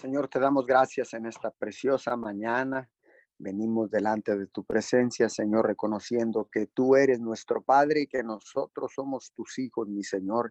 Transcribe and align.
Señor, 0.00 0.28
te 0.28 0.40
damos 0.40 0.64
gracias 0.64 1.12
en 1.12 1.26
esta 1.26 1.50
preciosa 1.50 2.16
mañana. 2.16 2.88
Venimos 3.36 3.90
delante 3.90 4.34
de 4.34 4.46
tu 4.46 4.64
presencia, 4.64 5.28
Señor, 5.28 5.66
reconociendo 5.66 6.48
que 6.50 6.68
tú 6.68 6.96
eres 6.96 7.20
nuestro 7.20 7.60
Padre 7.60 8.00
y 8.00 8.06
que 8.06 8.22
nosotros 8.22 8.92
somos 8.94 9.30
tus 9.34 9.58
hijos, 9.58 9.88
mi 9.88 10.02
Señor. 10.02 10.50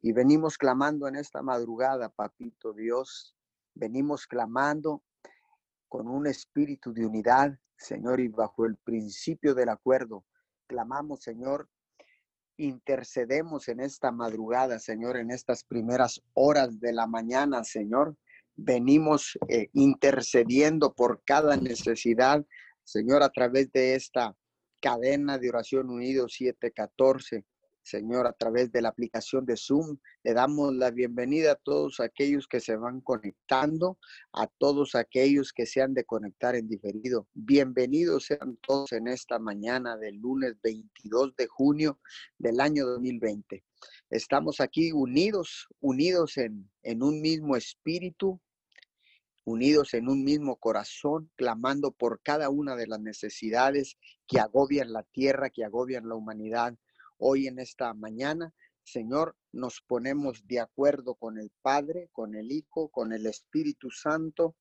Y 0.00 0.12
venimos 0.12 0.56
clamando 0.56 1.08
en 1.08 1.16
esta 1.16 1.42
madrugada, 1.42 2.08
Papito 2.08 2.72
Dios. 2.72 3.34
Venimos 3.74 4.28
clamando 4.28 5.02
con 5.88 6.06
un 6.06 6.28
espíritu 6.28 6.92
de 6.92 7.04
unidad, 7.04 7.58
Señor, 7.76 8.20
y 8.20 8.28
bajo 8.28 8.64
el 8.64 8.76
principio 8.76 9.56
del 9.56 9.70
acuerdo. 9.70 10.24
Clamamos, 10.68 11.24
Señor, 11.24 11.68
intercedemos 12.58 13.66
en 13.66 13.80
esta 13.80 14.12
madrugada, 14.12 14.78
Señor, 14.78 15.16
en 15.16 15.32
estas 15.32 15.64
primeras 15.64 16.22
horas 16.34 16.78
de 16.78 16.92
la 16.92 17.08
mañana, 17.08 17.64
Señor 17.64 18.16
venimos 18.56 19.38
eh, 19.48 19.68
intercediendo 19.72 20.94
por 20.94 21.22
cada 21.24 21.56
necesidad, 21.56 22.44
Señor, 22.84 23.22
a 23.22 23.30
través 23.30 23.72
de 23.72 23.94
esta 23.94 24.36
cadena 24.80 25.38
de 25.38 25.48
oración 25.48 25.90
unido 25.90 26.28
714. 26.28 27.44
Señor, 27.84 28.26
a 28.26 28.32
través 28.32 28.72
de 28.72 28.80
la 28.80 28.88
aplicación 28.88 29.44
de 29.44 29.58
Zoom, 29.58 29.98
le 30.22 30.32
damos 30.32 30.74
la 30.74 30.90
bienvenida 30.90 31.52
a 31.52 31.56
todos 31.56 32.00
aquellos 32.00 32.48
que 32.48 32.58
se 32.58 32.76
van 32.76 33.02
conectando, 33.02 33.98
a 34.32 34.46
todos 34.46 34.94
aquellos 34.94 35.52
que 35.52 35.66
se 35.66 35.82
han 35.82 35.92
de 35.92 36.04
conectar 36.04 36.54
en 36.54 36.66
diferido. 36.66 37.28
Bienvenidos 37.34 38.26
sean 38.26 38.58
todos 38.66 38.90
en 38.92 39.06
esta 39.06 39.38
mañana 39.38 39.98
del 39.98 40.16
lunes 40.16 40.54
22 40.62 41.36
de 41.36 41.46
junio 41.46 42.00
del 42.38 42.60
año 42.60 42.86
2020. 42.86 43.62
Estamos 44.08 44.60
aquí 44.60 44.92
unidos, 44.92 45.68
unidos 45.80 46.38
en, 46.38 46.70
en 46.82 47.02
un 47.02 47.20
mismo 47.20 47.54
espíritu, 47.54 48.40
unidos 49.44 49.94
en 49.94 50.08
un 50.08 50.24
mismo 50.24 50.56
corazón, 50.56 51.30
clamando 51.36 51.92
por 51.92 52.20
cada 52.22 52.48
una 52.48 52.76
de 52.76 52.86
las 52.86 53.00
necesidades 53.00 53.98
que 54.26 54.40
agobian 54.40 54.92
la 54.92 55.02
tierra, 55.02 55.50
que 55.50 55.64
agobian 55.64 56.08
la 56.08 56.14
humanidad. 56.14 56.74
Hoy 57.18 57.46
en 57.46 57.58
esta 57.58 57.92
mañana, 57.94 58.54
Señor, 58.82 59.36
nos 59.52 59.80
ponemos 59.80 60.46
de 60.46 60.60
acuerdo 60.60 61.14
con 61.14 61.38
el 61.38 61.50
Padre, 61.62 62.08
con 62.12 62.34
el 62.34 62.52
Hijo, 62.52 62.88
con 62.88 63.12
el 63.12 63.26
Espíritu 63.26 63.90
Santo, 63.90 64.56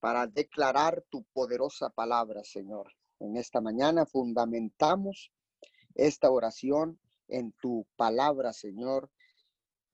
para 0.00 0.26
declarar 0.26 1.04
tu 1.10 1.24
poderosa 1.32 1.90
palabra, 1.90 2.44
Señor. 2.44 2.92
En 3.18 3.36
esta 3.36 3.60
mañana 3.60 4.06
fundamentamos 4.06 5.32
esta 5.94 6.30
oración 6.30 7.00
en 7.26 7.52
tu 7.60 7.86
palabra, 7.96 8.52
Señor, 8.52 9.10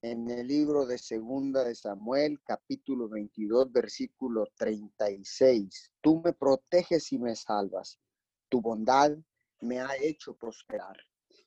en 0.04 0.28
el 0.28 0.46
libro 0.46 0.84
de 0.84 0.98
Segunda 0.98 1.64
de 1.64 1.74
Samuel, 1.74 2.38
capítulo 2.44 3.08
22, 3.08 3.72
versículo 3.72 4.46
36. 4.54 5.92
Tú 6.02 6.20
me 6.22 6.34
proteges 6.34 7.10
y 7.12 7.18
me 7.18 7.34
salvas. 7.34 7.98
Tu 8.50 8.60
bondad 8.60 9.16
me 9.62 9.80
ha 9.80 9.96
hecho 9.98 10.36
prosperar. 10.36 10.98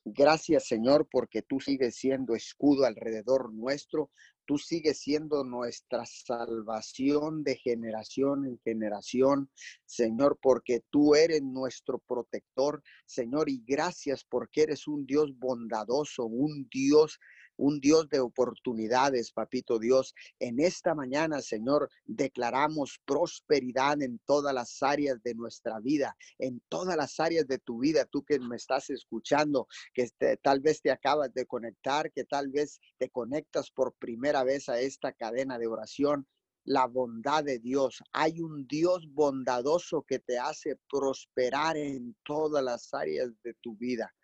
Gracias, 0.04 0.66
Señor, 0.66 1.06
porque 1.08 1.42
tú 1.42 1.60
sigues 1.60 1.94
siendo 1.94 2.34
escudo 2.34 2.84
alrededor 2.84 3.54
nuestro. 3.54 4.10
Tú 4.44 4.58
sigues 4.58 4.98
siendo 4.98 5.44
nuestra 5.44 6.04
salvación 6.04 7.44
de 7.44 7.54
generación 7.56 8.44
en 8.44 8.58
generación, 8.58 9.50
Señor, 9.84 10.36
porque 10.42 10.82
tú 10.90 11.14
eres 11.14 11.42
nuestro 11.42 11.98
protector, 11.98 12.82
Señor, 13.06 13.50
y 13.50 13.62
gracias 13.64 14.24
porque 14.24 14.62
eres 14.62 14.88
un 14.88 15.06
Dios 15.06 15.38
bondadoso, 15.38 16.24
un 16.24 16.66
Dios 16.72 17.20
un 17.58 17.80
Dios 17.80 18.08
de 18.08 18.20
oportunidades, 18.20 19.32
papito 19.32 19.78
Dios. 19.78 20.14
En 20.38 20.60
esta 20.60 20.94
mañana, 20.94 21.42
Señor, 21.42 21.90
declaramos 22.06 23.00
prosperidad 23.04 24.00
en 24.02 24.18
todas 24.24 24.54
las 24.54 24.82
áreas 24.82 25.22
de 25.22 25.34
nuestra 25.34 25.80
vida, 25.80 26.16
en 26.38 26.62
todas 26.68 26.96
las 26.96 27.20
áreas 27.20 27.46
de 27.46 27.58
tu 27.58 27.80
vida, 27.80 28.06
tú 28.06 28.24
que 28.24 28.38
me 28.38 28.56
estás 28.56 28.88
escuchando, 28.90 29.66
que 29.92 30.08
tal 30.42 30.60
vez 30.60 30.80
te 30.80 30.90
acabas 30.90 31.34
de 31.34 31.46
conectar, 31.46 32.10
que 32.12 32.24
tal 32.24 32.48
vez 32.48 32.80
te 32.96 33.10
conectas 33.10 33.70
por 33.70 33.94
primera 33.94 34.44
vez 34.44 34.68
a 34.68 34.80
esta 34.80 35.12
cadena 35.12 35.58
de 35.58 35.66
oración 35.66 36.26
la 36.68 36.86
bondad 36.86 37.44
de 37.44 37.58
Dios. 37.58 38.02
Hay 38.12 38.40
un 38.40 38.66
Dios 38.66 39.08
bondadoso 39.10 40.02
que 40.02 40.18
te 40.18 40.38
hace 40.38 40.78
prosperar 40.90 41.78
en 41.78 42.14
todas 42.24 42.62
las 42.62 42.92
áreas 42.92 43.30
de 43.42 43.54
tu 43.54 43.74
vida. 43.76 44.14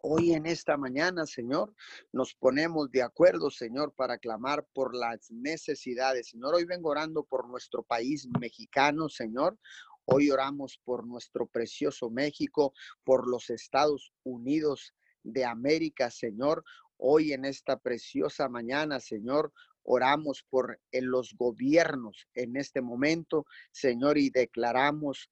Hoy 0.00 0.32
en 0.32 0.46
esta 0.46 0.76
mañana, 0.76 1.26
Señor, 1.26 1.74
nos 2.12 2.32
ponemos 2.32 2.88
de 2.92 3.02
acuerdo, 3.02 3.50
Señor, 3.50 3.92
para 3.94 4.18
clamar 4.18 4.64
por 4.72 4.94
las 4.94 5.28
necesidades. 5.28 6.28
Señor, 6.28 6.54
hoy 6.54 6.64
vengo 6.64 6.90
orando 6.90 7.24
por 7.24 7.48
nuestro 7.48 7.82
país 7.82 8.28
mexicano, 8.38 9.08
Señor. 9.08 9.58
Hoy 10.04 10.30
oramos 10.30 10.80
por 10.84 11.04
nuestro 11.04 11.48
precioso 11.48 12.10
México, 12.10 12.72
por 13.02 13.28
los 13.28 13.50
Estados 13.50 14.12
Unidos 14.22 14.94
de 15.24 15.44
América, 15.44 16.12
Señor. 16.12 16.62
Hoy 16.96 17.32
en 17.32 17.44
esta 17.44 17.76
preciosa 17.76 18.48
mañana, 18.48 19.00
Señor, 19.00 19.52
oramos 19.82 20.44
por 20.48 20.80
los 20.92 21.34
gobiernos 21.34 22.28
en 22.34 22.56
este 22.56 22.80
momento, 22.80 23.46
Señor, 23.72 24.16
y 24.16 24.30
declaramos 24.30 25.28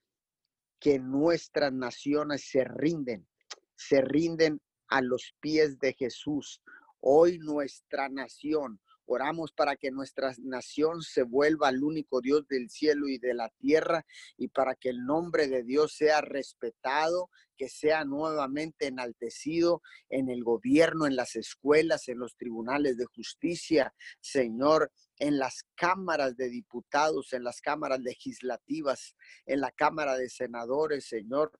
que 0.81 0.99
nuestras 0.99 1.73
naciones 1.73 2.49
se 2.51 2.65
rinden 2.65 3.29
se 3.77 4.01
rinden 4.01 4.61
a 4.89 5.01
los 5.01 5.35
pies 5.41 5.79
de 5.79 5.95
Jesús. 5.95 6.63
Hoy 7.01 7.39
nuestra 7.39 8.09
nación, 8.09 8.81
oramos 9.05 9.53
para 9.53 9.77
que 9.77 9.91
nuestra 9.91 10.35
nación 10.39 11.03
se 11.03 11.23
vuelva 11.23 11.69
al 11.69 11.85
único 11.85 12.21
Dios 12.21 12.47
del 12.49 12.69
cielo 12.69 13.09
y 13.09 13.19
de 13.19 13.35
la 13.35 13.49
tierra 13.61 14.05
y 14.37 14.49
para 14.49 14.75
que 14.75 14.89
el 14.89 15.05
nombre 15.05 15.47
de 15.47 15.63
Dios 15.63 15.95
sea 15.95 16.21
respetado, 16.21 17.31
que 17.57 17.69
sea 17.69 18.05
nuevamente 18.05 18.87
enaltecido 18.87 19.83
en 20.09 20.29
el 20.29 20.43
gobierno, 20.43 21.07
en 21.07 21.17
las 21.17 21.37
escuelas, 21.37 22.09
en 22.09 22.19
los 22.19 22.37
tribunales 22.37 22.97
de 22.97 23.07
justicia, 23.07 23.95
Señor, 24.21 24.91
en 25.19 25.39
las 25.39 25.65
cámaras 25.75 26.37
de 26.37 26.51
diputados, 26.51 27.33
en 27.33 27.45
las 27.45 27.61
cámaras 27.61 28.01
legislativas, 28.01 29.15
en 29.47 29.61
la 29.61 29.71
Cámara 29.71 30.17
de 30.17 30.29
Senadores, 30.29 31.07
Señor. 31.07 31.53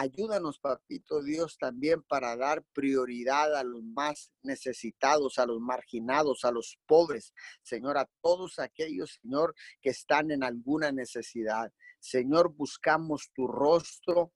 Ayúdanos, 0.00 0.60
papito 0.60 1.24
Dios, 1.24 1.58
también 1.58 2.04
para 2.04 2.36
dar 2.36 2.62
prioridad 2.72 3.56
a 3.56 3.64
los 3.64 3.82
más 3.82 4.30
necesitados, 4.42 5.40
a 5.40 5.46
los 5.46 5.60
marginados, 5.60 6.44
a 6.44 6.52
los 6.52 6.78
pobres, 6.86 7.34
Señor, 7.62 7.98
a 7.98 8.08
todos 8.22 8.60
aquellos, 8.60 9.18
Señor, 9.20 9.56
que 9.80 9.90
están 9.90 10.30
en 10.30 10.44
alguna 10.44 10.92
necesidad. 10.92 11.72
Señor, 11.98 12.54
buscamos 12.54 13.32
tu 13.34 13.48
rostro 13.48 14.32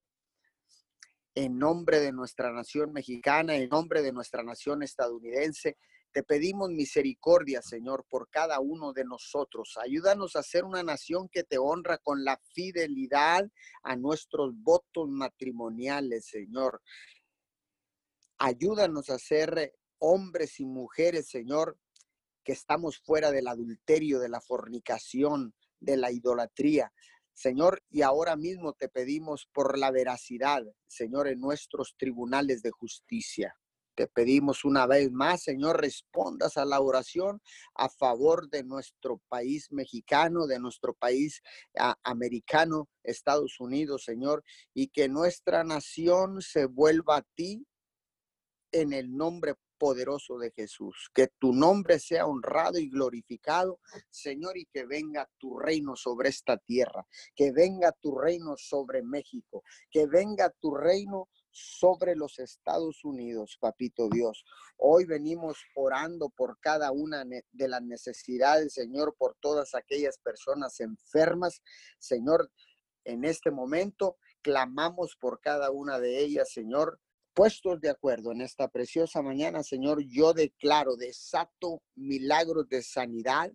en 1.37 1.57
nombre 1.59 2.01
de 2.01 2.11
nuestra 2.11 2.51
nación 2.51 2.93
mexicana, 2.93 3.55
en 3.55 3.69
nombre 3.69 4.03
de 4.03 4.11
nuestra 4.11 4.43
nación 4.43 4.83
estadounidense, 4.83 5.79
te 6.13 6.23
pedimos 6.23 6.71
misericordia, 6.71 7.63
Señor, 7.63 8.05
por 8.09 8.29
cada 8.29 8.61
uno 8.61 8.93
de 8.93 9.05
nosotros. 9.05 9.79
Ayúdanos 9.83 10.37
a 10.37 10.43
ser 10.43 10.65
una 10.65 10.83
nación 10.83 11.29
que 11.29 11.43
te 11.43 11.59
honra 11.59 11.99
con 11.99 12.25
la 12.25 12.39
fidelidad 12.53 13.49
a 13.83 13.97
nuestros 13.97 14.53
votos 14.55 15.09
matrimoniales, 15.09 16.27
Señor. 16.27 16.83
Ayúdanos 18.39 19.09
a 19.09 19.19
ser 19.19 19.75
hombres 19.99 20.61
y 20.61 20.67
mujeres, 20.67 21.29
Señor, 21.29 21.79
que 22.45 22.53
estamos 22.53 22.99
fuera 22.99 23.31
del 23.31 23.47
adulterio, 23.47 24.19
de 24.19 24.29
la 24.29 24.41
fornicación, 24.41 25.55
de 25.81 25.97
la 25.97 26.11
idolatría. 26.11 26.93
Señor, 27.33 27.83
y 27.89 28.03
ahora 28.03 28.37
mismo 28.37 28.75
te 28.75 28.89
pedimos 28.89 29.49
por 29.53 29.79
la 29.79 29.91
veracidad, 29.91 30.63
Señor, 30.87 31.29
en 31.29 31.41
nuestros 31.41 31.95
tribunales 31.97 32.63
de 32.63 32.71
justicia. 32.71 33.57
Te 33.95 34.07
pedimos 34.07 34.65
una 34.65 34.87
vez 34.87 35.11
más, 35.11 35.43
Señor, 35.43 35.81
respondas 35.81 36.57
a 36.57 36.65
la 36.65 36.81
oración 36.81 37.43
a 37.75 37.89
favor 37.89 38.49
de 38.49 38.65
nuestro 38.65 39.21
país 39.29 39.71
mexicano, 39.71 40.47
de 40.47 40.59
nuestro 40.59 40.95
país 40.95 41.43
americano, 42.03 42.89
Estados 43.03 43.61
Unidos, 43.61 44.05
Señor, 44.05 44.45
y 44.73 44.89
que 44.89 45.09
nuestra 45.09 45.63
nación 45.63 46.41
se 46.41 46.65
vuelva 46.65 47.19
a 47.19 47.27
ti 47.35 47.67
en 48.73 48.95
el 48.95 49.15
nombre 49.15 49.55
poderoso 49.77 50.39
de 50.39 50.53
Jesús. 50.53 51.11
Que 51.13 51.29
tu 51.41 51.53
nombre 51.53 51.99
sea 51.99 52.27
honrado 52.27 52.79
y 52.79 52.89
glorificado, 52.89 53.81
Señor, 54.09 54.57
y 54.57 54.67
que 54.67 54.87
venga 54.87 55.29
tu 55.39 55.59
reino 55.59 55.97
sobre 55.97 56.29
esta 56.29 56.57
tierra, 56.57 57.05
que 57.35 57.51
venga 57.51 57.91
tu 57.91 58.17
reino 58.17 58.55
sobre 58.57 59.03
México, 59.03 59.65
que 59.91 60.07
venga 60.07 60.51
tu 60.61 60.75
reino 60.77 61.29
sobre 61.53 62.17
los 62.17 62.39
Estados 62.39 63.05
Unidos, 63.05 63.57
papito 63.61 64.09
Dios. 64.09 64.45
Hoy 64.77 65.05
venimos 65.05 65.59
orando 65.77 66.31
por 66.31 66.59
cada 66.59 66.91
una 66.91 67.25
de 67.25 67.69
las 67.69 67.83
necesidades, 67.83 68.75
Señor, 68.75 69.15
por 69.17 69.37
todas 69.41 69.75
aquellas 69.75 70.19
personas 70.19 70.81
enfermas. 70.81 71.63
Señor, 71.99 72.51
en 73.05 73.25
este 73.25 73.51
momento 73.51 74.17
clamamos 74.43 75.17
por 75.21 75.41
cada 75.41 75.71
una 75.71 76.01
de 76.01 76.21
ellas, 76.21 76.51
Señor. 76.53 77.01
Puestos 77.35 77.81
de 77.81 77.89
acuerdo 77.89 78.33
en 78.33 78.43
esta 78.43 78.69
preciosa 78.69 79.23
mañana, 79.23 79.63
Señor, 79.63 80.03
yo 80.07 80.35
declaro, 80.35 80.97
desato 80.97 81.83
milagros 81.95 82.69
de 82.69 82.83
sanidad, 82.83 83.51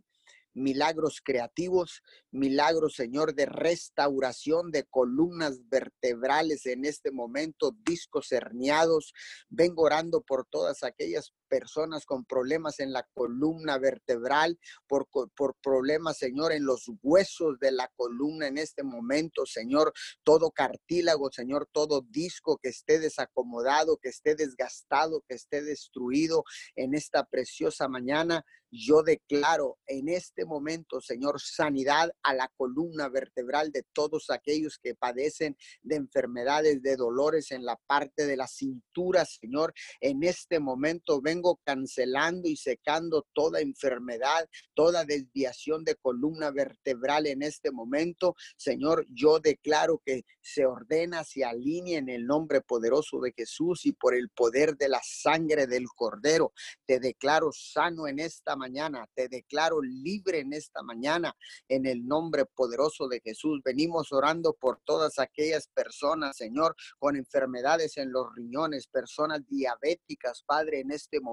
milagros 0.58 1.22
creativos, 1.24 2.02
milagros, 2.32 2.96
Señor, 2.96 3.36
de 3.36 3.46
restauración 3.46 4.72
de 4.72 4.84
columnas 4.84 5.60
vertebrales 5.70 6.66
en 6.66 6.86
este 6.86 7.12
momento, 7.12 7.76
discos 7.86 8.32
herniados. 8.32 9.14
Vengo 9.50 9.84
orando 9.84 10.22
por 10.22 10.46
todas 10.46 10.84
aquellas 10.84 11.34
personas 11.48 12.06
con 12.06 12.26
problemas 12.26 12.80
en 12.80 12.92
la 12.92 13.08
columna 13.14 13.78
vertebral, 13.78 14.60
por, 14.88 15.08
por 15.10 15.56
problemas, 15.62 16.18
Señor, 16.18 16.52
en 16.52 16.66
los 16.66 16.90
huesos 17.02 17.60
de 17.60 17.72
la 17.72 17.90
columna 17.96 18.48
en 18.48 18.58
este 18.58 18.84
momento, 18.84 19.46
Señor, 19.46 19.94
todo 20.24 20.52
cartílago, 20.52 21.32
Señor, 21.32 21.68
todo 21.72 22.02
disco 22.10 22.58
que 22.62 22.70
esté 22.70 23.00
desacomodado, 23.00 23.98
que 23.98 24.10
esté 24.10 24.36
desgastado, 24.36 25.24
que 25.28 25.36
esté 25.36 25.62
destruido 25.62 26.44
en 26.76 26.94
esta 26.94 27.26
preciosa 27.26 27.88
mañana. 27.88 28.44
Yo 28.70 29.02
declaro 29.02 29.78
en 29.88 30.10
este 30.10 30.44
momento, 30.44 31.00
Señor, 31.00 31.40
sanidad 31.40 32.12
a 32.22 32.34
la 32.34 32.52
columna 32.58 33.08
vertebral 33.08 33.72
de 33.72 33.84
todos 33.94 34.30
aquellos 34.30 34.78
que 34.78 34.94
padecen 34.94 35.56
de 35.84 35.96
enfermedades, 35.96 36.82
de 36.82 36.98
dolores 36.98 37.52
en 37.52 37.64
la 37.64 37.78
parte 37.88 38.26
de 38.26 38.36
la 38.36 38.48
cintura, 38.48 39.24
Señor. 39.24 39.74
En 40.02 40.24
este 40.24 40.60
momento 40.60 41.22
vengo 41.38 41.60
cancelando 41.64 42.48
y 42.48 42.56
secando 42.56 43.28
toda 43.34 43.62
enfermedad, 43.62 44.50
toda 44.74 45.06
desviación 45.06 45.84
de 45.84 45.96
columna 45.96 46.50
vertebral 46.52 47.28
en 47.28 47.44
este 47.44 47.72
momento. 47.72 48.36
Señor, 48.58 49.06
yo 49.10 49.40
declaro 49.40 50.02
que 50.04 50.26
se 50.42 50.66
ordena, 50.66 51.24
se 51.24 51.44
alinea 51.44 52.00
en 52.00 52.10
el 52.10 52.26
nombre 52.26 52.62
poderoso 52.62 53.20
de 53.20 53.34
Jesús 53.34 53.86
y 53.86 53.92
por 53.92 54.16
el 54.16 54.30
poder 54.30 54.78
de 54.78 54.90
la 54.90 55.02
sangre 55.04 55.68
del 55.68 55.86
Cordero. 55.96 56.54
Te 56.86 57.00
declaro 57.00 57.52
sano 57.52 58.08
en 58.08 58.20
esta 58.20 58.56
mañana. 58.56 59.08
Te 59.14 59.28
declaro 59.28 59.82
libre 59.82 60.40
en 60.40 60.54
esta 60.54 60.82
mañana 60.82 61.36
en 61.68 61.86
el 61.86 62.08
nombre 62.08 62.46
poderoso 62.46 63.08
de 63.08 63.22
Jesús. 63.22 63.62
Venimos 63.64 64.12
orando 64.12 64.54
por 64.54 64.80
todas 64.84 65.20
aquellas 65.20 65.68
personas, 65.68 66.38
Señor, 66.38 66.76
con 66.98 67.16
enfermedades 67.16 67.98
en 67.98 68.12
los 68.12 68.34
riñones, 68.36 68.88
personas 68.88 69.48
diabéticas, 69.48 70.42
Padre, 70.44 70.80
en 70.80 70.92
este 70.92 71.20
momento. 71.20 71.27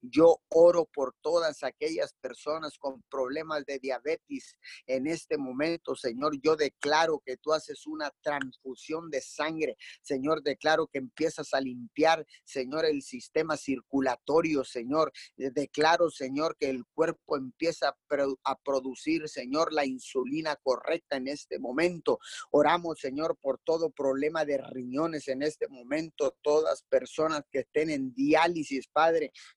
Yo 0.00 0.40
oro 0.48 0.88
por 0.92 1.14
todas 1.20 1.62
aquellas 1.62 2.14
personas 2.20 2.76
con 2.78 3.02
problemas 3.08 3.64
de 3.64 3.78
diabetes 3.78 4.56
en 4.86 5.06
este 5.06 5.38
momento, 5.38 5.94
Señor. 5.94 6.38
Yo 6.42 6.56
declaro 6.56 7.22
que 7.24 7.36
tú 7.36 7.52
haces 7.52 7.86
una 7.86 8.10
transfusión 8.22 9.08
de 9.10 9.20
sangre. 9.20 9.76
Señor, 10.02 10.42
declaro 10.42 10.88
que 10.88 10.98
empiezas 10.98 11.54
a 11.54 11.60
limpiar, 11.60 12.26
Señor, 12.44 12.84
el 12.84 13.02
sistema 13.02 13.56
circulatorio, 13.56 14.64
Señor. 14.64 15.12
Declaro, 15.36 16.10
Señor, 16.10 16.24
Señor, 16.24 16.56
que 16.58 16.68
el 16.68 16.84
cuerpo 16.94 17.36
empieza 17.36 17.94
a, 18.44 18.58
producir, 18.64 19.28
Señor, 19.28 19.72
la 19.72 19.84
insulina 19.84 20.56
correcta 20.56 21.16
en 21.16 21.28
este 21.28 21.60
momento. 21.60 22.18
Oramos, 22.50 22.98
Señor, 22.98 23.36
por 23.40 23.60
todo 23.62 23.90
problema 23.90 24.44
de 24.44 24.58
riñones 24.58 25.28
en 25.28 25.42
este 25.42 25.68
momento, 25.68 26.34
todas 26.42 26.82
personas 26.88 27.42
que 27.52 27.60
estén 27.60 27.90
en 27.90 28.12
diálisis, 28.14 28.88
Padre. 28.88 29.03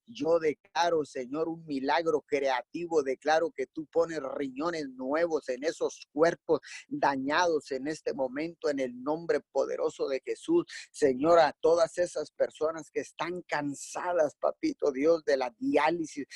Yo 0.05 0.39
declaro, 0.39 1.05
Señor, 1.05 1.47
un 1.49 1.65
milagro 1.65 2.21
creativo. 2.21 3.03
Declaro 3.03 3.51
que 3.51 3.67
tú 3.67 3.85
pones 3.87 4.21
riñones 4.35 4.89
nuevos 4.89 5.49
en 5.49 5.63
esos 5.63 6.07
cuerpos 6.11 6.59
dañados 6.87 7.71
en 7.71 7.87
este 7.87 8.13
momento, 8.13 8.69
en 8.69 8.79
el 8.79 9.01
nombre 9.01 9.39
poderoso 9.51 10.07
de 10.07 10.21
Jesús. 10.25 10.65
Señor, 10.91 11.39
a 11.39 11.53
todas 11.53 11.97
esas 11.97 12.31
personas 12.31 12.89
que 12.91 13.01
están 13.01 13.41
cansadas, 13.43 14.35
papito 14.35 14.91
Dios, 14.91 15.23
de 15.25 15.37
la 15.37 15.53
diálisis, 15.57 16.27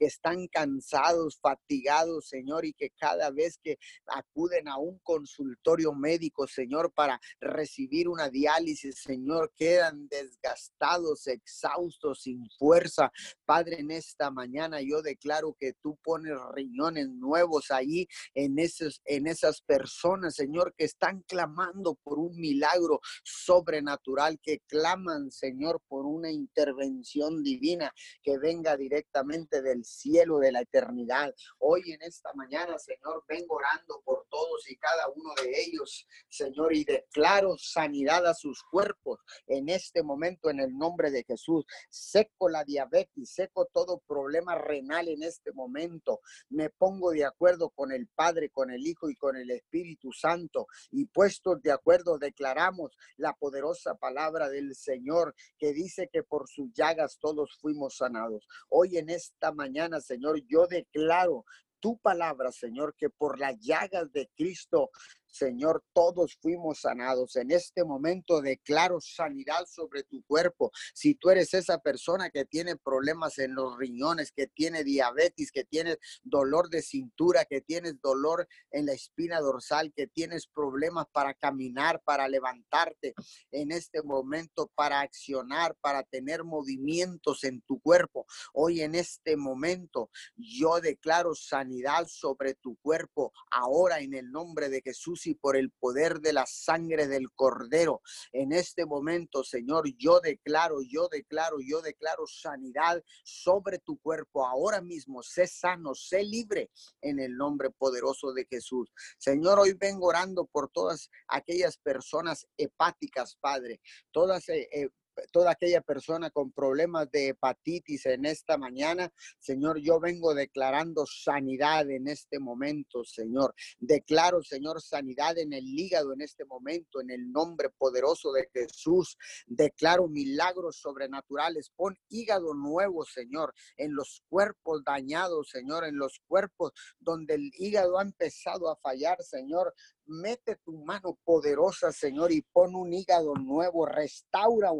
que 0.00 0.06
están 0.06 0.48
cansados, 0.48 1.38
fatigados, 1.42 2.26
Señor, 2.26 2.64
y 2.64 2.72
que 2.72 2.88
cada 2.98 3.30
vez 3.30 3.58
que 3.62 3.76
acuden 4.06 4.66
a 4.66 4.78
un 4.78 4.98
consultorio 5.00 5.92
médico, 5.92 6.46
Señor, 6.46 6.90
para 6.94 7.20
recibir 7.38 8.08
una 8.08 8.30
diálisis, 8.30 9.02
Señor, 9.02 9.52
quedan 9.54 10.08
desgastados, 10.08 11.26
exhaustos, 11.26 12.22
sin 12.22 12.48
fuerza. 12.58 13.12
Padre, 13.44 13.80
en 13.80 13.90
esta 13.90 14.30
mañana 14.30 14.80
yo 14.80 15.02
declaro 15.02 15.54
que 15.60 15.74
tú 15.82 15.98
pones 16.02 16.32
riñones 16.54 17.10
nuevos 17.10 17.70
ahí 17.70 18.08
en, 18.32 18.58
esos, 18.58 19.02
en 19.04 19.26
esas 19.26 19.60
personas, 19.60 20.34
Señor, 20.34 20.72
que 20.78 20.84
están 20.84 21.20
clamando 21.28 21.96
por 22.02 22.18
un 22.18 22.34
milagro 22.40 23.00
sobrenatural, 23.22 24.40
que 24.42 24.60
claman, 24.66 25.30
Señor, 25.30 25.82
por 25.88 26.06
una 26.06 26.30
intervención 26.30 27.42
divina 27.42 27.92
que 28.22 28.38
venga 28.38 28.78
directamente 28.78 29.60
del 29.60 29.84
cielo 29.90 30.38
de 30.38 30.52
la 30.52 30.60
eternidad. 30.60 31.34
Hoy 31.58 31.92
en 31.92 32.02
esta 32.02 32.32
mañana, 32.34 32.78
Señor, 32.78 33.24
vengo 33.28 33.56
orando 33.56 34.00
por 34.04 34.26
todos 34.30 34.70
y 34.70 34.76
cada 34.76 35.08
uno 35.08 35.34
de 35.42 35.50
ellos, 35.62 36.06
Señor, 36.28 36.74
y 36.74 36.84
declaro 36.84 37.56
sanidad 37.58 38.26
a 38.26 38.34
sus 38.34 38.62
cuerpos 38.70 39.20
en 39.46 39.68
este 39.68 40.02
momento 40.02 40.50
en 40.50 40.60
el 40.60 40.76
nombre 40.76 41.10
de 41.10 41.24
Jesús. 41.24 41.64
Seco 41.88 42.48
la 42.48 42.64
diabetes, 42.64 43.32
seco 43.32 43.66
todo 43.72 44.02
problema 44.06 44.54
renal 44.54 45.08
en 45.08 45.22
este 45.22 45.52
momento. 45.52 46.20
Me 46.48 46.70
pongo 46.70 47.10
de 47.10 47.24
acuerdo 47.24 47.70
con 47.70 47.92
el 47.92 48.06
Padre, 48.08 48.50
con 48.50 48.70
el 48.70 48.86
Hijo 48.86 49.10
y 49.10 49.16
con 49.16 49.36
el 49.36 49.50
Espíritu 49.50 50.12
Santo 50.12 50.66
y 50.90 51.06
puestos 51.06 51.62
de 51.62 51.72
acuerdo 51.72 52.18
declaramos 52.18 52.96
la 53.16 53.32
poderosa 53.34 53.94
palabra 53.94 54.48
del 54.48 54.74
Señor 54.74 55.34
que 55.58 55.72
dice 55.72 56.08
que 56.12 56.22
por 56.22 56.48
sus 56.48 56.72
llagas 56.72 57.18
todos 57.18 57.56
fuimos 57.60 57.96
sanados. 57.96 58.46
Hoy 58.68 58.98
en 58.98 59.10
esta 59.10 59.52
mañana 59.52 59.79
Señor, 60.00 60.40
yo 60.46 60.66
declaro 60.66 61.44
tu 61.80 61.98
palabra, 61.98 62.52
Señor, 62.52 62.94
que 62.96 63.08
por 63.08 63.38
las 63.38 63.58
llagas 63.58 64.12
de 64.12 64.30
Cristo 64.36 64.90
Señor, 65.30 65.84
todos 65.92 66.36
fuimos 66.40 66.80
sanados. 66.80 67.36
En 67.36 67.50
este 67.50 67.84
momento 67.84 68.40
declaro 68.40 69.00
sanidad 69.00 69.66
sobre 69.66 70.02
tu 70.02 70.22
cuerpo. 70.24 70.70
Si 70.94 71.14
tú 71.14 71.30
eres 71.30 71.54
esa 71.54 71.78
persona 71.78 72.30
que 72.30 72.44
tiene 72.44 72.76
problemas 72.76 73.38
en 73.38 73.54
los 73.54 73.76
riñones, 73.78 74.32
que 74.32 74.46
tiene 74.46 74.84
diabetes, 74.84 75.52
que 75.52 75.64
tienes 75.64 75.98
dolor 76.22 76.68
de 76.68 76.82
cintura, 76.82 77.44
que 77.44 77.60
tienes 77.60 78.00
dolor 78.00 78.48
en 78.70 78.86
la 78.86 78.92
espina 78.92 79.40
dorsal, 79.40 79.92
que 79.94 80.06
tienes 80.06 80.46
problemas 80.46 81.06
para 81.12 81.34
caminar, 81.34 82.02
para 82.04 82.28
levantarte 82.28 83.14
en 83.50 83.72
este 83.72 84.02
momento, 84.02 84.70
para 84.74 85.00
accionar, 85.00 85.76
para 85.80 86.02
tener 86.02 86.44
movimientos 86.44 87.44
en 87.44 87.62
tu 87.62 87.80
cuerpo. 87.80 88.26
Hoy 88.52 88.80
en 88.82 88.94
este 88.94 89.36
momento 89.36 90.10
yo 90.36 90.80
declaro 90.80 91.34
sanidad 91.34 92.06
sobre 92.08 92.54
tu 92.54 92.76
cuerpo. 92.76 93.32
Ahora 93.50 94.00
en 94.00 94.14
el 94.14 94.30
nombre 94.30 94.68
de 94.68 94.82
Jesús 94.82 95.19
y 95.26 95.34
por 95.34 95.56
el 95.56 95.70
poder 95.70 96.20
de 96.20 96.32
la 96.32 96.46
sangre 96.46 97.06
del 97.06 97.30
cordero. 97.32 98.02
En 98.32 98.52
este 98.52 98.86
momento, 98.86 99.44
Señor, 99.44 99.84
yo 99.96 100.20
declaro, 100.20 100.82
yo 100.82 101.08
declaro, 101.08 101.58
yo 101.60 101.80
declaro 101.80 102.26
sanidad 102.26 103.02
sobre 103.24 103.78
tu 103.78 103.98
cuerpo. 103.98 104.46
Ahora 104.46 104.80
mismo, 104.80 105.22
sé 105.22 105.46
sano, 105.46 105.94
sé 105.94 106.22
libre 106.22 106.70
en 107.00 107.18
el 107.18 107.36
nombre 107.36 107.70
poderoso 107.70 108.32
de 108.32 108.46
Jesús. 108.46 108.92
Señor, 109.18 109.58
hoy 109.58 109.74
vengo 109.74 110.06
orando 110.06 110.46
por 110.46 110.70
todas 110.70 111.10
aquellas 111.28 111.76
personas 111.78 112.46
hepáticas, 112.56 113.36
Padre, 113.40 113.80
todas 114.10 114.48
eh, 114.48 114.68
eh, 114.72 114.88
toda 115.32 115.52
aquella 115.52 115.80
persona 115.80 116.30
con 116.30 116.52
problemas 116.52 117.10
de 117.10 117.28
hepatitis 117.28 118.06
en 118.06 118.24
esta 118.26 118.56
mañana. 118.56 119.12
Señor, 119.38 119.78
yo 119.80 120.00
vengo 120.00 120.34
declarando 120.34 121.04
sanidad 121.06 121.90
en 121.90 122.08
este 122.08 122.38
momento, 122.38 123.04
Señor. 123.04 123.54
Declaro, 123.78 124.42
Señor, 124.42 124.80
sanidad 124.80 125.38
en 125.38 125.52
el 125.52 125.66
hígado 125.66 126.12
en 126.12 126.22
este 126.22 126.44
momento, 126.44 127.00
en 127.00 127.10
el 127.10 127.30
nombre 127.30 127.70
poderoso 127.70 128.32
de 128.32 128.48
Jesús. 128.52 129.16
Declaro 129.46 130.08
milagros 130.08 130.76
sobrenaturales. 130.80 131.70
Pon 131.74 131.96
hígado 132.08 132.54
nuevo, 132.54 133.04
Señor, 133.04 133.54
en 133.76 133.94
los 133.94 134.22
cuerpos 134.28 134.82
dañados, 134.84 135.50
Señor, 135.50 135.84
en 135.84 135.96
los 135.96 136.20
cuerpos 136.26 136.72
donde 136.98 137.34
el 137.34 137.50
hígado 137.58 137.98
ha 137.98 138.02
empezado 138.02 138.70
a 138.70 138.76
fallar, 138.76 139.22
Señor 139.22 139.74
mete 140.10 140.56
tu 140.56 140.72
mano 140.84 141.18
poderosa, 141.24 141.92
Señor, 141.92 142.32
y 142.32 142.42
pon 142.42 142.74
un 142.74 142.92
hígado 142.92 143.34
nuevo, 143.34 143.86
restaura 143.86 144.70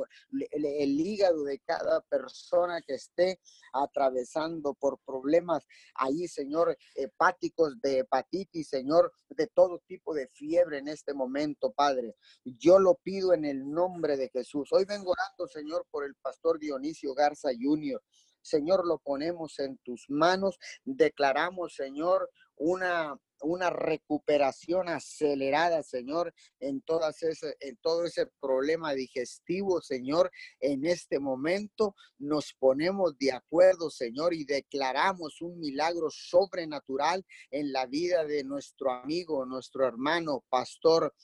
el, 0.51 1.01
hígado 1.01 1.45
de 1.45 1.61
cada 1.61 2.01
persona 2.03 2.83
que 2.83 2.95
esté 2.95 3.41
atravesando 3.73 4.75
por 4.75 4.99
problemas 5.07 5.67
ahí, 5.95 6.27
Señor, 6.27 6.77
hepáticos, 6.95 7.81
de 7.81 8.01
hepatitis, 8.01 8.69
Señor, 8.69 9.13
de 9.29 9.47
todo 9.47 9.83
tipo 9.87 10.13
de 10.15 10.29
fiebre 10.29 10.79
en 10.79 10.89
este 10.89 11.15
momento, 11.15 11.73
Padre. 11.73 12.17
Yo 12.45 12.79
lo 12.79 12.97
pido 12.97 13.33
en 13.33 13.45
el 13.45 13.71
nombre 13.71 14.17
de 14.17 14.29
Jesús. 14.31 14.69
Hoy 14.73 14.85
vengo 14.85 15.13
orando, 15.13 15.47
Señor, 15.47 15.87
por 15.91 16.05
el 16.05 16.17
pastor 16.17 16.59
Dionisio 16.59 17.15
Garza 17.15 17.51
Jr. 17.59 18.03
Señor, 18.43 18.87
lo 18.87 18.99
ponemos 18.99 19.59
en 19.59 19.79
tus 19.79 20.07
manos. 20.09 20.59
Declaramos, 20.85 21.75
Señor, 21.75 22.31
una 22.57 23.17
una 23.43 23.71
recuperación 23.71 24.89
acelerada, 24.89 25.83
Señor, 25.83 26.35
en, 26.59 26.81
todas 26.83 27.23
ese, 27.23 27.57
en 27.61 27.77
todo 27.77 28.05
ese 28.05 28.27
problema 28.41 28.93
digestivo, 28.93 29.81
Señor. 29.81 30.31
En 30.61 30.85
este 30.85 31.19
momento 31.19 31.95
nos 32.19 32.55
ponemos 32.55 33.17
de 33.19 33.33
acuerdo, 33.33 33.91
Señor, 33.91 34.35
y 34.35 34.45
declaramos 34.45 35.41
un 35.41 35.59
milagro 35.59 36.09
sobrenatural 36.11 37.25
en 37.51 37.73
la 37.73 37.87
vida 37.87 38.25
de 38.25 38.45
nuestro 38.45 38.93
amigo, 38.93 39.45
nuestro 39.47 39.87
hermano, 39.87 40.45
pastor 40.49 41.15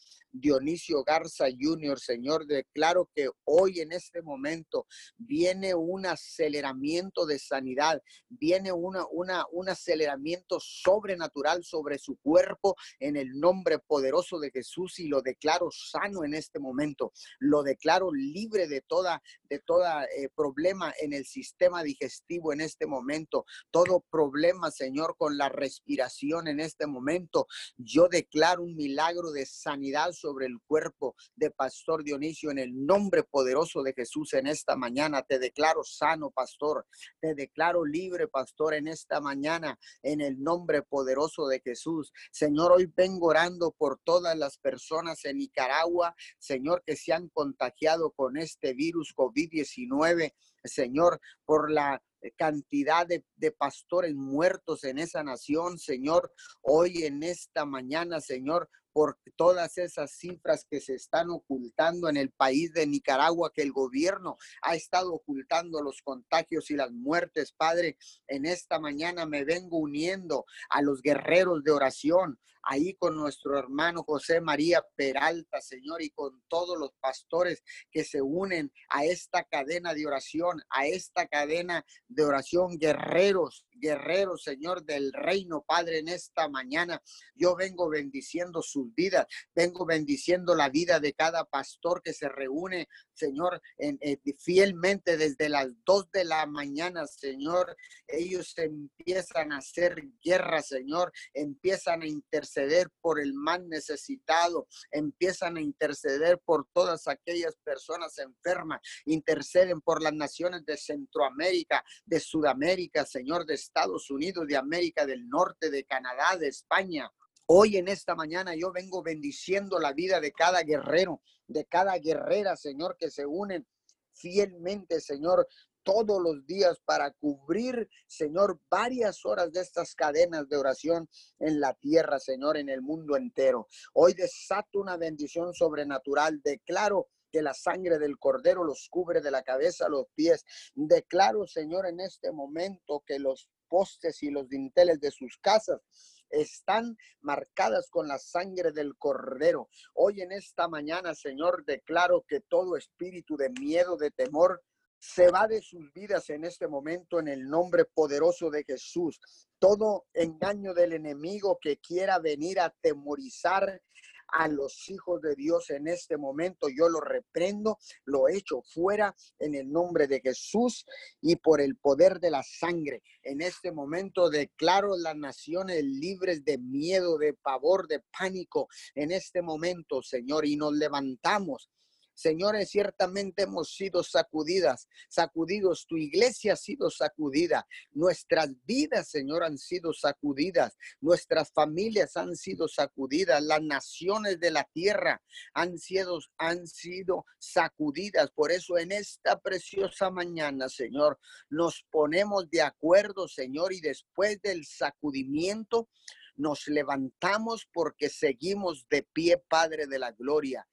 Dionisio 0.41 1.03
Garza 1.05 1.47
Jr., 1.59 1.99
Señor, 1.99 2.47
declaro 2.47 3.11
que 3.15 3.29
hoy 3.45 3.81
en 3.81 3.93
este 3.93 4.23
momento 4.23 4.87
viene 5.17 5.75
un 5.75 6.07
aceleramiento 6.07 7.27
de 7.27 7.39
sanidad, 7.39 8.03
viene 8.29 8.73
una, 8.73 9.05
una, 9.11 9.45
un 9.53 9.69
aceleramiento 9.69 10.59
sobrenatural 10.61 11.65
sobre 11.65 11.99
su 11.99 12.17
cuerpo 12.17 12.77
en 12.99 13.17
el 13.17 13.39
nombre 13.39 13.79
poderoso 13.79 14.39
de 14.39 14.51
Jesús 14.51 14.99
y 14.99 15.09
lo 15.09 15.23
declaro 15.23 15.71
sano 15.71 16.25
en 16.25 16.35
este 16.35 16.59
momento. 16.59 17.13
Lo 17.39 17.63
declaro 17.63 18.13
libre 18.13 18.69
de 18.69 18.81
toda, 18.81 19.23
de 19.49 19.59
toda 19.61 20.05
eh, 20.05 20.29
problema 20.35 20.93
en 21.01 21.13
el 21.13 21.25
sistema 21.25 21.83
digestivo 21.83 22.53
en 22.53 22.61
este 22.61 22.87
momento, 22.87 23.47
todo 23.71 24.05
problema, 24.11 24.71
Señor, 24.71 25.17
con 25.17 25.37
la 25.37 25.49
respiración 25.49 26.49
en 26.49 26.61
este 26.61 26.87
momento. 26.87 27.47
Yo 27.77 28.09
declaro 28.09 28.63
un 28.63 28.77
milagro 28.77 29.31
de 29.31 29.47
sanidad 29.47 30.13
sobre 30.13 30.26
el 30.43 30.59
cuerpo 30.67 31.15
de 31.35 31.51
Pastor 31.51 32.05
Dionisio 32.05 32.51
en 32.51 32.59
el 32.59 32.87
nombre 32.87 33.23
poderoso 33.23 33.83
de 33.83 33.93
Jesús 33.93 34.35
en 34.35 34.47
esta 34.47 34.77
mañana. 34.77 35.23
Te 35.23 35.39
declaro 35.39 35.83
sano, 35.85 36.31
Pastor. 36.31 36.87
Te 37.21 37.35
declaro 37.35 37.85
libre, 37.85 38.29
Pastor, 38.29 38.75
en 38.75 38.89
esta 38.89 39.21
mañana 39.21 39.79
en 40.03 40.21
el 40.21 40.43
nombre 40.43 40.83
poderoso 40.83 41.47
de 41.47 41.61
Jesús. 41.61 42.13
Señor, 42.31 42.73
hoy 42.73 42.93
vengo 42.95 43.29
orando 43.29 43.73
por 43.73 43.99
todas 44.05 44.37
las 44.37 44.59
personas 44.59 45.25
en 45.25 45.39
Nicaragua, 45.39 46.15
Señor, 46.39 46.83
que 46.85 46.97
se 46.97 47.13
han 47.13 47.29
contagiado 47.29 48.11
con 48.11 48.37
este 48.37 48.75
virus 48.75 49.15
COVID-19. 49.17 50.33
Señor, 50.69 51.21
por 51.45 51.71
la 51.71 52.03
cantidad 52.37 53.07
de, 53.07 53.25
de, 53.37 53.53
pastores 53.53 54.15
muertos 54.15 54.85
en 54.85 54.99
esa 54.99 55.23
nación, 55.23 55.79
Señor. 55.79 56.33
Hoy 56.63 57.05
en 57.05 57.23
esta 57.23 57.65
mañana, 57.65 58.21
Señor, 58.21 58.69
por 58.97 59.19
todas 59.37 59.77
esas 59.77 60.13
cifras 60.13 60.65
que 60.71 60.81
se 60.81 60.95
están 60.95 61.29
ocultando 61.29 62.09
en 62.09 62.17
el 62.17 62.31
país 62.31 62.73
de 62.73 62.87
Nicaragua, 62.87 63.53
que 63.53 63.61
el 63.61 63.71
gobierno 63.71 64.39
ha 64.63 64.75
estado 64.75 65.13
ocultando 65.13 65.83
los 65.83 66.01
contagios 66.01 66.71
y 66.71 66.77
las 66.77 66.91
muertes. 66.93 67.53
Padre, 67.53 67.99
en 68.27 68.47
esta 68.47 68.81
mañana 68.81 69.27
me 69.27 69.45
vengo 69.45 69.77
uniendo 69.77 70.47
a 70.71 70.81
los 70.81 71.03
guerreros 71.03 71.63
de 71.63 71.73
oración, 71.73 72.41
ahí 72.63 72.95
con 72.95 73.17
nuestro 73.17 73.59
hermano 73.59 74.03
José 74.03 74.41
María 74.41 74.83
Peralta, 74.97 75.61
Señor, 75.61 76.01
y 76.01 76.09
con 76.09 76.43
todos 76.49 76.79
los 76.79 76.93
pastores 76.99 77.63
que 77.91 78.03
se 78.03 78.23
unen 78.23 78.73
a 78.89 79.05
esta 79.05 79.45
cadena 79.45 79.93
de 79.93 80.07
oración, 80.07 80.56
a 80.71 80.87
esta 80.87 81.27
cadena 81.27 81.85
de 82.09 82.25
oración, 82.25 82.79
guerreros, 82.79 83.67
guerreros, 83.79 84.43
Señor, 84.43 84.85
del 84.85 85.13
reino, 85.13 85.65
Padre, 85.67 85.99
en 85.99 86.09
esta 86.09 86.49
mañana. 86.49 87.03
Yo 87.35 87.57
vengo 87.57 87.89
bendiciendo 87.89 88.63
sus 88.63 88.95
vidas, 88.95 89.27
vengo 89.55 89.87
bendiciendo 89.87 90.55
la 90.55 90.69
vida 90.69 91.01
de 91.01 91.13
cada 91.13 91.45
pastor 91.45 92.03
que 92.03 92.13
se 92.13 92.29
reúne, 92.29 92.89
Señor, 93.15 93.61
en, 93.79 93.99
fielmente 94.39 95.17
desde 95.17 95.49
las 95.49 95.69
dos 95.85 96.11
de 96.11 96.25
la 96.25 96.47
mañana, 96.47 97.07
Señor. 97.07 97.77
Ellos 98.07 98.55
empiezan 98.57 99.53
a 99.53 99.59
hacer 99.59 100.03
guerra, 100.23 100.63
Señor, 100.63 101.13
empiezan 101.35 102.03
a 102.03 102.07
interceder 102.07 102.91
por 103.01 103.21
el 103.21 103.35
más 103.35 103.61
necesitado, 103.65 104.67
empiezan 104.91 105.57
a 105.57 105.61
interceder 105.61 106.39
por 106.45 106.67
todas 106.73 107.09
aquellas 107.09 107.57
personas 107.65 108.19
enfermas, 108.19 108.81
interceden 109.05 109.81
por 109.81 110.03
las 110.03 110.13
naciones 110.13 110.46
de 110.65 110.77
Centroamérica, 110.77 111.85
de 112.05 112.21
Sudamérica, 112.21 113.05
Señor, 113.05 113.45
de 113.45 113.55
Estados 113.55 114.11
Unidos, 114.11 114.47
de 114.47 114.57
América 114.57 115.05
del 115.05 115.29
Norte, 115.29 115.71
de 115.71 115.85
Canadá, 115.85 116.37
de 116.39 116.49
España. 116.49 117.11
Hoy 117.47 117.77
en 117.77 117.89
esta 117.89 118.15
mañana 118.15 118.55
yo 118.55 118.73
vengo 118.73 119.03
bendiciendo 119.03 119.79
la 119.79 119.93
vida 119.93 120.21
de 120.21 120.33
cada 120.33 120.63
guerrero, 120.63 121.21
de 121.47 121.65
cada 121.65 121.97
guerrera, 121.99 122.57
Señor, 122.57 122.97
que 122.99 123.11
se 123.11 123.27
unen 123.27 123.67
fielmente, 124.13 125.01
Señor, 125.01 125.47
todos 125.87 126.21
los 126.21 126.45
días 126.45 126.81
para 126.85 127.13
cubrir, 127.13 127.89
Señor, 128.09 128.61
varias 128.69 129.25
horas 129.25 129.53
de 129.53 129.61
estas 129.61 129.95
cadenas 129.95 130.49
de 130.49 130.57
oración 130.57 131.09
en 131.39 131.61
la 131.61 131.75
tierra, 131.75 132.19
Señor, 132.19 132.57
en 132.57 132.69
el 132.69 132.83
mundo 132.83 133.17
entero. 133.17 133.69
Hoy 133.93 134.13
desato 134.15 134.81
una 134.81 134.97
bendición 134.97 135.55
sobrenatural. 135.55 136.41
Declaro 136.43 137.07
que 137.37 137.43
la 137.43 137.53
sangre 137.53 137.99
del 137.99 138.19
cordero 138.19 138.65
los 138.65 138.89
cubre 138.89 139.21
de 139.21 139.31
la 139.31 139.43
cabeza 139.43 139.85
a 139.85 139.89
los 139.91 140.07
pies. 140.15 140.43
Declaro, 140.75 141.47
Señor, 141.47 141.87
en 141.87 142.01
este 142.01 142.33
momento 142.33 143.03
que 143.07 143.19
los 143.19 143.51
postes 143.69 144.23
y 144.23 144.31
los 144.31 144.49
dinteles 144.49 145.01
de 145.01 145.11
sus 145.11 145.37
casas 145.37 145.83
están 146.31 146.97
marcadas 147.21 147.91
con 147.91 148.09
la 148.09 148.19
sangre 148.19 148.73
del 148.73 148.97
cordero. 148.97 149.69
Hoy 149.93 150.23
en 150.23 150.33
esta 150.33 150.67
mañana, 150.67 151.15
Señor, 151.15 151.67
declaro 151.67 152.25
que 152.27 152.41
todo 152.41 152.75
espíritu 152.75 153.37
de 153.37 153.51
miedo, 153.51 153.99
de 153.99 154.11
temor, 154.11 154.63
se 154.99 155.31
va 155.31 155.47
de 155.47 155.61
sus 155.61 155.93
vidas 155.93 156.31
en 156.31 156.45
este 156.45 156.69
momento 156.69 157.21
en 157.21 157.29
el 157.29 157.45
nombre 157.51 157.85
poderoso 157.85 158.49
de 158.49 158.65
Jesús. 158.65 159.21
Todo 159.59 160.07
engaño 160.15 160.73
del 160.73 160.95
enemigo 160.95 161.59
que 161.61 161.77
quiera 161.77 162.19
venir 162.19 162.61
a 162.61 162.75
temorizar 162.81 163.83
a 164.29 164.49
los 164.49 164.89
hijos 164.89 165.21
de 165.21 165.35
Dios 165.35 165.71
en 165.71 165.89
este 165.89 166.17
momento. 166.17 166.69
Yo 166.69 166.89
lo 166.89 167.01
reprendo, 167.01 167.79
lo 168.05 168.29
echo 168.29 168.63
fuera 168.63 169.15
en 169.39 169.55
el 169.55 169.71
nombre 169.71 170.07
de 170.07 170.21
Jesús 170.21 170.85
y 171.21 171.37
por 171.37 171.61
el 171.61 171.77
poder 171.77 172.21
de 172.21 172.31
la 172.31 172.43
sangre. 172.43 173.03
En 173.23 173.41
este 173.41 173.73
momento 173.73 174.31
declaro 174.31 174.97
las 174.97 175.17
naciones 175.17 175.83
libres 175.85 176.45
de 176.45 176.59
miedo, 176.59 177.19
de 177.19 177.35
pavor, 177.35 177.87
de 177.89 178.03
pánico. 178.19 178.69
En 178.95 179.11
este 179.11 179.43
momento, 179.43 180.03
Señor, 180.03 180.47
y 180.47 180.57
nos 180.57 180.73
levantamos 180.73 181.71
Señores, 182.17 182.71
ciertamente 182.71 183.43
hemos 183.43 183.75
sido 183.75 184.03
sacudidas, 184.03 184.89
sacudidos. 185.07 185.87
Tu 185.87 185.99
iglesia 185.99 186.55
ha 186.55 186.57
sido 186.57 186.89
sacudida. 186.89 187.69
Nuestras 187.93 188.49
vidas, 188.65 189.11
Señor, 189.11 189.45
han 189.45 189.59
sido 189.59 189.93
sacudidas. 189.93 190.79
Nuestras 191.03 191.53
familias 191.53 192.17
han 192.17 192.35
sido 192.35 192.69
sacudidas. 192.69 193.43
Las 193.43 193.61
naciones 193.61 194.41
de 194.41 194.51
la 194.51 194.65
tierra 194.65 195.23
han 195.53 195.77
sido, 195.77 196.19
han 196.39 196.67
sido 196.67 197.27
sacudidas. 197.39 198.31
Por 198.31 198.51
eso 198.51 198.79
en 198.79 198.93
esta 198.93 199.39
preciosa 199.39 200.11
mañana, 200.11 200.71
Señor, 200.71 201.19
nos 201.51 201.85
ponemos 201.91 202.49
de 202.49 202.63
acuerdo, 202.63 203.29
Señor, 203.29 203.75
y 203.75 203.83
después 203.83 204.41
del 204.41 204.65
sacudimiento, 204.65 205.91
nos 206.37 206.67
levantamos 206.69 207.69
porque 207.73 208.09
seguimos 208.09 208.87
de 208.89 209.03
pie, 209.03 209.37
Padre 209.37 209.87
de 209.87 209.99
la 209.99 210.13
Gloria. 210.13 210.67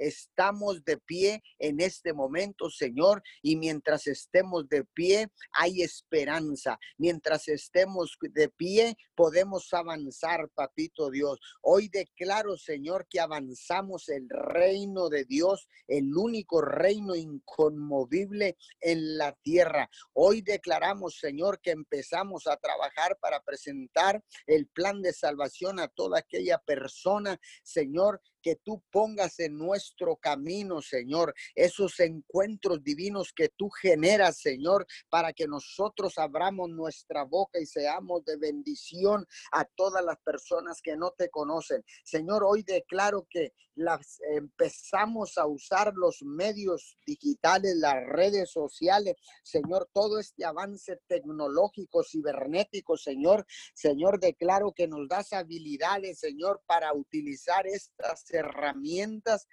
Estamos 0.00 0.82
de 0.84 0.96
pie 0.96 1.42
en 1.58 1.78
este 1.78 2.14
momento, 2.14 2.70
Señor, 2.70 3.22
y 3.42 3.56
mientras 3.56 4.06
estemos 4.06 4.66
de 4.66 4.84
pie, 4.94 5.28
hay 5.52 5.82
esperanza. 5.82 6.78
Mientras 6.96 7.48
estemos 7.48 8.16
de 8.20 8.48
pie, 8.48 8.96
podemos 9.14 9.70
avanzar, 9.74 10.48
papito 10.54 11.10
Dios. 11.10 11.38
Hoy 11.60 11.88
declaro, 11.88 12.56
Señor, 12.56 13.06
que 13.10 13.20
avanzamos 13.20 14.08
el 14.08 14.26
reino 14.30 15.10
de 15.10 15.26
Dios, 15.26 15.68
el 15.86 16.16
único 16.16 16.62
reino 16.62 17.14
inconmovible 17.14 18.56
en 18.80 19.18
la 19.18 19.34
tierra. 19.42 19.90
Hoy 20.14 20.40
declaramos, 20.40 21.18
Señor, 21.18 21.60
que 21.60 21.72
empezamos 21.72 22.46
a 22.46 22.56
trabajar 22.56 23.18
para 23.20 23.42
presentar 23.42 24.24
el 24.46 24.66
plan 24.66 25.02
de 25.02 25.12
salvación 25.12 25.78
a 25.78 25.88
toda 25.88 26.20
aquella 26.20 26.56
persona, 26.56 27.38
Señor, 27.62 28.22
que 28.42 28.56
tú 28.56 28.82
pongas 28.90 29.38
en 29.40 29.56
nuestro 29.56 30.16
camino, 30.16 30.82
Señor, 30.82 31.34
esos 31.54 31.98
encuentros 32.00 32.82
divinos 32.82 33.32
que 33.32 33.48
tú 33.48 33.70
generas, 33.70 34.38
Señor, 34.38 34.86
para 35.08 35.32
que 35.32 35.46
nosotros 35.46 36.18
abramos 36.18 36.70
nuestra 36.70 37.24
boca 37.24 37.60
y 37.60 37.66
seamos 37.66 38.24
de 38.24 38.36
bendición 38.36 39.26
a 39.52 39.64
todas 39.64 40.04
las 40.04 40.18
personas 40.18 40.80
que 40.82 40.96
no 40.96 41.12
te 41.12 41.28
conocen. 41.30 41.84
Señor, 42.04 42.44
hoy 42.44 42.62
declaro 42.62 43.26
que 43.30 43.52
las 43.80 44.20
empezamos 44.36 45.38
a 45.38 45.46
usar 45.46 45.94
los 45.94 46.22
medios 46.22 46.98
digitales, 47.06 47.76
las 47.76 47.96
redes 48.06 48.50
sociales, 48.50 49.16
Señor, 49.42 49.88
todo 49.92 50.18
este 50.18 50.44
avance 50.44 51.00
tecnológico, 51.06 52.04
cibernético, 52.04 52.96
Señor, 52.96 53.46
Señor, 53.74 54.20
declaro 54.20 54.72
que 54.72 54.86
nos 54.86 55.08
das 55.08 55.32
habilidades, 55.32 56.20
Señor, 56.20 56.62
para 56.66 56.92
utilizar 56.92 57.66
estas 57.66 58.30
herramientas 58.30 59.48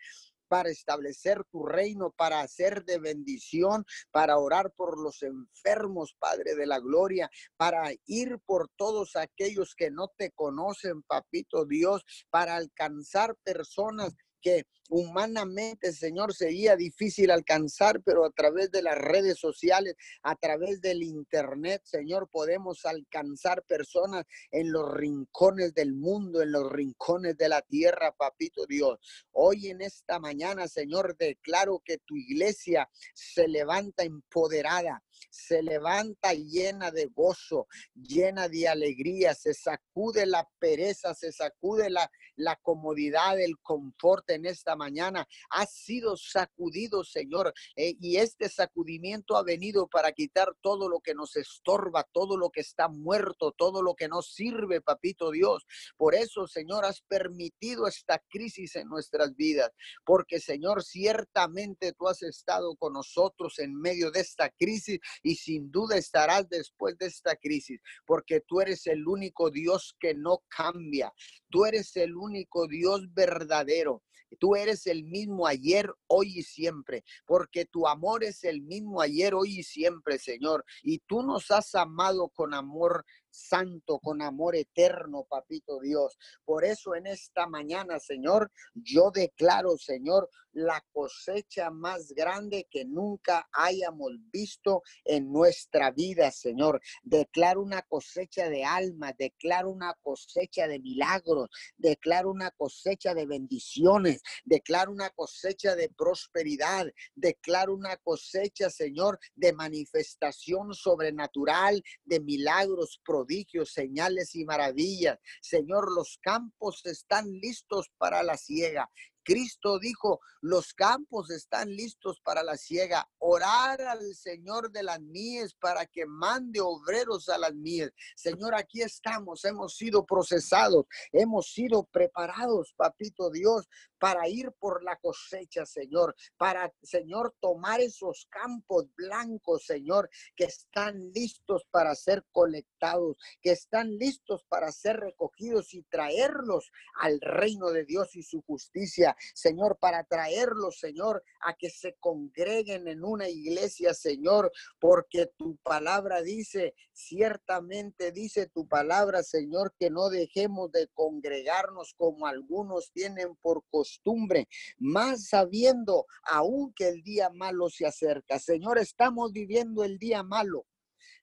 para 0.48 0.70
establecer 0.70 1.44
tu 1.52 1.66
reino, 1.66 2.12
para 2.12 2.42
hacer 2.42 2.84
de 2.86 3.00
bendición, 3.00 3.86
para 4.12 4.38
orar 4.38 4.72
por 4.72 5.00
los 5.00 5.24
enfermos, 5.24 6.16
Padre 6.20 6.56
de 6.56 6.66
la 6.66 6.80
Gloria, 6.80 7.30
para 7.58 7.92
ir 8.06 8.40
por 8.46 8.70
todos 8.76 9.16
aquellos 9.16 9.76
que 9.76 9.92
no 9.92 10.10
te 10.18 10.32
conocen, 10.32 11.04
Papito 11.04 11.66
Dios, 11.66 12.04
para 12.30 12.56
alcanzar 12.56 13.36
personas 13.44 14.16
que 14.42 14.66
humanamente, 14.90 15.92
Señor, 15.94 16.34
sería 16.34 16.76
difícil 16.76 17.32
alcanzar, 17.32 18.02
pero 18.04 18.26
a 18.26 18.32
través 18.32 18.72
de 18.72 18.82
las 18.82 18.98
redes 18.98 19.40
sociales, 19.40 19.96
a 20.24 20.36
través 20.36 20.82
del 20.82 21.04
Internet, 21.04 21.82
Señor, 21.86 22.30
podemos 22.30 22.86
alcanzar 22.86 23.64
personas 23.64 24.26
en 24.52 24.72
los 24.72 24.94
rincones 24.94 25.74
del 25.74 25.94
mundo, 25.94 26.42
en 26.42 26.52
los 26.52 26.72
rincones 26.72 27.38
de 27.38 27.50
la 27.50 27.62
tierra, 27.62 28.14
papito 28.14 28.66
Dios. 28.66 29.00
Hoy 29.32 29.68
en 29.68 29.82
esta 29.82 30.20
mañana, 30.20 30.68
Señor, 30.68 31.18
declaro 31.18 31.82
que 31.84 31.98
tu 32.00 32.16
iglesia 32.16 32.90
se 33.14 33.48
levanta 33.48 34.04
empoderada, 34.04 35.04
se 35.30 35.62
levanta 35.62 36.34
llena 36.34 36.92
de 36.92 37.08
gozo, 37.08 37.68
llena 37.94 38.48
de 38.48 38.68
alegría, 38.68 39.34
se 39.34 39.54
sacude 39.54 40.26
la 40.26 40.48
pereza, 40.60 41.14
se 41.14 41.32
sacude 41.32 41.90
la, 41.90 42.10
la 42.36 42.56
comodidad, 42.58 43.40
el 43.40 43.58
confort 43.60 44.30
en 44.30 44.46
esta 44.46 44.76
mañana 44.78 45.28
ha 45.50 45.66
sido 45.66 46.16
sacudido, 46.16 47.04
Señor, 47.04 47.54
eh, 47.76 47.96
y 48.00 48.18
este 48.18 48.50
sacudimiento 48.50 49.36
ha 49.36 49.44
venido 49.44 49.88
para 49.88 50.12
quitar 50.12 50.56
todo 50.62 50.88
lo 50.90 51.00
que 51.00 51.14
nos 51.14 51.36
estorba, 51.36 52.08
todo 52.12 52.38
lo 52.38 52.50
que 52.50 52.62
está 52.62 52.88
muerto, 52.88 53.52
todo 53.52 53.82
lo 53.82 53.96
que 53.96 54.08
no 54.08 54.22
sirve, 54.22 54.82
papito 54.82 55.32
Dios. 55.32 55.66
Por 55.98 56.16
eso, 56.16 56.48
Señor, 56.48 56.86
has 56.86 57.02
permitido 57.02 57.88
esta 57.88 58.20
crisis 58.30 58.76
en 58.76 58.88
nuestras 58.88 59.36
vidas, 59.36 59.72
porque, 60.06 60.40
Señor, 60.40 60.84
ciertamente 60.84 61.94
tú 61.94 62.08
has 62.08 62.22
estado 62.24 62.76
con 62.76 62.94
nosotros 62.94 63.60
en 63.60 63.76
medio 63.76 64.12
de 64.12 64.22
esta 64.22 64.50
crisis 64.50 65.00
y 65.24 65.36
sin 65.36 65.72
duda 65.72 65.98
estarás 65.98 66.48
después 66.50 66.98
de 66.98 67.08
esta 67.08 67.36
crisis, 67.36 67.80
porque 68.06 68.42
tú 68.42 68.62
eres 68.62 68.88
el 68.88 69.08
único 69.08 69.50
Dios 69.50 69.96
que 70.00 70.14
no 70.14 70.44
cambia. 70.48 71.12
Tú 71.50 71.66
eres 71.66 71.96
el 71.96 72.16
único 72.16 72.68
Dios 72.68 73.14
verdadero. 73.14 74.04
Tú 74.40 74.56
eres 74.56 74.88
el 74.88 75.04
mismo 75.04 75.48
ayer, 75.48 75.92
hoy 76.08 76.40
y 76.40 76.44
siempre, 76.44 77.04
porque 77.26 77.66
tu 77.66 77.88
amor 77.88 78.24
es 78.24 78.44
el 78.44 78.62
mismo 78.62 79.02
ayer, 79.02 79.34
hoy 79.34 79.60
y 79.60 79.64
siempre, 79.64 80.20
Señor. 80.20 80.66
Y 80.84 81.00
tú 81.00 81.24
nos 81.24 81.52
has 81.52 81.74
amado 81.76 82.30
con 82.30 82.54
amor 82.54 83.06
santo, 83.30 84.00
con 84.00 84.22
amor 84.22 84.56
eterno, 84.56 85.26
papito 85.30 85.80
Dios. 85.80 86.18
Por 86.44 86.66
eso 86.66 86.96
en 86.96 87.08
esta 87.08 87.48
mañana, 87.48 88.00
Señor, 88.00 88.52
yo 88.74 89.12
declaro, 89.12 89.78
Señor, 89.78 90.30
la 90.58 90.84
cosecha 90.92 91.70
más 91.70 92.12
grande 92.14 92.68
que 92.70 92.84
nunca 92.84 93.48
hayamos 93.52 94.14
visto 94.32 94.82
en 95.06 95.32
nuestra 95.32 95.92
vida, 95.92 96.32
Señor. 96.32 96.82
Declaro 97.04 97.62
una 97.62 97.84
cosecha 97.84 98.50
de 98.50 98.66
almas, 98.66 99.14
declaro 99.20 99.70
una 99.70 99.94
cosecha 100.02 100.68
de 100.68 100.80
milagros, 100.80 101.50
declaro 101.78 102.32
una 102.32 102.50
cosecha 102.50 103.14
de 103.14 103.28
bendiciones, 103.28 104.24
declaro 104.46 104.92
una 104.92 105.12
cosecha 105.12 105.76
de 105.76 105.90
prosperidad, 105.90 106.88
declaro 107.14 107.76
una 107.76 107.96
cosecha, 107.98 108.72
Señor, 108.72 109.20
de 109.36 109.54
manifestación 109.54 110.74
sobrenatural, 110.74 111.84
de 112.04 112.20
milagros, 112.20 113.00
prodigios, 113.06 113.74
señales 113.74 114.34
y 114.34 114.44
maravillas. 114.44 115.20
Señor, 115.40 115.92
los 115.94 116.18
campos 116.20 116.84
están 116.86 117.32
listos 117.32 117.92
para 118.00 118.24
la 118.24 118.38
siega. 118.38 118.90
Cristo 119.28 119.78
dijo, 119.78 120.22
los 120.40 120.74
campos 120.74 121.32
están 121.32 121.76
listos 121.76 122.22
para 122.22 122.44
la 122.44 122.56
siega. 122.56 123.10
Orar 123.18 123.82
al 123.82 124.16
Señor 124.16 124.72
de 124.72 124.84
las 124.84 125.02
mies 125.02 125.54
para 125.56 125.86
que 125.86 126.06
mande 126.06 126.62
obreros 126.62 127.28
a 127.28 127.38
las 127.38 127.54
mies. 127.54 127.92
Señor, 128.16 128.56
aquí 128.56 128.82
estamos, 128.82 129.44
hemos 129.44 129.76
sido 129.76 130.06
procesados, 130.06 130.86
hemos 131.12 131.52
sido 131.52 131.84
preparados, 131.84 132.74
papito 132.78 133.30
Dios, 133.30 133.68
para 134.00 134.30
ir 134.30 134.54
por 134.60 134.84
la 134.84 134.96
cosecha, 134.96 135.66
Señor, 135.66 136.16
para, 136.38 136.72
Señor, 136.82 137.36
tomar 137.42 137.82
esos 137.82 138.28
campos 138.30 138.86
blancos, 138.96 139.66
Señor, 139.66 140.10
que 140.36 140.46
están 140.46 141.12
listos 141.12 141.66
para 141.70 141.96
ser 141.96 142.24
colectados, 142.32 143.18
que 143.42 143.52
están 143.52 143.98
listos 143.98 144.46
para 144.48 144.72
ser 144.72 144.98
recogidos 144.98 145.74
y 145.74 145.84
traerlos 145.84 146.72
al 146.96 147.20
reino 147.20 147.72
de 147.72 147.84
Dios 147.84 148.16
y 148.16 148.24
su 148.24 148.42
justicia, 148.44 149.17
Señor, 149.34 149.78
para 149.80 150.04
traerlos, 150.04 150.80
Señor, 150.80 151.24
a 151.42 151.54
que 151.54 151.70
se 151.70 151.96
congreguen 152.00 152.88
en 152.88 153.04
una 153.04 153.30
iglesia, 153.30 153.94
Señor, 153.94 154.52
porque 154.80 155.28
tu 155.38 155.58
palabra 155.58 156.22
dice, 156.22 156.74
ciertamente 156.94 158.12
dice 158.12 158.48
tu 158.48 158.68
palabra, 158.68 159.24
Señor, 159.24 159.74
que 159.78 159.90
no 159.90 160.10
dejemos 160.10 160.72
de 160.72 160.88
congregarnos 160.94 161.94
como 161.96 162.28
algunos 162.28 162.92
tienen 162.92 163.36
por 163.38 163.64
costumbre 163.70 164.48
más 164.78 165.28
sabiendo 165.28 166.06
aún 166.24 166.74
que 166.74 166.90
el 166.90 167.04
día 167.04 167.30
malo 167.30 167.70
se 167.70 167.86
acerca. 167.86 168.40
Señor, 168.40 168.78
estamos 168.78 169.32
viviendo 169.32 169.84
el 169.84 169.98
día 169.98 170.24
malo. 170.24 170.66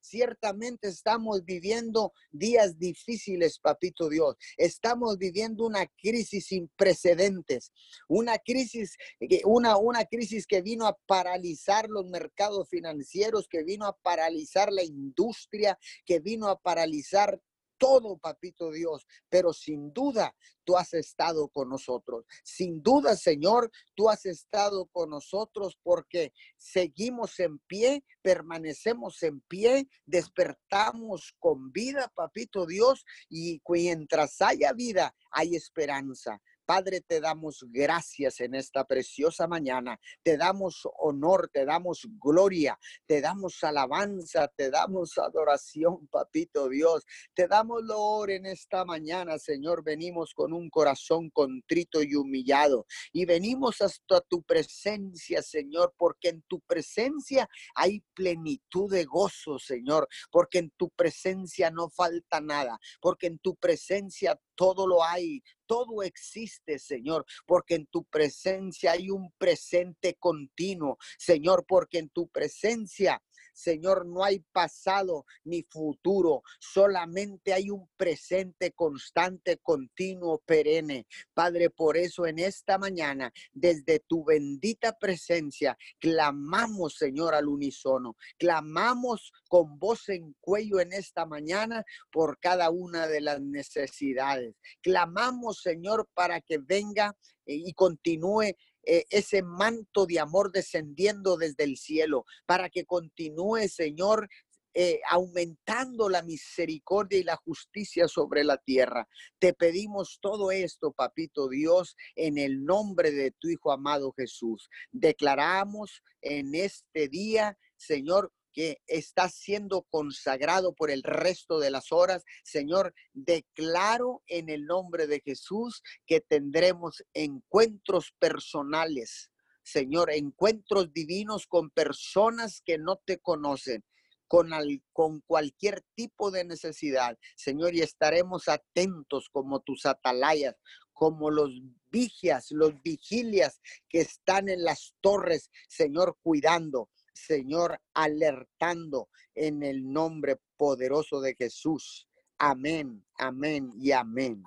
Ciertamente 0.05 0.89
estamos 0.89 1.47
viviendo 1.47 2.13
días 2.31 2.79
difíciles, 2.79 3.59
papito 3.59 4.11
Dios. 4.11 4.37
Estamos 4.59 5.17
viviendo 5.17 5.65
una 5.65 5.87
crisis 5.87 6.49
sin 6.49 6.69
precedentes, 6.77 7.73
una 8.07 8.37
crisis, 8.37 8.99
una, 9.45 9.79
una 9.79 10.05
crisis 10.05 10.47
que 10.47 10.61
vino 10.61 10.87
a 10.87 10.99
paralizar 11.07 11.89
los 11.89 12.05
mercados 12.05 12.69
financieros, 12.69 13.49
que 13.49 13.65
vino 13.65 13.87
a 13.87 13.97
paralizar 13.97 14.71
la 14.71 14.83
industria, 14.83 15.79
que 16.05 16.21
vino 16.21 16.49
a 16.49 16.61
paralizar 16.61 17.41
todo, 17.79 18.17
papito 18.19 18.71
Dios, 18.71 19.07
pero 19.29 19.53
sin 19.53 19.93
duda 19.93 20.35
tú 20.65 20.77
has 20.77 20.95
estado 20.95 21.49
con 21.49 21.69
nosotros. 21.69 22.25
Sin 22.43 22.83
duda, 22.83 23.17
Señor, 23.17 23.71
tú 23.95 24.09
has 24.09 24.25
estado 24.27 24.87
con 24.87 25.11
nosotros 25.11 25.79
porque 25.83 26.33
seguimos 26.57 27.39
en 27.41 27.59
pie, 27.61 28.05
permanecemos 28.23 29.23
en 29.23 29.41
pie, 29.43 29.89
despertamos 30.07 31.35
con 31.39 31.71
vida, 31.71 32.11
papito 32.15 32.67
Dios, 32.67 33.05
y 33.29 33.61
mientras 33.69 34.41
haya 34.41 34.73
vida, 34.73 35.15
hay 35.31 35.55
esperanza. 35.55 36.41
Padre, 36.67 37.03
te 37.03 37.21
damos 37.21 37.65
gracias 37.69 38.41
en 38.41 38.55
esta 38.55 38.85
preciosa 38.85 39.47
mañana. 39.47 39.99
Te 40.23 40.37
damos 40.37 40.89
honor, 40.99 41.51
te 41.53 41.65
damos 41.65 42.07
gloria, 42.19 42.79
te 43.07 43.21
damos 43.21 43.63
alabanza, 43.63 44.49
te 44.49 44.71
damos 44.71 45.19
adoración, 45.19 46.07
papito 46.09 46.69
Dios. 46.69 47.05
Te 47.35 47.49
damos 47.49 47.83
loor 47.83 48.31
en 48.31 48.47
esta 48.47 48.85
mañana, 48.85 49.39
Señor. 49.39 49.85
Venimos 49.85 50.33
con 50.35 50.53
un 50.53 50.71
corazón 50.71 51.31
contrito 51.31 52.03
y 52.03 52.15
humillado 52.15 52.87
y 53.13 53.27
venimos 53.27 53.83
hasta 53.83 54.21
tu 54.23 54.43
presencia, 54.43 55.43
Señor, 55.43 55.95
porque 55.97 56.31
en 56.31 56.43
tu 56.43 56.61
presencia 56.61 57.49
hay 57.75 58.03
plenitud 58.15 58.91
de 58.91 59.05
gozo, 59.05 59.59
Señor, 59.59 60.09
porque 60.31 60.59
en 60.59 60.71
tu 60.71 60.91
presencia 60.91 61.71
no 61.71 61.91
falta 61.91 62.41
nada, 62.41 62.79
porque 63.01 63.27
en 63.27 63.39
tu 63.39 63.57
presencia 63.57 64.39
todo 64.55 64.87
lo 64.87 65.03
hay, 65.03 65.43
todo 65.67 66.03
existe, 66.03 66.79
Señor, 66.79 67.25
porque 67.47 67.75
en 67.75 67.87
tu 67.87 68.05
presencia 68.05 68.93
hay 68.93 69.11
un 69.11 69.33
presente 69.39 70.15
continuo, 70.19 70.99
Señor, 71.19 71.65
porque 71.67 71.99
en 71.99 72.09
tu 72.09 72.29
presencia 72.29 73.23
Señor, 73.55 74.07
no 74.07 74.25
hay 74.25 74.41
pasado 74.53 75.25
ni 75.45 75.63
futuro, 75.63 76.43
solamente 76.59 77.53
hay 77.53 77.71
un 77.71 77.89
presente 77.97 78.73
constante, 78.73 79.59
continuo, 79.59 80.43
perenne. 80.45 81.07
Padre, 81.33 81.71
por 81.71 81.97
eso 81.97 82.27
en 82.27 82.39
esta 82.39 82.79
mañana, 82.79 83.33
desde 83.53 84.01
tu 84.01 84.25
bendita 84.25 84.99
presencia, 84.99 85.79
clamamos, 85.99 86.97
Señor, 86.97 87.35
al 87.35 87.49
unísono. 87.49 88.17
Clamamos 88.39 89.33
con 89.49 89.79
voz 89.79 90.09
en 90.09 90.35
cuello 90.41 90.81
en 90.81 90.93
esta 90.93 91.27
mañana 91.27 91.85
por 92.11 92.39
cada 92.41 92.71
una 92.71 93.07
de 93.07 93.21
las 93.21 93.41
necesidades. 93.41 94.57
Clamamos, 94.83 95.61
Señor, 95.63 96.09
para 96.15 96.41
que 96.41 96.59
venga 96.59 97.17
y 97.47 97.73
continúe 97.75 98.57
eh, 98.87 99.05
ese 99.11 99.43
manto 99.43 100.07
de 100.07 100.21
amor 100.21 100.53
descendiendo 100.53 101.37
desde 101.37 101.65
el 101.65 101.77
cielo, 101.77 102.25
para 102.47 102.69
que 102.71 102.85
continúe, 102.85 103.69
Señor, 103.69 104.29
eh, 104.77 105.01
aumentando 105.09 106.09
la 106.09 106.23
misericordia 106.23 107.21
y 107.21 107.23
la 107.23 107.37
justicia 107.37 108.09
sobre 108.09 108.43
la 108.43 108.57
tierra. 108.57 109.07
Te 109.39 109.55
pedimos 109.55 110.19
todo 110.21 110.51
esto, 110.51 110.91
papito 110.91 111.49
Dios, 111.49 111.97
en 112.17 112.39
el 112.39 112.65
nombre 112.65 113.13
de 113.13 113.31
tu 113.31 113.49
Hijo 113.49 113.71
amado 113.71 114.13
Jesús. 114.17 114.69
Declaramos 114.91 116.03
en 116.23 116.57
este 116.57 117.09
día, 117.09 117.57
Señor, 117.77 118.33
que 118.55 118.81
está 118.87 119.29
siendo 119.29 119.83
consagrado 119.91 120.75
por 120.75 120.91
el 120.91 121.03
resto 121.03 121.59
de 121.59 121.71
las 121.71 121.93
horas. 121.93 122.25
Señor, 122.45 122.95
declaro 123.13 124.23
en 124.29 124.49
el 124.49 124.65
nombre 124.65 125.07
de 125.07 125.21
Jesús 125.21 125.83
que 126.07 126.21
tendremos 126.21 127.05
encuentros 127.13 128.15
personales. 128.19 129.31
Señor, 129.65 130.11
encuentros 130.13 130.93
divinos 130.93 131.47
con 131.47 131.71
personas 131.71 132.63
que 132.65 132.79
no 132.79 132.97
te 133.05 133.19
conocen, 133.19 133.85
con, 134.29 134.51
con 134.93 135.21
cualquier 135.27 135.83
tipo 135.95 136.31
de 136.31 136.45
necesidad. 136.45 137.19
Señor, 137.37 137.75
y 137.75 137.81
estaremos 137.81 138.49
atentos 138.49 139.29
como 139.33 139.61
tus 139.61 139.85
atalayas, 139.85 140.55
como 140.93 141.31
los 141.31 141.51
vigias, 141.91 142.51
los 142.51 142.81
vigilias 142.83 143.61
que 143.89 144.01
están 144.01 144.49
en 144.49 144.63
las 144.63 144.95
torres, 145.01 145.51
Señor, 145.69 146.19
cuidando, 146.23 146.89
Señor, 147.15 147.81
alertando 147.95 149.09
en 149.35 149.63
el 149.63 149.91
nombre 149.91 150.41
poderoso 150.57 151.21
de 151.21 151.35
Jesús. 151.35 152.09
Amén, 152.39 153.05
amén 153.19 153.71
y 153.77 153.93
amén. 153.93 154.43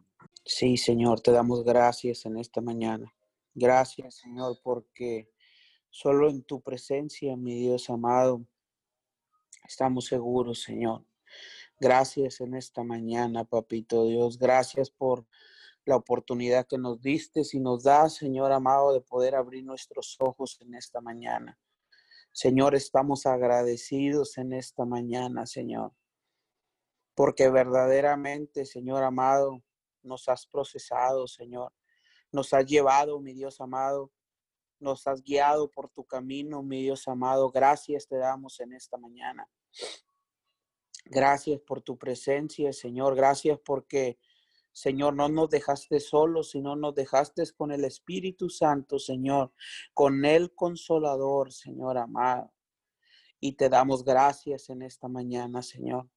Sí, 0.46 0.78
Señor, 0.78 1.22
te 1.22 1.32
damos 1.32 1.64
gracias 1.64 2.26
en 2.26 2.38
esta 2.38 2.62
mañana. 2.62 3.14
Gracias, 3.54 4.16
Señor, 4.16 4.60
porque 4.62 5.32
solo 5.90 6.30
en 6.30 6.44
tu 6.44 6.62
presencia, 6.62 7.36
mi 7.36 7.56
Dios 7.56 7.90
amado, 7.90 8.46
estamos 9.68 10.06
seguros, 10.06 10.62
Señor. 10.62 11.06
Gracias 11.80 12.42
en 12.42 12.56
esta 12.56 12.84
mañana, 12.84 13.46
Papito 13.46 14.06
Dios. 14.06 14.38
Gracias 14.38 14.90
por 14.90 15.26
la 15.86 15.96
oportunidad 15.96 16.68
que 16.68 16.78
nos 16.78 17.02
diste 17.02 17.42
y 17.52 17.60
nos 17.60 17.84
da, 17.84 18.10
Señor 18.10 18.52
amado, 18.52 18.94
de 18.94 19.02
poder 19.02 19.36
abrir 19.36 19.64
nuestros 19.64 20.18
ojos 20.20 20.58
en 20.62 20.76
esta 20.76 21.02
mañana. 21.02 21.58
Señor, 22.38 22.76
estamos 22.76 23.26
agradecidos 23.26 24.38
en 24.38 24.54
esta 24.54 24.86
mañana, 24.86 25.48
Señor, 25.48 25.92
porque 27.16 27.50
verdaderamente, 27.50 28.64
Señor 28.68 29.02
amado, 29.04 29.64
nos 30.04 30.30
has 30.30 30.46
procesado, 30.46 31.26
Señor. 31.28 31.74
Nos 32.32 32.54
has 32.54 32.68
llevado, 32.68 33.20
mi 33.20 33.34
Dios 33.34 33.60
amado, 33.60 34.12
nos 34.78 35.08
has 35.08 35.24
guiado 35.24 35.72
por 35.72 35.90
tu 35.90 36.06
camino, 36.06 36.62
mi 36.62 36.84
Dios 36.84 37.08
amado. 37.08 37.50
Gracias 37.50 38.08
te 38.08 38.18
damos 38.18 38.60
en 38.60 38.74
esta 38.74 38.98
mañana. 38.98 39.50
Gracias 41.06 41.60
por 41.62 41.82
tu 41.82 41.98
presencia, 41.98 42.72
Señor. 42.72 43.16
Gracias 43.16 43.58
porque 43.66 44.20
Señor, 44.78 45.16
no 45.16 45.28
nos 45.28 45.50
dejaste 45.50 46.00
solos, 46.00 46.52
sino 46.52 46.76
nos 46.76 46.94
dejaste 46.94 47.42
con 47.58 47.72
el 47.72 47.84
Espíritu 47.84 48.48
Santo, 48.48 49.00
Señor, 49.00 49.52
con 49.92 50.24
el 50.24 50.54
Consolador, 50.54 51.52
Señor 51.52 51.98
amado. 51.98 52.54
Y 53.40 53.54
te 53.54 53.70
damos 53.70 54.04
gracias 54.04 54.70
en 54.70 54.84
esta 54.84 55.08
mañana, 55.08 55.64
Señor. 55.64 56.08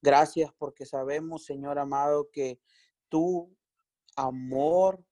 Gracias 0.00 0.50
porque 0.56 0.86
sabemos, 0.86 1.44
Señor 1.44 1.78
amado, 1.78 2.30
que 2.32 2.58
tu 3.10 3.54
amor 4.16 5.04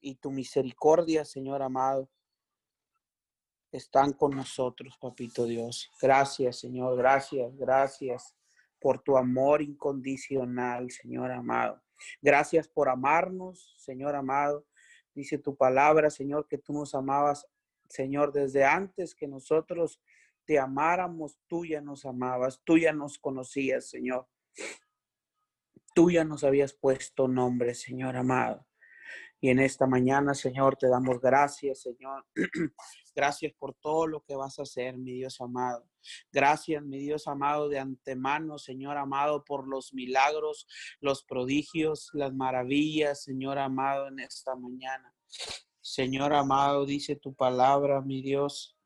y 0.00 0.14
tu 0.14 0.30
misericordia, 0.30 1.22
Señor 1.26 1.60
amado, 1.60 2.08
están 3.70 4.14
con 4.14 4.34
nosotros, 4.34 4.96
Papito 4.98 5.44
Dios. 5.44 5.90
Gracias, 6.00 6.60
Señor. 6.60 6.96
Gracias, 6.96 7.54
gracias 7.58 8.34
por 8.80 9.02
tu 9.02 9.18
amor 9.18 9.60
incondicional, 9.60 10.90
Señor 10.90 11.30
amado. 11.30 11.82
Gracias 12.20 12.68
por 12.68 12.88
amarnos, 12.88 13.74
Señor 13.78 14.14
amado. 14.14 14.66
Dice 15.14 15.38
tu 15.38 15.56
palabra, 15.56 16.10
Señor, 16.10 16.46
que 16.48 16.58
tú 16.58 16.72
nos 16.72 16.94
amabas, 16.94 17.46
Señor, 17.88 18.32
desde 18.32 18.64
antes 18.64 19.14
que 19.14 19.26
nosotros 19.26 20.02
te 20.44 20.58
amáramos, 20.58 21.38
tú 21.46 21.64
ya 21.64 21.80
nos 21.80 22.04
amabas, 22.04 22.60
tú 22.64 22.78
ya 22.78 22.92
nos 22.92 23.18
conocías, 23.18 23.88
Señor. 23.88 24.28
Tú 25.94 26.10
ya 26.10 26.24
nos 26.24 26.44
habías 26.44 26.74
puesto 26.74 27.26
nombre, 27.26 27.74
Señor 27.74 28.16
amado. 28.16 28.66
Y 29.40 29.50
en 29.50 29.58
esta 29.58 29.86
mañana, 29.86 30.34
Señor, 30.34 30.76
te 30.76 30.88
damos 30.88 31.20
gracias, 31.20 31.82
Señor. 31.82 32.24
gracias 33.14 33.52
por 33.58 33.74
todo 33.74 34.06
lo 34.06 34.22
que 34.22 34.34
vas 34.34 34.58
a 34.58 34.62
hacer, 34.62 34.96
mi 34.96 35.12
Dios 35.12 35.40
amado. 35.40 35.86
Gracias, 36.32 36.82
mi 36.82 36.98
Dios 36.98 37.26
amado, 37.28 37.68
de 37.68 37.78
antemano, 37.78 38.58
Señor 38.58 38.96
amado, 38.96 39.44
por 39.44 39.68
los 39.68 39.92
milagros, 39.92 40.66
los 41.00 41.22
prodigios, 41.24 42.10
las 42.14 42.32
maravillas, 42.32 43.22
Señor 43.22 43.58
amado, 43.58 44.08
en 44.08 44.20
esta 44.20 44.54
mañana. 44.56 45.14
Señor 45.80 46.32
amado, 46.32 46.86
dice 46.86 47.16
tu 47.16 47.34
palabra, 47.34 48.00
mi 48.00 48.22
Dios. 48.22 48.76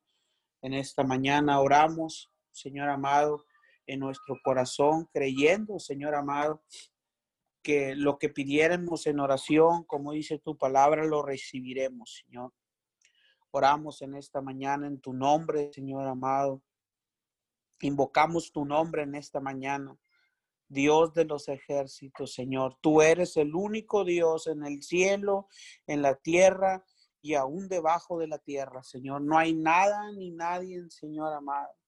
En 0.61 0.73
esta 0.73 1.03
mañana 1.03 1.59
oramos, 1.59 2.29
Señor 2.51 2.89
amado, 2.89 3.45
en 3.87 3.99
nuestro 4.01 4.37
corazón, 4.43 5.07
creyendo, 5.11 5.79
Señor 5.79 6.13
amado, 6.13 6.61
que 7.61 7.95
lo 7.95 8.17
que 8.17 8.29
pidiéramos 8.29 9.07
en 9.07 9.19
oración, 9.19 9.83
como 9.83 10.11
dice 10.11 10.39
tu 10.39 10.57
palabra, 10.57 11.05
lo 11.05 11.21
recibiremos, 11.21 12.23
Señor. 12.25 12.53
Oramos 13.51 14.01
en 14.01 14.15
esta 14.15 14.41
mañana 14.41 14.87
en 14.87 14.99
tu 14.99 15.13
nombre, 15.13 15.71
Señor 15.73 16.07
amado. 16.07 16.61
Invocamos 17.81 18.51
tu 18.51 18.65
nombre 18.65 19.03
en 19.03 19.15
esta 19.15 19.39
mañana. 19.39 19.97
Dios 20.67 21.13
de 21.13 21.25
los 21.25 21.49
ejércitos, 21.49 22.33
Señor. 22.33 22.77
Tú 22.79 23.01
eres 23.01 23.35
el 23.35 23.53
único 23.53 24.05
Dios 24.05 24.47
en 24.47 24.63
el 24.65 24.81
cielo, 24.81 25.49
en 25.85 26.01
la 26.01 26.15
tierra 26.15 26.85
y 27.21 27.33
aún 27.33 27.67
debajo 27.67 28.17
de 28.17 28.27
la 28.27 28.39
tierra, 28.39 28.81
Señor. 28.81 29.21
No 29.21 29.37
hay 29.37 29.53
nada 29.53 30.11
ni 30.13 30.31
nadie, 30.31 30.89
Señor 30.89 31.33
amado. 31.33 31.80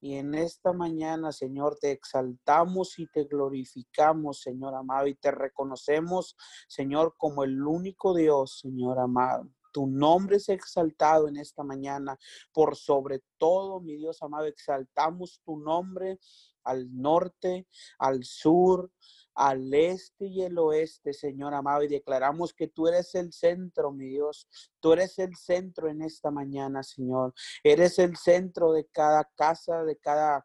Y 0.00 0.14
en 0.14 0.34
esta 0.34 0.72
mañana, 0.72 1.32
Señor, 1.32 1.76
te 1.80 1.90
exaltamos 1.90 2.98
y 2.98 3.06
te 3.08 3.24
glorificamos, 3.24 4.40
Señor 4.40 4.74
amado, 4.74 5.08
y 5.08 5.14
te 5.14 5.30
reconocemos, 5.30 6.36
Señor, 6.68 7.14
como 7.18 7.42
el 7.42 7.60
único 7.66 8.14
Dios, 8.14 8.60
Señor 8.60 8.98
amado. 8.98 9.48
Tu 9.72 9.86
nombre 9.86 10.36
es 10.36 10.48
exaltado 10.48 11.28
en 11.28 11.36
esta 11.36 11.62
mañana. 11.62 12.16
Por 12.52 12.76
sobre 12.76 13.22
todo, 13.38 13.80
mi 13.80 13.96
Dios 13.96 14.22
amado, 14.22 14.46
exaltamos 14.46 15.40
tu 15.44 15.58
nombre 15.58 16.18
al 16.64 16.88
norte, 16.94 17.66
al 17.98 18.24
sur, 18.24 18.90
al 19.38 19.72
este 19.72 20.26
y 20.26 20.42
el 20.42 20.58
oeste, 20.58 21.12
Señor 21.12 21.54
amado, 21.54 21.84
y 21.84 21.88
declaramos 21.88 22.52
que 22.52 22.66
tú 22.66 22.88
eres 22.88 23.14
el 23.14 23.32
centro, 23.32 23.92
mi 23.92 24.08
Dios. 24.08 24.48
Tú 24.80 24.92
eres 24.94 25.16
el 25.20 25.36
centro 25.36 25.88
en 25.88 26.02
esta 26.02 26.32
mañana, 26.32 26.82
Señor. 26.82 27.32
Eres 27.62 28.00
el 28.00 28.16
centro 28.16 28.72
de 28.72 28.86
cada 28.86 29.30
casa, 29.36 29.84
de 29.84 29.96
cada 29.96 30.44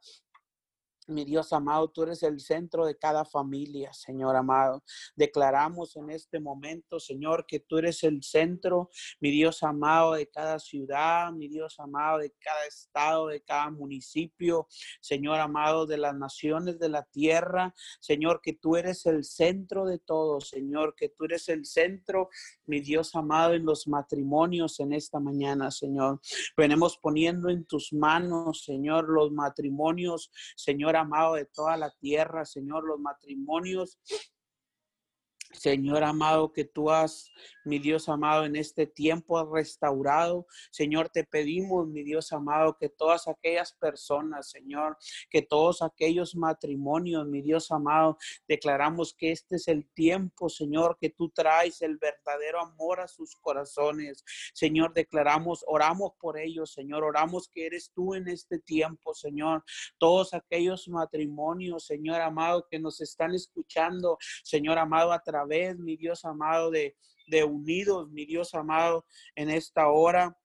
mi 1.07 1.25
Dios 1.25 1.53
amado, 1.53 1.89
tú 1.89 2.03
eres 2.03 2.23
el 2.23 2.39
centro 2.39 2.85
de 2.85 2.97
cada 2.97 3.25
familia, 3.25 3.91
Señor 3.93 4.35
amado. 4.35 4.83
Declaramos 5.15 5.95
en 5.95 6.09
este 6.09 6.39
momento, 6.39 6.99
Señor, 6.99 7.45
que 7.45 7.59
tú 7.59 7.77
eres 7.77 8.03
el 8.03 8.23
centro, 8.23 8.89
mi 9.19 9.31
Dios 9.31 9.63
amado, 9.63 10.13
de 10.13 10.27
cada 10.29 10.59
ciudad, 10.59 11.31
mi 11.31 11.47
Dios 11.47 11.79
amado, 11.79 12.19
de 12.19 12.31
cada 12.39 12.65
estado, 12.65 13.27
de 13.27 13.41
cada 13.41 13.69
municipio, 13.69 14.67
Señor 15.01 15.39
amado, 15.39 15.85
de 15.85 15.97
las 15.97 16.15
naciones 16.15 16.79
de 16.79 16.89
la 16.89 17.03
tierra. 17.03 17.73
Señor, 17.99 18.41
que 18.41 18.53
tú 18.53 18.75
eres 18.75 19.05
el 19.05 19.23
centro 19.23 19.85
de 19.85 19.99
todo, 19.99 20.41
Señor, 20.41 20.95
que 20.95 21.09
tú 21.09 21.25
eres 21.25 21.49
el 21.49 21.65
centro, 21.65 22.29
mi 22.65 22.79
Dios 22.79 23.15
amado, 23.15 23.53
en 23.53 23.65
los 23.65 23.87
matrimonios 23.87 24.79
en 24.79 24.93
esta 24.93 25.19
mañana, 25.19 25.71
Señor. 25.71 26.19
Venimos 26.55 26.97
poniendo 26.97 27.49
en 27.49 27.65
tus 27.65 27.93
manos, 27.93 28.63
Señor, 28.63 29.09
los 29.09 29.31
matrimonios, 29.31 30.31
Señor 30.55 30.92
amado 30.95 31.35
de 31.35 31.45
toda 31.45 31.77
la 31.77 31.91
tierra, 31.99 32.45
Señor, 32.45 32.85
los 32.85 32.99
matrimonios 32.99 33.99
Señor 35.53 36.03
amado, 36.03 36.51
que 36.51 36.65
tú 36.65 36.89
has, 36.89 37.31
mi 37.63 37.79
Dios 37.79 38.09
amado, 38.09 38.45
en 38.45 38.55
este 38.55 38.87
tiempo 38.87 39.45
restaurado. 39.45 40.47
Señor, 40.71 41.09
te 41.09 41.23
pedimos, 41.23 41.87
mi 41.87 42.03
Dios 42.03 42.33
amado, 42.33 42.75
que 42.77 42.89
todas 42.89 43.27
aquellas 43.27 43.73
personas, 43.73 44.49
Señor, 44.49 44.97
que 45.29 45.41
todos 45.41 45.81
aquellos 45.81 46.35
matrimonios, 46.35 47.27
mi 47.27 47.41
Dios 47.41 47.71
amado, 47.71 48.17
declaramos 48.47 49.13
que 49.13 49.31
este 49.31 49.57
es 49.57 49.67
el 49.67 49.87
tiempo, 49.93 50.49
Señor, 50.49 50.97
que 50.99 51.09
tú 51.09 51.29
traes 51.29 51.81
el 51.81 51.97
verdadero 51.97 52.59
amor 52.59 52.99
a 52.99 53.07
sus 53.07 53.35
corazones. 53.35 54.23
Señor, 54.53 54.93
declaramos, 54.93 55.63
oramos 55.67 56.13
por 56.19 56.39
ellos, 56.39 56.73
Señor, 56.73 57.03
oramos 57.03 57.47
que 57.47 57.67
eres 57.67 57.91
tú 57.93 58.15
en 58.15 58.27
este 58.27 58.59
tiempo, 58.59 59.13
Señor. 59.13 59.63
Todos 59.99 60.33
aquellos 60.33 60.87
matrimonios, 60.87 61.85
Señor 61.85 62.21
amado, 62.21 62.67
que 62.69 62.79
nos 62.79 63.01
están 63.01 63.35
escuchando, 63.35 64.17
Señor 64.43 64.79
amado, 64.79 65.11
a 65.11 65.21
través 65.21 65.42
vez, 65.45 65.77
mi 65.77 65.97
Dios 65.97 66.25
amado, 66.25 66.71
de, 66.71 66.95
de 67.27 67.43
unidos, 67.43 68.09
mi 68.09 68.25
Dios 68.25 68.53
amado, 68.53 69.05
en 69.35 69.49
esta 69.49 69.87
hora. 69.89 70.37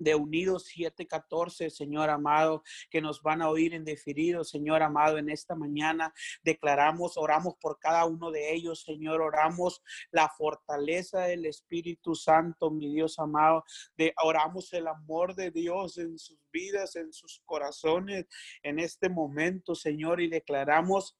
de 0.00 0.14
Unidos 0.14 0.66
714, 0.66 1.70
Señor 1.70 2.08
amado, 2.08 2.62
que 2.88 3.00
nos 3.00 3.20
van 3.20 3.42
a 3.42 3.50
oír 3.50 3.74
en 3.74 3.84
definido, 3.84 4.44
Señor 4.44 4.80
amado, 4.80 5.18
en 5.18 5.28
esta 5.28 5.56
mañana. 5.56 6.14
Declaramos, 6.44 7.16
oramos 7.16 7.54
por 7.60 7.80
cada 7.80 8.04
uno 8.04 8.30
de 8.30 8.54
ellos, 8.54 8.82
Señor, 8.82 9.20
oramos 9.20 9.82
la 10.12 10.28
fortaleza 10.28 11.22
del 11.22 11.46
Espíritu 11.46 12.14
Santo, 12.14 12.70
mi 12.70 12.94
Dios 12.94 13.18
amado, 13.18 13.64
de, 13.96 14.14
oramos 14.22 14.72
el 14.72 14.86
amor 14.86 15.34
de 15.34 15.50
Dios 15.50 15.98
en 15.98 16.16
sus 16.16 16.38
vidas, 16.52 16.94
en 16.94 17.12
sus 17.12 17.42
corazones, 17.44 18.26
en 18.62 18.78
este 18.78 19.08
momento, 19.08 19.74
Señor, 19.74 20.20
y 20.20 20.28
declaramos 20.28 21.16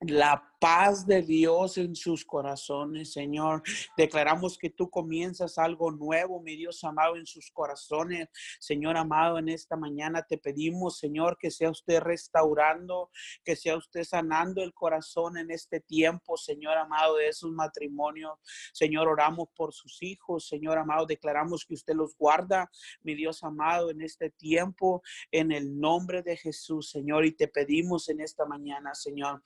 la 0.00 0.42
paz 0.58 1.06
de 1.06 1.22
Dios 1.22 1.78
en 1.78 1.94
sus 1.94 2.24
corazones, 2.24 3.12
Señor. 3.12 3.62
Declaramos 3.96 4.58
que 4.58 4.70
tú 4.70 4.90
comienzas 4.90 5.58
algo 5.58 5.90
nuevo, 5.90 6.40
mi 6.40 6.56
Dios 6.56 6.82
amado, 6.84 7.16
en 7.16 7.26
sus 7.26 7.50
corazones. 7.50 8.28
Señor 8.58 8.96
amado, 8.96 9.38
en 9.38 9.48
esta 9.48 9.76
mañana 9.76 10.22
te 10.22 10.38
pedimos, 10.38 10.98
Señor, 10.98 11.36
que 11.38 11.50
sea 11.50 11.70
usted 11.70 12.00
restaurando, 12.00 13.10
que 13.44 13.56
sea 13.56 13.76
usted 13.76 14.04
sanando 14.04 14.62
el 14.62 14.72
corazón 14.74 15.38
en 15.38 15.50
este 15.50 15.80
tiempo, 15.80 16.36
Señor 16.36 16.76
amado, 16.76 17.16
de 17.16 17.28
esos 17.28 17.50
matrimonios. 17.52 18.38
Señor, 18.72 19.08
oramos 19.08 19.48
por 19.54 19.72
sus 19.72 20.02
hijos, 20.02 20.48
Señor 20.48 20.78
amado, 20.78 21.06
declaramos 21.06 21.64
que 21.64 21.74
usted 21.74 21.94
los 21.94 22.16
guarda, 22.16 22.70
mi 23.02 23.14
Dios 23.14 23.42
amado, 23.42 23.90
en 23.90 24.02
este 24.02 24.30
tiempo, 24.30 25.02
en 25.30 25.52
el 25.52 25.78
nombre 25.78 26.22
de 26.22 26.36
Jesús, 26.36 26.90
Señor, 26.90 27.24
y 27.24 27.32
te 27.32 27.48
pedimos 27.48 28.08
en 28.08 28.20
esta 28.20 28.44
mañana, 28.46 28.94
Señor 28.94 29.42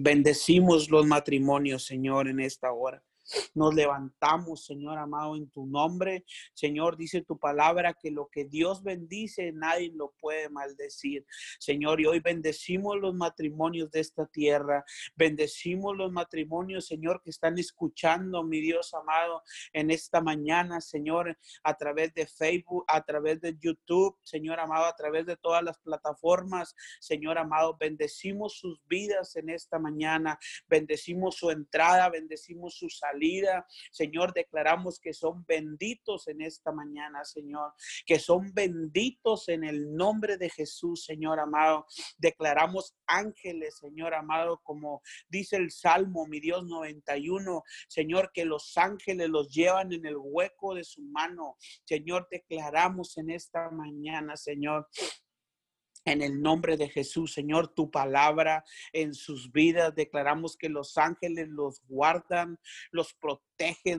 Bendecimos 0.00 0.90
los 0.90 1.06
matrimonios, 1.06 1.84
Señor, 1.84 2.28
en 2.28 2.38
esta 2.38 2.70
hora. 2.70 3.02
Nos 3.54 3.74
levantamos, 3.74 4.64
Señor 4.64 4.98
amado, 4.98 5.36
en 5.36 5.48
tu 5.50 5.66
nombre. 5.66 6.24
Señor, 6.54 6.96
dice 6.96 7.22
tu 7.22 7.38
palabra 7.38 7.94
que 7.94 8.10
lo 8.10 8.28
que 8.28 8.44
Dios 8.44 8.82
bendice, 8.82 9.52
nadie 9.52 9.92
lo 9.94 10.12
puede 10.20 10.48
maldecir. 10.48 11.26
Señor, 11.58 12.00
y 12.00 12.06
hoy 12.06 12.20
bendecimos 12.20 12.96
los 12.98 13.14
matrimonios 13.14 13.90
de 13.90 14.00
esta 14.00 14.26
tierra. 14.26 14.84
Bendecimos 15.16 15.96
los 15.96 16.12
matrimonios, 16.12 16.86
Señor, 16.86 17.22
que 17.22 17.30
están 17.30 17.58
escuchando, 17.58 18.42
mi 18.42 18.60
Dios 18.60 18.94
amado, 18.94 19.42
en 19.72 19.90
esta 19.90 20.20
mañana, 20.20 20.80
Señor, 20.80 21.36
a 21.62 21.76
través 21.76 22.14
de 22.14 22.26
Facebook, 22.26 22.84
a 22.88 23.02
través 23.02 23.40
de 23.40 23.56
YouTube, 23.58 24.16
Señor 24.22 24.60
amado, 24.60 24.86
a 24.86 24.96
través 24.96 25.26
de 25.26 25.36
todas 25.36 25.62
las 25.62 25.78
plataformas. 25.78 26.74
Señor 27.00 27.38
amado, 27.38 27.76
bendecimos 27.78 28.58
sus 28.58 28.80
vidas 28.86 29.36
en 29.36 29.50
esta 29.50 29.78
mañana. 29.78 30.38
Bendecimos 30.68 31.36
su 31.36 31.50
entrada, 31.50 32.08
bendecimos 32.08 32.74
su 32.74 32.88
Señor, 33.90 34.32
declaramos 34.32 35.00
que 35.00 35.12
son 35.12 35.44
benditos 35.46 36.28
en 36.28 36.42
esta 36.42 36.72
mañana, 36.72 37.24
Señor, 37.24 37.72
que 38.06 38.18
son 38.18 38.52
benditos 38.52 39.48
en 39.48 39.64
el 39.64 39.94
nombre 39.94 40.36
de 40.36 40.50
Jesús, 40.50 41.04
Señor 41.04 41.40
amado. 41.40 41.86
Declaramos 42.16 42.96
ángeles, 43.06 43.78
Señor 43.78 44.14
amado, 44.14 44.60
como 44.62 45.02
dice 45.28 45.56
el 45.56 45.70
Salmo, 45.70 46.26
mi 46.26 46.40
Dios 46.40 46.64
91, 46.66 47.62
Señor, 47.88 48.30
que 48.32 48.44
los 48.44 48.76
ángeles 48.76 49.28
los 49.28 49.50
llevan 49.50 49.92
en 49.92 50.06
el 50.06 50.16
hueco 50.18 50.74
de 50.74 50.84
su 50.84 51.02
mano. 51.02 51.56
Señor, 51.84 52.28
declaramos 52.30 53.16
en 53.18 53.30
esta 53.30 53.70
mañana, 53.70 54.36
Señor, 54.36 54.88
en 56.12 56.22
el 56.22 56.40
nombre 56.40 56.76
de 56.76 56.88
Jesús, 56.88 57.32
Señor, 57.32 57.68
tu 57.68 57.90
palabra 57.90 58.64
en 58.92 59.14
sus 59.14 59.52
vidas. 59.52 59.94
Declaramos 59.94 60.56
que 60.56 60.68
los 60.68 60.96
ángeles 60.98 61.48
los 61.48 61.82
guardan, 61.86 62.58
los 62.90 63.14
protegen 63.14 63.48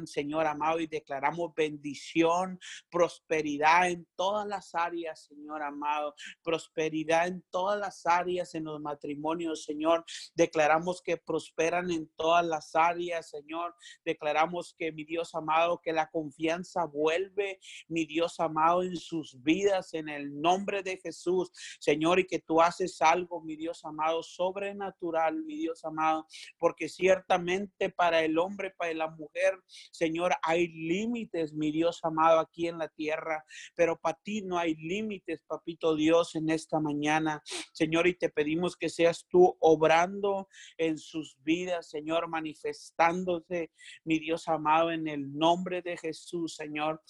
Señor 0.05 0.47
amado, 0.47 0.79
y 0.79 0.87
declaramos 0.87 1.53
bendición, 1.53 2.59
prosperidad 2.89 3.89
en 3.89 4.07
todas 4.15 4.47
las 4.47 4.73
áreas, 4.73 5.25
Señor 5.25 5.61
amado, 5.61 6.15
prosperidad 6.43 7.27
en 7.27 7.43
todas 7.49 7.77
las 7.79 8.05
áreas 8.05 8.55
en 8.55 8.63
los 8.65 8.79
matrimonios, 8.79 9.65
Señor. 9.65 10.05
Declaramos 10.33 11.01
que 11.01 11.17
prosperan 11.17 11.91
en 11.91 12.07
todas 12.15 12.45
las 12.45 12.73
áreas, 12.75 13.29
Señor. 13.29 13.75
Declaramos 14.05 14.73
que, 14.77 14.91
mi 14.93 15.03
Dios 15.03 15.35
amado, 15.35 15.81
que 15.81 15.91
la 15.91 16.09
confianza 16.09 16.85
vuelve, 16.85 17.59
mi 17.89 18.05
Dios 18.05 18.39
amado, 18.39 18.83
en 18.83 18.95
sus 18.95 19.41
vidas, 19.43 19.93
en 19.93 20.07
el 20.07 20.39
nombre 20.39 20.83
de 20.83 20.97
Jesús, 20.97 21.51
Señor, 21.79 21.98
y 21.99 22.25
que 22.25 22.39
tú 22.39 22.61
haces 22.61 23.01
algo, 23.01 23.41
mi 23.41 23.55
Dios 23.55 23.83
amado, 23.83 24.23
sobrenatural, 24.23 25.43
mi 25.43 25.57
Dios 25.57 25.83
amado, 25.83 26.25
porque 26.57 26.87
ciertamente 26.87 27.89
para 27.89 28.23
el 28.23 28.37
hombre, 28.37 28.71
para 28.77 28.93
la 28.93 29.09
mujer, 29.09 29.53
Señor, 29.91 30.33
hay 30.41 30.67
límites, 30.69 31.53
mi 31.53 31.71
Dios 31.71 31.99
amado, 32.03 32.39
aquí 32.39 32.67
en 32.67 32.77
la 32.77 32.87
tierra, 32.87 33.43
pero 33.75 33.97
para 33.97 34.17
ti 34.23 34.41
no 34.41 34.57
hay 34.57 34.75
límites, 34.75 35.43
papito 35.45 35.95
Dios, 35.95 36.35
en 36.35 36.49
esta 36.49 36.79
mañana. 36.79 37.41
Señor, 37.73 38.07
y 38.07 38.17
te 38.17 38.29
pedimos 38.29 38.75
que 38.75 38.89
seas 38.89 39.25
tú 39.29 39.55
obrando 39.59 40.47
en 40.77 40.97
sus 40.97 41.37
vidas, 41.43 41.89
Señor, 41.89 42.29
manifestándose, 42.29 43.71
mi 44.05 44.19
Dios 44.19 44.47
amado, 44.47 44.91
en 44.91 45.07
el 45.07 45.33
nombre 45.33 45.81
de 45.81 45.97
Jesús, 45.97 46.55
Señor. 46.55 47.01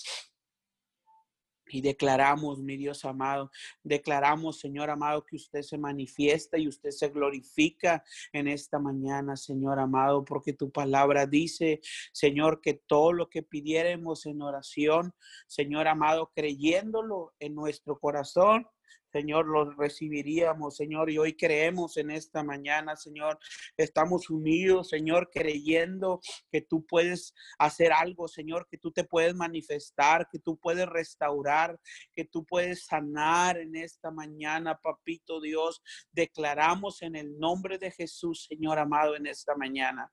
Y 1.69 1.82
declaramos, 1.82 2.60
mi 2.60 2.77
Dios 2.77 3.05
amado, 3.05 3.51
declaramos, 3.84 4.60
Señor 4.60 4.89
amado, 4.89 5.25
que 5.25 5.36
usted 5.36 5.62
se 5.62 5.77
manifiesta 5.77 6.58
y 6.58 6.67
usted 6.67 6.91
se 6.91 7.10
glorifica 7.10 8.03
en 8.34 8.47
esta 8.47 8.79
mañana, 8.79 9.36
Señor 9.36 9.79
amado, 9.79 10.25
porque 10.25 10.53
tu 10.53 10.71
palabra 10.71 11.25
dice, 11.25 11.82
Señor, 12.12 12.62
que 12.62 12.73
todo 12.73 13.13
lo 13.13 13.29
que 13.29 13.43
pidiéramos 13.43 14.25
en 14.25 14.41
oración, 14.41 15.13
Señor 15.47 15.88
amado, 15.88 16.32
creyéndolo 16.34 17.34
en 17.39 17.55
nuestro 17.55 17.99
corazón, 17.99 18.67
Señor, 19.12 19.48
los 19.48 19.76
recibiríamos, 19.76 20.76
Señor, 20.76 21.10
y 21.10 21.17
hoy 21.17 21.36
creemos 21.36 21.98
en 21.98 22.12
esta 22.12 22.43
mañana, 22.43 22.95
Señor. 22.95 23.39
Estamos 23.76 24.30
unidos, 24.30 24.89
Señor, 24.89 25.30
creyendo 25.34 26.22
que 26.52 26.62
tú 26.62 26.86
puedes 26.86 27.34
hacer 27.58 27.91
algo, 27.91 28.28
Señor, 28.28 28.67
que 28.69 28.78
tú 28.78 28.91
te 28.91 29.04
puedes 29.04 29.34
manifestar, 29.36 30.28
que 30.32 30.39
tú 30.39 30.58
puedes 30.58 30.88
restaurar, 30.88 31.80
que 32.13 32.26
tú 32.26 32.45
puedes 32.45 32.86
sanar 32.86 33.58
en 33.58 33.76
esta 33.76 34.12
mañana, 34.12 34.80
papito 34.80 35.41
Dios. 35.41 35.82
Declaramos 36.12 37.02
en 37.02 37.15
el 37.15 37.38
nombre 37.39 37.78
de 37.78 37.91
Jesús, 37.91 38.45
Señor 38.48 38.78
amado, 38.78 39.15
en 39.15 39.26
esta 39.26 39.56
mañana. 39.56 40.12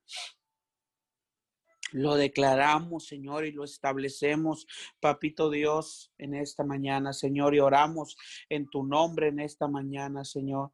Lo 1.97 2.15
declaramos, 2.15 3.07
Señor, 3.07 3.47
y 3.47 3.53
lo 3.53 3.65
establecemos, 3.65 4.67
Papito 5.01 5.49
Dios, 5.49 6.13
en 6.19 6.35
esta 6.35 6.63
mañana, 6.63 7.15
Señor, 7.15 7.55
y 7.55 7.61
oramos 7.61 8.19
en 8.51 8.69
tu 8.69 8.85
nombre 8.85 9.29
en 9.29 9.41
esta 9.41 9.67
mañana, 9.67 10.23
Señor. 10.23 10.73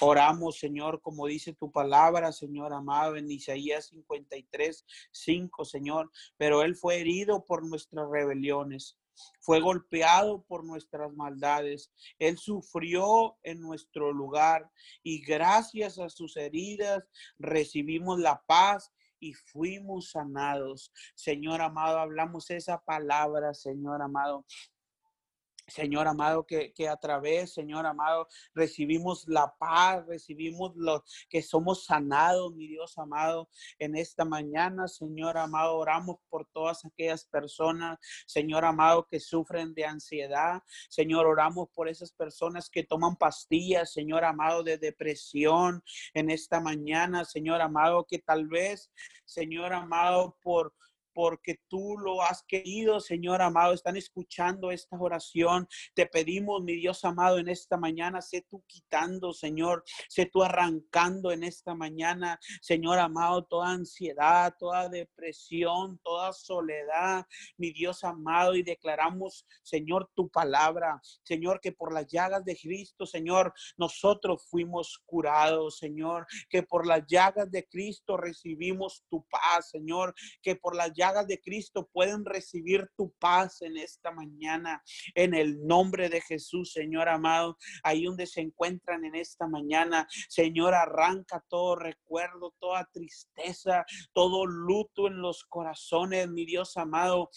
Oramos, 0.00 0.58
Señor, 0.58 1.00
como 1.02 1.28
dice 1.28 1.52
tu 1.52 1.70
palabra, 1.70 2.32
Señor 2.32 2.72
amado, 2.72 3.14
en 3.14 3.30
Isaías 3.30 3.90
53, 3.90 4.84
5, 5.12 5.64
Señor. 5.64 6.10
Pero 6.36 6.62
Él 6.62 6.74
fue 6.74 6.98
herido 6.98 7.44
por 7.44 7.64
nuestras 7.64 8.08
rebeliones, 8.10 8.98
fue 9.38 9.60
golpeado 9.60 10.42
por 10.48 10.64
nuestras 10.64 11.12
maldades. 11.12 11.92
Él 12.18 12.38
sufrió 12.38 13.36
en 13.44 13.60
nuestro 13.60 14.12
lugar 14.12 14.68
y 15.04 15.22
gracias 15.22 16.00
a 16.00 16.08
sus 16.08 16.36
heridas 16.36 17.04
recibimos 17.38 18.18
la 18.18 18.42
paz 18.48 18.92
y 19.20 19.34
fuimos 19.34 20.10
sanados. 20.10 20.92
Señor 21.14 21.60
amado, 21.60 21.98
hablamos 21.98 22.50
esa 22.50 22.80
palabra, 22.80 23.54
Señor 23.54 24.02
amado. 24.02 24.44
Señor 25.70 26.08
amado, 26.08 26.44
que, 26.46 26.72
a 26.88 26.96
través, 26.96 27.54
Señor 27.54 27.86
amado, 27.86 28.28
recibimos 28.54 29.26
la 29.26 29.54
paz, 29.58 30.04
recibimos 30.06 30.72
lo 30.76 31.04
que 31.28 31.42
somos 31.42 31.84
sanados, 31.84 32.54
mi 32.54 32.68
Dios 32.68 32.98
amado, 32.98 33.48
en 33.78 33.96
esta 33.96 34.24
mañana, 34.24 34.88
Señor 34.88 35.38
amado, 35.38 35.76
oramos 35.76 36.16
por 36.28 36.46
todas 36.46 36.84
aquellas 36.84 37.24
personas, 37.24 37.98
Señor 38.26 38.64
amado, 38.64 39.06
que 39.08 39.20
sufren 39.20 39.74
de 39.74 39.84
ansiedad, 39.84 40.62
Señor, 40.88 41.26
oramos 41.26 41.68
por 41.74 41.88
esas 41.88 42.12
personas 42.12 42.68
que 42.68 42.84
toman 42.84 43.16
pastillas, 43.16 43.92
Señor 43.92 44.24
amado, 44.24 44.62
de 44.62 44.78
depresión 44.78 45.82
en 46.14 46.30
esta 46.30 46.60
mañana, 46.60 47.24
Señor 47.24 47.60
amado, 47.60 48.06
que 48.06 48.18
tal 48.18 48.48
vez, 48.48 48.90
Señor 49.24 49.72
amado, 49.72 50.36
por 50.42 50.74
porque 51.20 51.60
tú 51.68 51.98
lo 51.98 52.22
has 52.22 52.42
querido, 52.44 52.98
Señor 52.98 53.42
amado. 53.42 53.74
Están 53.74 53.98
escuchando 53.98 54.70
esta 54.70 54.96
oración. 54.98 55.68
Te 55.94 56.06
pedimos, 56.06 56.62
mi 56.62 56.76
Dios 56.76 57.04
amado, 57.04 57.36
en 57.38 57.50
esta 57.50 57.76
mañana, 57.76 58.22
sé 58.22 58.46
tú 58.48 58.64
quitando, 58.66 59.34
Señor, 59.34 59.84
sé 60.08 60.24
tú 60.24 60.42
arrancando 60.42 61.30
en 61.30 61.44
esta 61.44 61.74
mañana, 61.74 62.40
Señor 62.62 62.98
amado, 62.98 63.44
toda 63.44 63.68
ansiedad, 63.68 64.54
toda 64.58 64.88
depresión, 64.88 66.00
toda 66.02 66.32
soledad, 66.32 67.26
mi 67.58 67.70
Dios 67.70 68.02
amado, 68.02 68.54
y 68.54 68.62
declaramos, 68.62 69.46
Señor, 69.62 70.10
tu 70.14 70.30
palabra, 70.30 71.02
Señor, 71.22 71.60
que 71.60 71.72
por 71.72 71.92
las 71.92 72.06
llagas 72.06 72.46
de 72.46 72.56
Cristo, 72.56 73.04
Señor, 73.04 73.52
nosotros 73.76 74.46
fuimos 74.48 75.02
curados, 75.04 75.76
Señor, 75.76 76.26
que 76.48 76.62
por 76.62 76.86
las 76.86 77.04
llagas 77.06 77.50
de 77.50 77.68
Cristo 77.68 78.16
recibimos 78.16 79.04
tu 79.10 79.22
paz, 79.28 79.68
Señor, 79.68 80.14
que 80.40 80.56
por 80.56 80.74
las 80.74 80.94
llagas 80.94 81.09
de 81.26 81.40
Cristo 81.40 81.88
pueden 81.92 82.24
recibir 82.24 82.88
tu 82.96 83.12
paz 83.18 83.62
en 83.62 83.76
esta 83.76 84.12
mañana, 84.12 84.82
en 85.14 85.34
el 85.34 85.66
nombre 85.66 86.08
de 86.08 86.20
Jesús, 86.20 86.72
Señor 86.72 87.08
amado, 87.08 87.56
ahí 87.82 88.04
donde 88.04 88.26
se 88.26 88.40
encuentran 88.40 89.04
en 89.04 89.16
esta 89.16 89.46
mañana, 89.48 90.06
Señor, 90.28 90.74
arranca 90.74 91.44
todo 91.48 91.76
recuerdo, 91.76 92.54
toda 92.60 92.88
tristeza, 92.92 93.84
todo 94.12 94.46
luto 94.46 95.08
en 95.08 95.20
los 95.20 95.44
corazones, 95.44 96.28
mi 96.28 96.46
Dios 96.46 96.76
amado, 96.76 97.30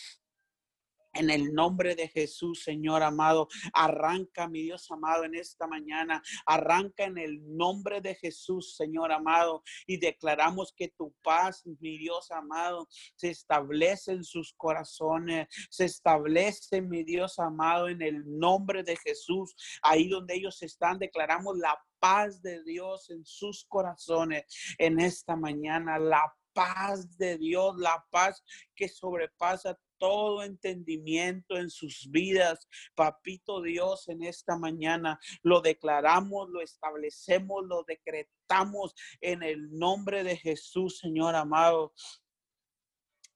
en 1.14 1.30
el 1.30 1.54
nombre 1.54 1.96
de 1.96 2.08
Jesús, 2.08 2.64
Señor 2.64 3.04
amado, 3.04 3.48
arranca, 3.74 4.48
mi 4.48 4.64
Dios 4.64 4.90
amado, 4.92 5.24
en 5.24 5.36
esta 5.36 5.68
mañana. 5.68 6.22
Arranca 6.46 7.06
en 7.06 7.18
el 7.18 7.40
nombre 7.56 8.02
de 8.02 8.16
Jesús, 8.16 8.76
Señor 8.76 9.12
amado. 9.12 9.64
Y 9.86 9.98
declaramos 9.98 10.74
que 10.76 10.90
tu 10.90 11.14
paz, 11.22 11.64
mi 11.66 11.98
Dios 11.98 12.32
amado, 12.32 12.88
se 13.16 13.30
establece 13.30 14.12
en 14.12 14.24
sus 14.24 14.54
corazones. 14.54 15.48
Se 15.70 15.86
establece, 15.86 16.82
mi 16.82 17.04
Dios 17.04 17.40
amado, 17.40 17.88
en 17.88 18.02
el 18.02 18.24
nombre 18.26 18.84
de 18.84 18.98
Jesús. 18.98 19.56
Ahí 19.82 20.08
donde 20.08 20.36
ellos 20.36 20.62
están, 20.64 21.00
declaramos 21.00 21.58
la 21.58 21.78
paz 22.00 22.42
de 22.42 22.64
Dios 22.64 23.10
en 23.12 23.26
sus 23.26 23.66
corazones 23.66 24.44
en 24.78 25.00
esta 25.00 25.36
mañana. 25.36 26.00
La 26.00 26.34
paz 26.54 27.18
de 27.18 27.38
Dios, 27.38 27.76
la 27.78 28.06
paz 28.12 28.44
que 28.76 28.88
sobrepasa 28.88 29.78
todo 30.04 30.44
entendimiento 30.44 31.56
en 31.56 31.70
sus 31.70 32.12
vidas. 32.12 32.68
Papito 32.94 33.62
Dios, 33.62 34.10
en 34.10 34.22
esta 34.22 34.58
mañana 34.58 35.18
lo 35.44 35.62
declaramos, 35.62 36.50
lo 36.50 36.60
establecemos, 36.60 37.64
lo 37.66 37.84
decretamos 37.84 38.94
en 39.22 39.44
el 39.44 39.72
nombre 39.72 40.26
de 40.26 40.36
Jesús, 40.36 40.98
Señor 40.98 41.36
amado. 41.36 41.94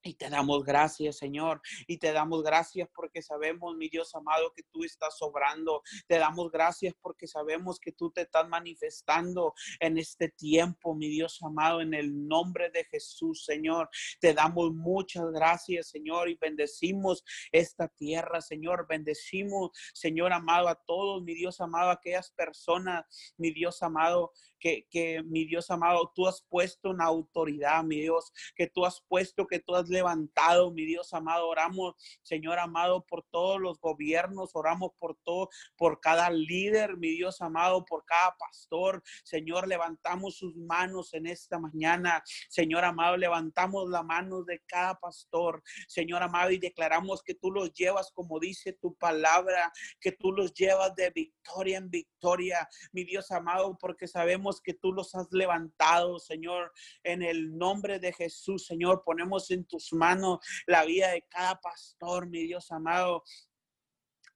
Y 0.08 0.14
te 0.14 0.30
damos 0.30 0.64
gracias, 0.64 1.18
Señor. 1.18 1.62
Y 1.86 1.98
te 1.98 2.14
damos 2.14 2.42
gracias 2.42 2.88
porque 2.96 3.22
sabemos, 3.22 3.76
mi 3.76 3.90
Dios 3.90 4.16
amado, 4.16 4.54
que 4.56 4.64
tú 4.64 4.86
estás 4.86 5.18
sobrando. 5.18 5.82
Te 6.08 6.18
damos 6.18 6.50
gracias 6.50 6.94
porque 7.02 7.28
sabemos 7.28 7.78
que 7.78 7.92
tú 7.92 8.10
te 8.10 8.22
estás 8.22 8.48
manifestando 8.48 9.54
en 9.82 9.98
este 9.98 10.30
tiempo, 10.30 10.96
mi 10.96 11.10
Dios 11.10 11.40
amado, 11.44 11.82
en 11.82 11.94
el 11.94 12.26
nombre 12.26 12.70
de 12.70 12.86
Jesús, 12.86 13.44
Señor. 13.44 13.90
Te 14.22 14.34
damos 14.34 14.74
muchas 14.74 15.30
gracias, 15.32 15.90
Señor, 15.90 16.30
y 16.30 16.36
bendecimos 16.36 17.26
esta 17.52 17.90
tierra, 17.90 18.40
Señor. 18.40 18.88
Bendecimos, 18.88 19.72
Señor 19.94 20.32
amado, 20.32 20.70
a 20.70 20.76
todos, 20.76 21.22
mi 21.22 21.34
Dios 21.34 21.60
amado, 21.60 21.90
a 21.90 21.94
aquellas 21.94 22.32
personas, 22.32 23.06
mi 23.38 23.52
Dios 23.52 23.84
amado, 23.84 24.32
que, 24.60 24.88
que 24.90 25.22
mi 25.24 25.46
Dios 25.46 25.70
amado, 25.70 26.12
tú 26.16 26.28
has 26.28 26.42
puesto 26.42 26.92
una 26.92 27.06
autoridad, 27.06 27.84
mi 27.84 28.02
Dios, 28.02 28.32
que 28.56 28.68
tú 28.68 28.86
has 28.86 29.02
puesto, 29.08 29.46
que 29.46 29.60
tú 29.60 29.76
has 29.76 29.90
levantado, 29.98 30.72
mi 30.72 30.86
Dios 30.86 31.14
amado. 31.14 31.48
Oramos, 31.48 31.96
Señor 32.22 32.60
amado, 32.60 33.06
por 33.06 33.24
todos 33.32 33.60
los 33.60 33.80
gobiernos, 33.80 34.52
oramos 34.54 34.92
por 35.00 35.18
todo, 35.24 35.50
por 35.76 36.00
cada 36.00 36.30
líder, 36.30 36.98
mi 36.98 37.10
Dios 37.10 37.42
amado, 37.42 37.84
por 37.84 38.06
cada 38.06 38.36
pastor. 38.38 39.04
Señor, 39.24 39.68
levantamos 39.68 40.38
sus 40.38 40.56
manos 40.56 41.14
en 41.14 41.26
esta 41.28 41.60
mañana. 41.60 42.24
Señor 42.50 42.86
amado, 42.86 43.18
levantamos 43.18 43.90
la 43.90 44.04
mano 44.04 44.44
de 44.44 44.62
cada 44.68 45.00
pastor, 45.00 45.64
Señor 45.88 46.22
amado, 46.22 46.52
y 46.52 46.60
declaramos 46.60 47.24
que 47.24 47.36
tú 47.36 47.52
los 47.52 47.74
llevas, 47.74 48.12
como 48.12 48.40
dice 48.40 48.74
tu 48.74 48.96
palabra, 48.96 49.72
que 50.00 50.12
tú 50.12 50.32
los 50.32 50.54
llevas 50.54 50.96
de 50.96 51.10
victoria 51.10 51.78
en 51.78 51.90
victoria, 51.90 52.68
mi 52.92 53.04
Dios 53.04 53.32
amado, 53.32 53.78
porque 53.80 54.08
sabemos 54.08 54.62
que 54.62 54.74
tú 54.74 54.92
los 54.92 55.16
has 55.16 55.28
levantado, 55.32 56.20
Señor, 56.20 56.72
en 57.04 57.24
el 57.24 57.58
nombre 57.58 58.00
de 58.00 58.14
Jesús, 58.14 58.66
Señor, 58.66 59.04
ponemos 59.06 59.50
en 59.52 59.66
tus 59.78 59.94
manos 59.94 60.40
la 60.66 60.84
vida 60.86 61.12
de 61.12 61.24
cada 61.30 61.60
pastor, 61.60 62.28
mi 62.28 62.48
Dios 62.48 62.72
amado. 62.72 63.24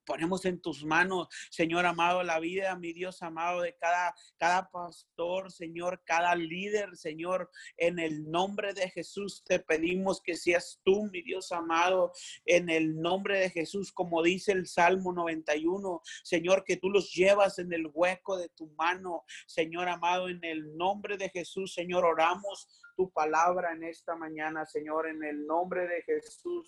Ponemos 0.06 0.46
en 0.46 0.62
tus 0.62 0.84
manos, 0.84 1.28
Señor 1.50 1.86
amado, 1.86 2.24
la 2.24 2.40
vida, 2.40 2.76
mi 2.76 2.94
Dios 2.94 3.22
amado, 3.22 3.62
de 3.62 3.76
cada, 3.76 4.14
cada 4.38 4.70
pastor, 4.70 5.52
Señor, 5.52 6.02
cada 6.06 6.36
líder, 6.36 6.96
Señor, 6.98 7.50
en 7.78 8.00
el 8.00 8.30
nombre 8.30 8.74
de 8.74 8.90
Jesús 8.90 9.44
te 9.46 9.60
pedimos 9.60 10.22
que 10.22 10.36
seas 10.36 10.80
tú, 10.84 11.10
mi 11.12 11.22
Dios 11.22 11.52
amado, 11.52 12.12
en 12.46 12.70
el 12.70 13.00
nombre 13.00 13.40
de 13.40 13.50
Jesús, 13.50 13.92
como 13.92 14.24
dice 14.24 14.52
el 14.52 14.68
Salmo 14.68 15.14
91, 15.14 16.02
Señor, 16.24 16.64
que 16.64 16.78
tú 16.78 16.90
los 16.90 17.14
llevas 17.14 17.60
en 17.60 17.72
el 17.74 17.90
hueco 17.94 18.38
de 18.38 18.50
tu 18.50 18.68
mano, 18.78 19.24
Señor 19.46 19.88
amado, 19.90 20.30
en 20.30 20.44
el 20.44 20.76
nombre 20.78 21.18
de 21.18 21.30
Jesús, 21.30 21.74
Señor, 21.74 22.06
oramos 22.06 22.68
tu 22.96 23.12
palabra 23.12 23.72
en 23.74 23.84
esta 23.84 24.16
mañana, 24.16 24.66
Señor, 24.66 25.08
en 25.08 25.24
el 25.24 25.46
nombre 25.46 25.88
de 25.88 26.02
Jesús. 26.04 26.68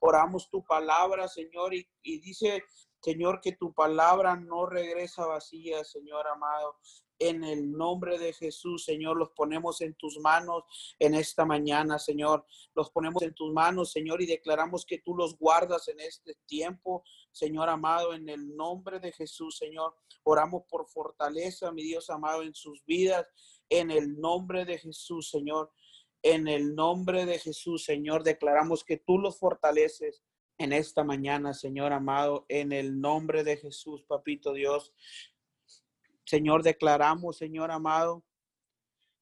Oramos 0.00 0.50
tu 0.50 0.64
palabra, 0.64 1.28
Señor, 1.28 1.74
y, 1.74 1.86
dice, 2.02 2.64
Señor, 3.00 3.40
que 3.40 3.52
tu 3.52 3.72
palabra 3.72 4.36
no 4.36 4.66
regresa 4.66 5.26
vacía, 5.26 5.84
Señor 5.84 6.26
amado. 6.26 6.76
En 7.18 7.44
el 7.44 7.70
nombre 7.70 8.18
de 8.18 8.32
Jesús, 8.32 8.84
Señor, 8.86 9.18
los 9.18 9.30
ponemos 9.36 9.82
en 9.82 9.94
tus 9.94 10.18
manos 10.20 10.64
en 10.98 11.14
esta 11.14 11.44
mañana, 11.44 11.98
Señor. 11.98 12.46
Los 12.74 12.90
ponemos 12.90 13.22
en 13.22 13.34
tus 13.34 13.52
manos, 13.52 13.92
Señor, 13.92 14.22
y 14.22 14.26
declaramos 14.26 14.86
que 14.86 14.98
tú 14.98 15.14
los 15.14 15.36
guardas 15.36 15.88
en 15.88 16.00
este 16.00 16.36
tiempo, 16.46 17.04
Señor 17.30 17.68
amado, 17.68 18.14
en 18.14 18.26
el 18.30 18.56
nombre 18.56 19.00
de 19.00 19.12
Jesús, 19.12 19.58
Señor. 19.58 19.94
Oramos 20.22 20.62
por 20.66 20.88
fortaleza, 20.88 21.72
mi 21.72 21.82
Dios 21.82 22.08
amado, 22.08 22.42
en 22.42 22.54
sus 22.54 22.82
vidas 22.86 23.26
en 23.70 23.90
el 23.90 24.20
nombre 24.20 24.64
de 24.64 24.78
Jesús, 24.78 25.30
Señor. 25.30 25.70
En 26.22 26.48
el 26.48 26.74
nombre 26.74 27.24
de 27.26 27.38
Jesús, 27.38 27.84
Señor, 27.84 28.24
declaramos 28.24 28.84
que 28.84 28.98
tú 28.98 29.18
los 29.18 29.38
fortaleces 29.38 30.22
en 30.58 30.74
esta 30.74 31.04
mañana, 31.04 31.54
Señor 31.54 31.92
amado, 31.92 32.44
en 32.48 32.72
el 32.72 33.00
nombre 33.00 33.44
de 33.44 33.56
Jesús, 33.56 34.02
Papito 34.02 34.52
Dios. 34.52 34.92
Señor, 36.26 36.62
declaramos, 36.62 37.38
Señor 37.38 37.70
amado, 37.70 38.22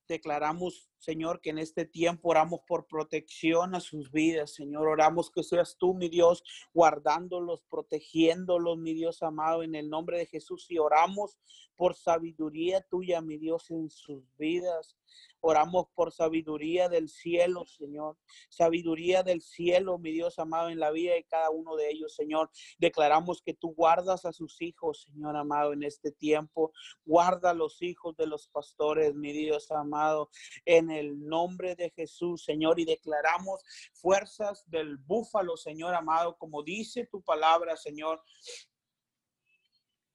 declaramos, 0.09 0.91
Señor, 0.99 1.41
que 1.41 1.51
en 1.51 1.59
este 1.59 1.85
tiempo 1.85 2.31
oramos 2.31 2.61
por 2.67 2.87
protección 2.87 3.75
a 3.75 3.81
sus 3.81 4.11
vidas, 4.11 4.55
Señor. 4.55 4.89
Oramos 4.89 5.31
que 5.31 5.43
seas 5.43 5.77
tú, 5.79 5.95
mi 5.95 6.09
Dios, 6.09 6.43
guardándolos, 6.75 7.63
protegiéndolos, 7.71 8.79
mi 8.79 8.95
Dios 8.95 9.23
amado, 9.23 9.63
en 9.63 9.75
el 9.75 9.89
nombre 9.89 10.19
de 10.19 10.27
Jesús. 10.27 10.67
Y 10.71 10.79
oramos 10.79 11.39
por 11.77 11.95
sabiduría 11.95 12.81
tuya, 12.83 13.21
mi 13.21 13.39
Dios, 13.39 13.71
en 13.71 13.89
sus 13.89 14.25
vidas. 14.37 14.97
Oramos 15.41 15.87
por 15.95 16.13
sabiduría 16.13 16.89
del 16.89 17.09
cielo, 17.09 17.65
Señor. 17.65 18.17
Sabiduría 18.49 19.23
del 19.23 19.41
cielo, 19.41 19.97
mi 19.99 20.11
Dios 20.11 20.39
amado, 20.41 20.69
en 20.69 20.81
la 20.81 20.91
vida 20.91 21.15
de 21.15 21.25
cada 21.25 21.51
uno 21.51 21.77
de 21.77 21.91
ellos, 21.91 22.15
Señor. 22.17 22.51
Declaramos 22.79 23.41
que 23.41 23.55
tú 23.55 23.73
guardas 23.75 24.25
a 24.25 24.33
sus 24.33 24.61
hijos, 24.61 25.07
Señor 25.09 25.37
amado, 25.37 25.73
en 25.73 25.85
este 25.85 26.11
tiempo. 26.11 26.73
Guarda 27.05 27.51
a 27.51 27.55
los 27.55 27.81
hijos 27.83 28.17
de 28.17 28.27
los 28.27 28.49
pastores, 28.49 29.15
mi 29.15 29.33
Dios 29.33 29.71
amado, 29.71 30.31
en 30.65 30.88
el 30.91 31.27
nombre 31.27 31.75
de 31.75 31.91
Jesús, 31.91 32.45
Señor. 32.45 32.81
Y 32.81 32.85
declaramos 32.85 33.63
fuerzas 33.93 34.65
del 34.71 34.97
búfalo, 34.97 35.57
Señor 35.57 35.95
amado, 35.95 36.37
como 36.37 36.63
dice 36.63 37.07
tu 37.07 37.23
palabra, 37.23 37.77
Señor. 37.77 38.23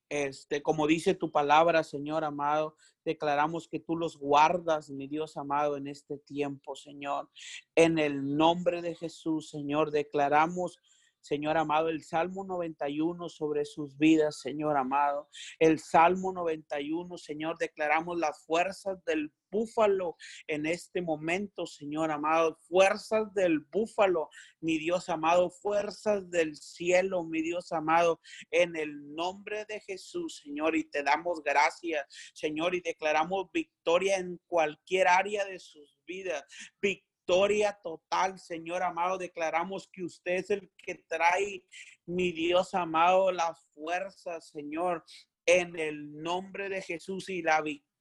Este, 0.10 0.62
como 0.62 0.86
dice 0.86 1.16
tu 1.16 1.32
palabra, 1.32 1.84
Señor 1.84 2.24
amado, 2.24 2.76
declaramos 3.04 3.68
que 3.68 3.80
tú 3.80 3.96
los 3.96 4.16
guardas, 4.18 4.92
mi 4.92 5.08
Dios 5.08 5.38
amado, 5.38 5.76
en 5.76 5.88
este 5.88 6.20
tiempo, 6.20 6.76
Señor. 6.76 7.30
En 7.74 7.98
el 7.98 8.38
nombre 8.38 8.84
de 8.84 8.94
Jesús, 8.94 9.50
Señor, 9.50 9.90
declaramos 9.90 10.78
Señor 11.24 11.58
amado, 11.58 11.88
el 11.88 12.04
Salmo 12.04 12.44
91 12.44 13.30
sobre 13.30 13.64
sus 13.64 13.98
vidas, 13.98 14.42
Señor 14.42 14.76
amado. 14.76 15.30
El 15.58 15.80
Salmo 15.80 16.34
91, 16.34 17.18
Señor, 17.18 17.58
declaramos 17.58 18.20
las 18.20 18.46
fuerzas 18.46 19.04
del 19.06 19.32
búfalo 19.50 20.18
en 20.48 20.66
este 20.66 21.02
momento, 21.02 21.66
Señor 21.66 22.12
amado. 22.12 22.58
Fuerzas 22.68 23.34
del 23.34 23.60
búfalo, 23.60 24.30
mi 24.60 24.78
Dios 24.78 25.08
amado. 25.08 25.50
Fuerzas 25.50 26.30
del 26.30 26.58
cielo, 26.58 27.24
mi 27.24 27.42
Dios 27.42 27.72
amado. 27.72 28.20
En 28.52 28.76
el 28.76 29.16
nombre 29.16 29.64
de 29.70 29.80
Jesús, 29.80 30.42
Señor. 30.44 30.76
Y 30.76 30.84
te 30.84 31.04
damos 31.04 31.42
gracias, 31.42 32.06
Señor. 32.34 32.76
Y 32.76 32.82
declaramos 32.82 33.50
victoria 33.54 34.18
en 34.18 34.42
cualquier 34.46 35.08
área 35.08 35.46
de 35.46 35.60
sus 35.60 35.98
vidas. 36.06 36.44
Victoria 36.82 37.13
victoria 37.24 37.78
total, 37.82 38.38
Señor 38.38 38.84
amado. 38.84 39.18
Declaramos 39.18 39.88
que 39.92 40.04
usted 40.04 40.34
es 40.34 40.50
el 40.50 40.70
que 40.78 40.96
trae, 41.08 41.64
mi 42.06 42.32
Dios 42.32 42.74
amado, 42.74 43.32
la 43.32 43.56
fuerza, 43.74 44.42
Señor, 44.42 45.04
en 45.46 45.78
el 45.80 46.22
nombre 46.22 46.70
de 46.70 46.82
Jesús 46.82 47.30
y 47.30 47.42
la 47.42 47.62
victoria 47.62 47.93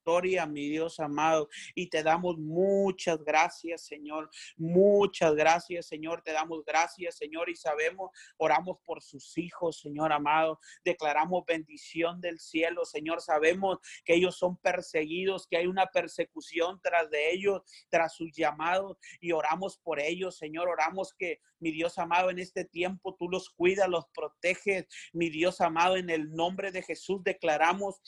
mi 0.49 0.69
Dios 0.69 0.99
amado. 1.01 1.49
Y 1.75 1.89
te 1.89 2.03
damos 2.03 2.37
muchas 2.39 3.23
gracias, 3.23 3.87
Señor. 3.87 4.31
Muchas 4.57 5.35
gracias, 5.35 5.87
Señor. 5.87 6.23
Te 6.23 6.33
damos 6.33 6.65
gracias, 6.65 7.17
Señor. 7.17 7.49
Y 7.49 7.55
sabemos, 7.55 8.11
oramos 8.37 8.79
por 8.85 9.01
sus 9.01 9.39
hijos, 9.39 9.81
Señor 9.81 10.13
amado. 10.13 10.59
Declaramos 10.85 11.45
bendición 11.47 12.21
del 12.21 12.41
cielo, 12.41 12.85
Señor. 12.85 13.21
Sabemos 13.21 13.79
que 14.05 14.15
ellos 14.15 14.37
son 14.37 14.57
perseguidos, 14.57 15.47
que 15.47 15.59
hay 15.59 15.67
una 15.67 15.87
persecución 15.87 16.81
tras 16.83 17.09
de 17.11 17.33
ellos, 17.33 17.63
tras 17.89 18.15
sus 18.15 18.33
llamados. 18.33 18.97
Y 19.21 19.33
oramos 19.33 19.79
por 19.79 20.01
ellos, 20.01 20.37
Señor. 20.37 20.69
Oramos 20.69 21.15
que, 21.17 21.41
mi 21.61 21.71
Dios 21.71 21.97
amado, 21.99 22.31
en 22.31 22.41
este 22.41 22.65
tiempo 22.65 23.15
tú 23.17 23.29
los 23.29 23.51
cuidas, 23.51 23.89
los 23.89 24.07
proteges. 24.13 24.87
Mi 25.13 25.31
Dios 25.31 25.61
amado, 25.61 25.97
en 25.97 26.11
el 26.11 26.33
nombre 26.33 26.73
de 26.73 26.83
Jesús 26.83 27.23
declaramos 27.23 28.01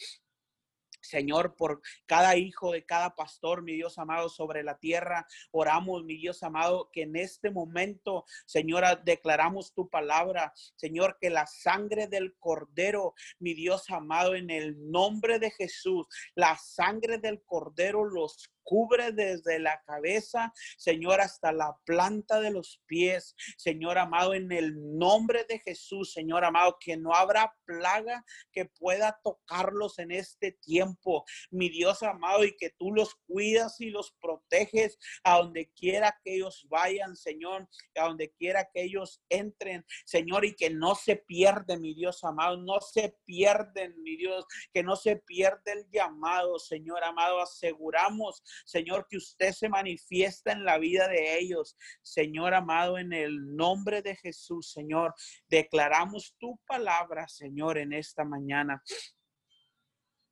Señor, 1.05 1.55
por 1.57 1.81
cada 2.07 2.37
hijo 2.37 2.73
de 2.73 2.85
cada 2.85 3.15
pastor, 3.15 3.63
mi 3.63 3.75
Dios 3.75 3.99
amado, 3.99 4.29
sobre 4.29 4.63
la 4.63 4.79
tierra. 4.79 5.27
Oramos, 5.53 6.05
mi 6.05 6.17
Dios 6.17 6.43
amado, 6.43 6.91
que 6.93 7.03
en 7.03 7.17
este 7.17 7.51
momento, 7.51 8.25
Señora, 8.47 8.97
declaramos 8.97 9.73
tu 9.73 9.89
palabra. 9.89 10.53
Señor, 10.77 11.19
que 11.21 11.31
la 11.31 11.47
sangre 11.47 12.09
del 12.09 12.35
cordero, 12.39 13.15
mi 13.39 13.55
Dios 13.55 13.91
amado, 13.91 14.35
en 14.35 14.51
el 14.51 14.91
nombre 14.91 15.39
de 15.39 15.51
Jesús, 15.51 16.07
la 16.35 16.57
sangre 16.57 17.19
del 17.19 17.43
cordero 17.43 18.05
los 18.05 18.51
cubre 18.65 19.13
desde 19.13 19.59
la 19.59 19.81
cabeza, 19.87 20.53
Señor, 20.77 21.21
hasta 21.21 21.53
la 21.53 21.77
planta 21.85 22.41
de 22.41 22.51
los 22.51 22.83
pies. 22.87 23.37
Señor 23.57 23.99
amado, 23.99 24.35
en 24.35 24.51
el 24.51 24.75
nombre 24.99 25.45
de 25.49 25.61
Jesús, 25.61 26.13
Señor 26.13 26.45
amado, 26.45 26.77
que 26.81 26.97
no 26.97 27.15
habrá 27.15 27.55
plaga 27.65 28.25
que 28.53 28.65
pueda 28.65 29.21
tocarlos 29.23 29.99
en 29.99 30.11
este 30.11 30.53
tiempo, 30.53 31.25
mi 31.51 31.69
Dios 31.69 32.03
amado, 32.03 32.45
y 32.45 32.57
que 32.57 32.71
tú 32.71 32.93
los 32.93 33.15
cuidas 33.27 33.81
y 33.81 33.91
los 33.91 34.13
proteges 34.21 34.99
a 35.23 35.39
donde 35.39 35.71
quiera 35.73 36.19
que 36.25 36.37
ellos 36.37 36.67
vayan, 36.69 37.17
Señor, 37.17 37.69
a 37.97 38.07
donde 38.07 38.33
quiera 38.33 38.69
que 38.73 38.83
ellos 38.83 39.23
entren, 39.29 39.85
Señor, 40.05 40.45
y 40.45 40.55
que 40.55 40.71
no 40.71 40.95
se 40.95 41.17
pierden, 41.17 41.81
mi 41.81 41.95
Dios 41.95 42.25
amado, 42.25 42.57
no 42.57 42.81
se 42.81 43.17
pierden, 43.25 43.95
mi 44.03 44.17
Dios, 44.17 44.47
que 44.73 44.83
no 44.83 44.97
se 44.97 45.17
pierde 45.17 45.73
el 45.73 45.91
llamado, 45.91 46.59
Señor 46.59 47.05
amado, 47.05 47.41
aseguramos 47.41 48.43
Señor, 48.65 49.07
que 49.09 49.17
usted 49.17 49.53
se 49.53 49.69
manifiesta 49.69 50.53
en 50.53 50.65
la 50.65 50.79
vida 50.79 51.09
de 51.09 51.39
ellos. 51.39 51.77
Señor 52.03 52.55
amado, 52.55 52.99
en 52.99 53.13
el 53.13 53.55
nombre 53.57 54.03
de 54.03 54.17
Jesús, 54.17 54.71
Señor, 54.73 55.15
declaramos 55.49 56.37
tu 56.39 56.59
palabra, 56.67 57.29
Señor, 57.29 57.79
en 57.79 57.93
esta 57.93 58.25
mañana. 58.25 58.83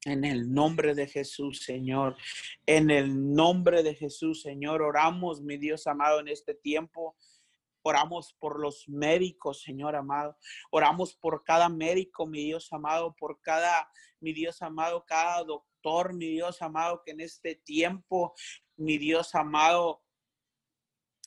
En 0.04 0.24
el 0.24 0.52
nombre 0.52 0.94
de 0.94 1.06
Jesús, 1.06 1.62
Señor. 1.64 2.16
En 2.66 2.90
el 2.90 3.34
nombre 3.34 3.84
de 3.84 3.94
Jesús, 3.94 4.42
Señor. 4.42 4.82
Oramos, 4.82 5.42
mi 5.42 5.58
Dios 5.58 5.86
amado, 5.86 6.18
en 6.18 6.28
este 6.28 6.54
tiempo. 6.54 7.16
Oramos 7.82 8.34
por 8.38 8.60
los 8.60 8.88
médicos, 8.88 9.62
Señor 9.62 9.96
amado. 9.96 10.36
Oramos 10.70 11.14
por 11.14 11.44
cada 11.44 11.68
médico, 11.68 12.26
mi 12.26 12.44
Dios 12.44 12.72
amado, 12.72 13.14
por 13.14 13.40
cada, 13.40 13.88
mi 14.20 14.32
Dios 14.32 14.62
amado, 14.62 15.04
cada 15.06 15.42
doctor 15.44 15.72
mi 16.14 16.28
Dios 16.28 16.62
amado, 16.62 17.02
que 17.04 17.12
en 17.12 17.20
este 17.20 17.56
tiempo, 17.56 18.34
mi 18.76 18.98
Dios 18.98 19.34
amado, 19.34 20.01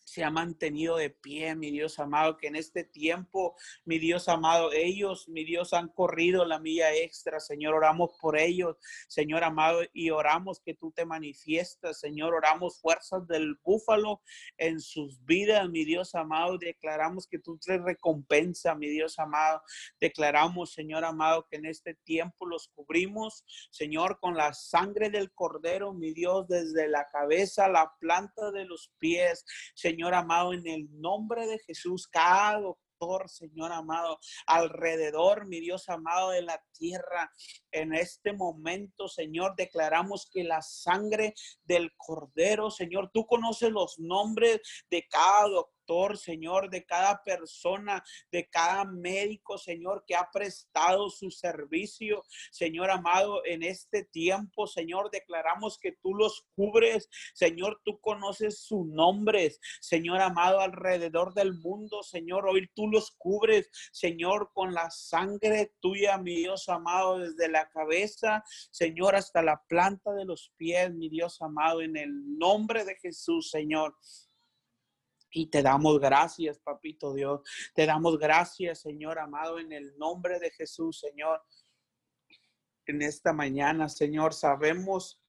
se 0.05 0.23
ha 0.23 0.29
mantenido 0.29 0.97
de 0.97 1.09
pie, 1.09 1.55
mi 1.55 1.71
Dios 1.71 1.99
amado, 1.99 2.37
que 2.37 2.47
en 2.47 2.55
este 2.55 2.83
tiempo, 2.83 3.55
mi 3.83 3.99
Dios 3.99 4.29
amado, 4.29 4.71
ellos, 4.71 5.27
mi 5.27 5.43
Dios, 5.43 5.73
han 5.73 5.89
corrido 5.89 6.45
la 6.45 6.59
milla 6.59 6.93
extra, 6.93 7.39
Señor, 7.39 7.73
oramos 7.73 8.11
por 8.21 8.37
ellos, 8.37 8.77
Señor 9.07 9.43
amado, 9.43 9.81
y 9.93 10.11
oramos 10.11 10.61
que 10.63 10.75
tú 10.75 10.91
te 10.91 11.05
manifiestas, 11.05 11.99
Señor, 11.99 12.35
oramos 12.35 12.79
fuerzas 12.79 13.27
del 13.27 13.57
búfalo 13.63 14.21
en 14.57 14.79
sus 14.79 15.23
vidas, 15.25 15.67
mi 15.69 15.83
Dios 15.83 16.13
amado, 16.13 16.57
declaramos 16.57 17.27
que 17.27 17.39
tú 17.39 17.57
te 17.57 17.77
recompensa, 17.79 18.75
mi 18.75 18.87
Dios 18.87 19.17
amado, 19.17 19.63
declaramos, 19.99 20.73
Señor 20.73 21.03
amado, 21.03 21.47
que 21.49 21.57
en 21.57 21.65
este 21.65 21.95
tiempo 21.95 22.45
los 22.45 22.67
cubrimos, 22.67 23.43
Señor, 23.71 24.19
con 24.19 24.37
la 24.37 24.53
sangre 24.53 25.09
del 25.09 25.31
cordero, 25.33 25.93
mi 25.93 26.13
Dios, 26.13 26.47
desde 26.47 26.87
la 26.87 27.07
cabeza, 27.11 27.67
la 27.67 27.91
planta 27.99 28.51
de 28.51 28.65
los 28.65 28.93
pies, 28.99 29.43
Señor, 29.73 29.94
Señor 29.95 30.13
amado, 30.13 30.51
en 30.51 30.67
el 30.67 30.89
nombre 30.99 31.47
de 31.47 31.57
Jesús, 31.59 32.05
cada 32.09 32.59
doctor, 32.59 33.29
Señor 33.29 33.71
amado, 33.71 34.19
alrededor, 34.45 35.47
mi 35.47 35.61
Dios 35.61 35.87
amado, 35.87 36.31
de 36.31 36.41
la 36.41 36.61
tierra. 36.77 37.31
En 37.71 37.93
este 37.93 38.33
momento, 38.33 39.07
Señor, 39.07 39.55
declaramos 39.55 40.29
que 40.29 40.43
la 40.43 40.61
sangre 40.61 41.33
del 41.63 41.95
Cordero, 41.95 42.71
Señor, 42.71 43.09
tú 43.13 43.25
conoces 43.25 43.71
los 43.71 43.97
nombres 43.97 44.59
de 44.89 45.07
cada 45.09 45.47
doctor 45.47 45.74
Señor, 46.15 46.69
de 46.69 46.85
cada 46.85 47.23
persona, 47.23 48.03
de 48.31 48.47
cada 48.49 48.85
médico, 48.85 49.57
Señor, 49.57 50.03
que 50.07 50.15
ha 50.15 50.29
prestado 50.31 51.09
su 51.09 51.29
servicio, 51.29 52.23
Señor 52.51 52.89
amado, 52.89 53.45
en 53.45 53.63
este 53.63 54.03
tiempo, 54.03 54.67
Señor, 54.67 55.11
declaramos 55.11 55.77
que 55.79 55.91
tú 55.91 56.15
los 56.15 56.45
cubres, 56.55 57.09
Señor, 57.33 57.81
tú 57.83 57.99
conoces 57.99 58.59
sus 58.59 58.85
nombres, 58.87 59.59
Señor 59.79 60.21
amado, 60.21 60.59
alrededor 60.59 61.33
del 61.33 61.53
mundo, 61.53 62.01
Señor, 62.03 62.47
hoy 62.47 62.67
tú 62.75 62.87
los 62.87 63.11
cubres, 63.11 63.69
Señor, 63.91 64.51
con 64.53 64.73
la 64.73 64.89
sangre 64.89 65.73
tuya, 65.79 66.17
mi 66.17 66.35
Dios 66.35 66.67
amado, 66.67 67.19
desde 67.19 67.47
la 67.47 67.69
cabeza, 67.69 68.43
Señor, 68.71 69.15
hasta 69.15 69.41
la 69.41 69.61
planta 69.67 70.13
de 70.13 70.25
los 70.25 70.51
pies, 70.57 70.93
mi 70.93 71.09
Dios 71.09 71.41
amado, 71.41 71.81
en 71.81 71.95
el 71.95 72.37
nombre 72.37 72.85
de 72.85 72.95
Jesús, 72.95 73.49
Señor. 73.51 73.95
Y 75.37 75.47
te 75.47 75.61
damos 75.61 75.99
gracias, 75.99 76.59
papito 76.59 77.13
Dios. 77.13 77.41
Te 77.73 77.85
damos 77.85 78.17
gracias, 78.17 78.79
Señor 78.79 79.19
amado, 79.19 79.59
en 79.59 79.73
el 79.73 79.97
nombre 79.97 80.39
de 80.39 80.49
Jesús, 80.49 80.97
Señor. 80.97 81.43
En 82.85 83.01
esta 83.01 83.33
mañana, 83.33 83.89
Señor, 83.89 84.33
sabemos 84.33 85.21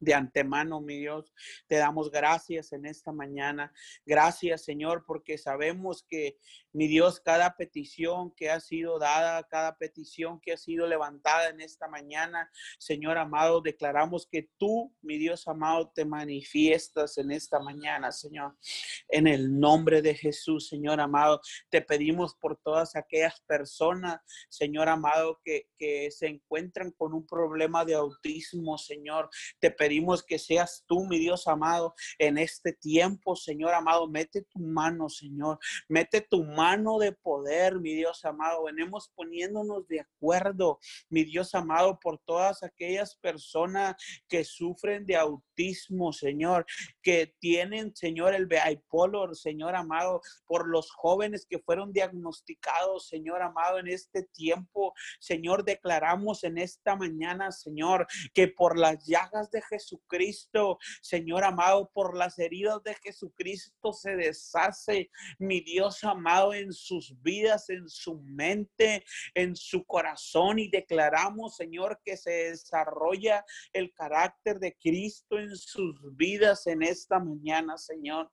de 0.00 0.14
antemano, 0.14 0.80
mi 0.80 0.98
Dios, 0.98 1.32
te 1.66 1.76
damos 1.76 2.10
gracias 2.10 2.72
en 2.72 2.86
esta 2.86 3.12
mañana. 3.12 3.72
Gracias, 4.06 4.64
Señor, 4.64 5.04
porque 5.06 5.38
sabemos 5.38 6.04
que, 6.08 6.38
mi 6.72 6.86
Dios, 6.86 7.20
cada 7.20 7.56
petición 7.56 8.32
que 8.36 8.50
ha 8.50 8.60
sido 8.60 8.98
dada, 8.98 9.42
cada 9.44 9.76
petición 9.76 10.40
que 10.40 10.52
ha 10.52 10.56
sido 10.56 10.86
levantada 10.86 11.48
en 11.48 11.60
esta 11.60 11.88
mañana, 11.88 12.50
Señor 12.78 13.18
amado, 13.18 13.60
declaramos 13.60 14.28
que 14.30 14.48
tú, 14.58 14.94
mi 15.02 15.18
Dios 15.18 15.48
amado, 15.48 15.90
te 15.94 16.04
manifiestas 16.04 17.18
en 17.18 17.32
esta 17.32 17.58
mañana, 17.58 18.12
Señor. 18.12 18.56
En 19.08 19.26
el 19.26 19.58
nombre 19.58 20.02
de 20.02 20.14
Jesús, 20.14 20.68
Señor 20.68 21.00
amado, 21.00 21.40
te 21.70 21.82
pedimos 21.82 22.34
por 22.36 22.56
todas 22.58 22.94
aquellas 22.94 23.40
personas, 23.40 24.20
Señor 24.48 24.88
amado, 24.88 25.40
que, 25.42 25.68
que 25.76 26.10
se 26.10 26.28
encuentran 26.28 26.92
con 26.92 27.14
un 27.14 27.26
problema 27.26 27.84
de 27.84 27.94
autismo, 27.94 28.78
Señor. 28.78 29.28
Te 29.58 29.70
pedimos 29.70 29.87
pedimos 29.88 30.22
que 30.22 30.38
seas 30.38 30.84
tú, 30.86 31.06
mi 31.06 31.18
Dios 31.18 31.48
amado, 31.48 31.94
en 32.18 32.36
este 32.36 32.74
tiempo, 32.74 33.34
Señor 33.34 33.72
amado. 33.72 34.06
Mete 34.06 34.42
tu 34.42 34.58
mano, 34.58 35.08
Señor. 35.08 35.58
Mete 35.88 36.20
tu 36.20 36.44
mano 36.44 36.98
de 36.98 37.12
poder, 37.12 37.80
mi 37.80 37.94
Dios 37.94 38.22
amado. 38.26 38.64
Venimos 38.64 39.10
poniéndonos 39.14 39.88
de 39.88 40.00
acuerdo, 40.00 40.78
mi 41.08 41.24
Dios 41.24 41.54
amado, 41.54 41.98
por 41.98 42.18
todas 42.18 42.62
aquellas 42.62 43.16
personas 43.16 43.96
que 44.28 44.44
sufren 44.44 45.06
de 45.06 45.16
autismo, 45.16 46.12
Señor, 46.12 46.66
que 47.02 47.34
tienen, 47.38 47.96
Señor, 47.96 48.34
el 48.34 48.46
bipolar, 48.46 49.34
Señor 49.34 49.74
amado, 49.74 50.20
por 50.44 50.68
los 50.68 50.90
jóvenes 50.90 51.46
que 51.48 51.60
fueron 51.60 51.94
diagnosticados, 51.94 53.08
Señor 53.08 53.40
amado, 53.40 53.78
en 53.78 53.88
este 53.88 54.24
tiempo, 54.34 54.92
Señor, 55.18 55.64
declaramos 55.64 56.44
en 56.44 56.58
esta 56.58 56.94
mañana, 56.94 57.52
Señor, 57.52 58.06
que 58.34 58.48
por 58.48 58.78
las 58.78 59.06
llagas 59.06 59.50
de 59.50 59.62
Jesús, 59.62 59.77
Jesucristo, 59.78 60.78
Señor 61.00 61.44
amado, 61.44 61.90
por 61.92 62.16
las 62.16 62.38
heridas 62.38 62.82
de 62.82 62.94
Jesucristo 62.96 63.92
se 63.92 64.16
deshace, 64.16 65.10
mi 65.38 65.60
Dios 65.60 66.02
amado, 66.04 66.52
en 66.52 66.72
sus 66.72 67.14
vidas, 67.22 67.70
en 67.70 67.88
su 67.88 68.20
mente, 68.20 69.04
en 69.34 69.54
su 69.54 69.84
corazón 69.84 70.58
y 70.58 70.68
declaramos, 70.68 71.56
Señor, 71.56 72.00
que 72.04 72.16
se 72.16 72.50
desarrolla 72.50 73.44
el 73.72 73.92
carácter 73.92 74.58
de 74.58 74.76
Cristo 74.76 75.38
en 75.38 75.54
sus 75.56 75.94
vidas 76.16 76.66
en 76.66 76.82
esta 76.82 77.18
mañana, 77.18 77.76
Señor. 77.78 78.30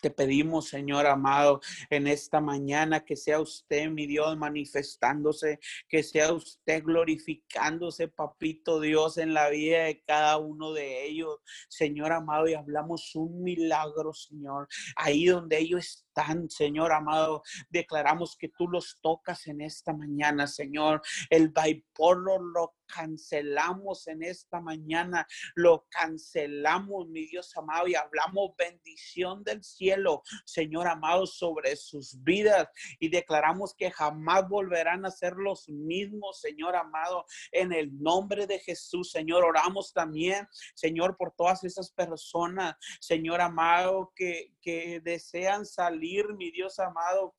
Te 0.00 0.10
pedimos, 0.10 0.68
Señor 0.68 1.06
amado, 1.06 1.60
en 1.90 2.06
esta 2.06 2.40
mañana 2.40 3.04
que 3.04 3.16
sea 3.16 3.40
usted, 3.40 3.90
mi 3.90 4.06
Dios, 4.06 4.36
manifestándose, 4.36 5.60
que 5.88 6.02
sea 6.02 6.32
usted 6.32 6.82
glorificándose, 6.82 8.08
papito 8.08 8.80
Dios, 8.80 9.18
en 9.18 9.34
la 9.34 9.50
vida 9.50 9.84
de 9.84 10.02
cada 10.02 10.38
uno 10.38 10.72
de 10.72 11.06
ellos, 11.06 11.38
Señor 11.68 12.12
amado, 12.12 12.48
y 12.48 12.54
hablamos 12.54 13.14
un 13.14 13.42
milagro, 13.42 14.12
Señor, 14.12 14.68
ahí 14.96 15.26
donde 15.26 15.58
ellos 15.58 15.86
están, 15.86 16.09
Señor 16.48 16.92
amado. 16.92 17.42
Declaramos 17.68 18.36
que 18.36 18.48
tú 18.48 18.68
los 18.68 18.98
tocas 19.00 19.46
en 19.46 19.60
esta 19.60 19.92
mañana, 19.92 20.46
Señor. 20.46 21.02
El 21.30 21.48
bipolar 21.48 22.40
lo 22.40 22.74
cancelamos 22.92 24.06
en 24.08 24.22
esta 24.22 24.60
mañana, 24.60 25.26
lo 25.54 25.86
cancelamos, 25.90 27.08
mi 27.08 27.26
Dios 27.26 27.56
amado, 27.56 27.86
y 27.86 27.94
hablamos 27.94 28.50
bendición 28.56 29.42
del 29.44 29.62
cielo, 29.62 30.22
Señor 30.44 30.88
amado, 30.88 31.26
sobre 31.26 31.76
sus 31.76 32.22
vidas 32.22 32.68
y 32.98 33.08
declaramos 33.08 33.74
que 33.74 33.90
jamás 33.90 34.48
volverán 34.48 35.06
a 35.06 35.10
ser 35.10 35.34
los 35.34 35.68
mismos, 35.68 36.40
Señor 36.40 36.76
amado, 36.76 37.24
en 37.52 37.72
el 37.72 37.96
nombre 38.00 38.46
de 38.46 38.58
Jesús, 38.58 39.10
Señor. 39.10 39.44
Oramos 39.44 39.92
también, 39.92 40.46
Señor, 40.74 41.16
por 41.16 41.32
todas 41.36 41.64
esas 41.64 41.92
personas, 41.92 42.76
Señor 43.00 43.40
amado, 43.40 44.12
que, 44.14 44.54
que 44.60 45.00
desean 45.00 45.64
salir, 45.64 45.99
mi 46.36 46.50
Dios 46.50 46.78
amado 46.78 47.34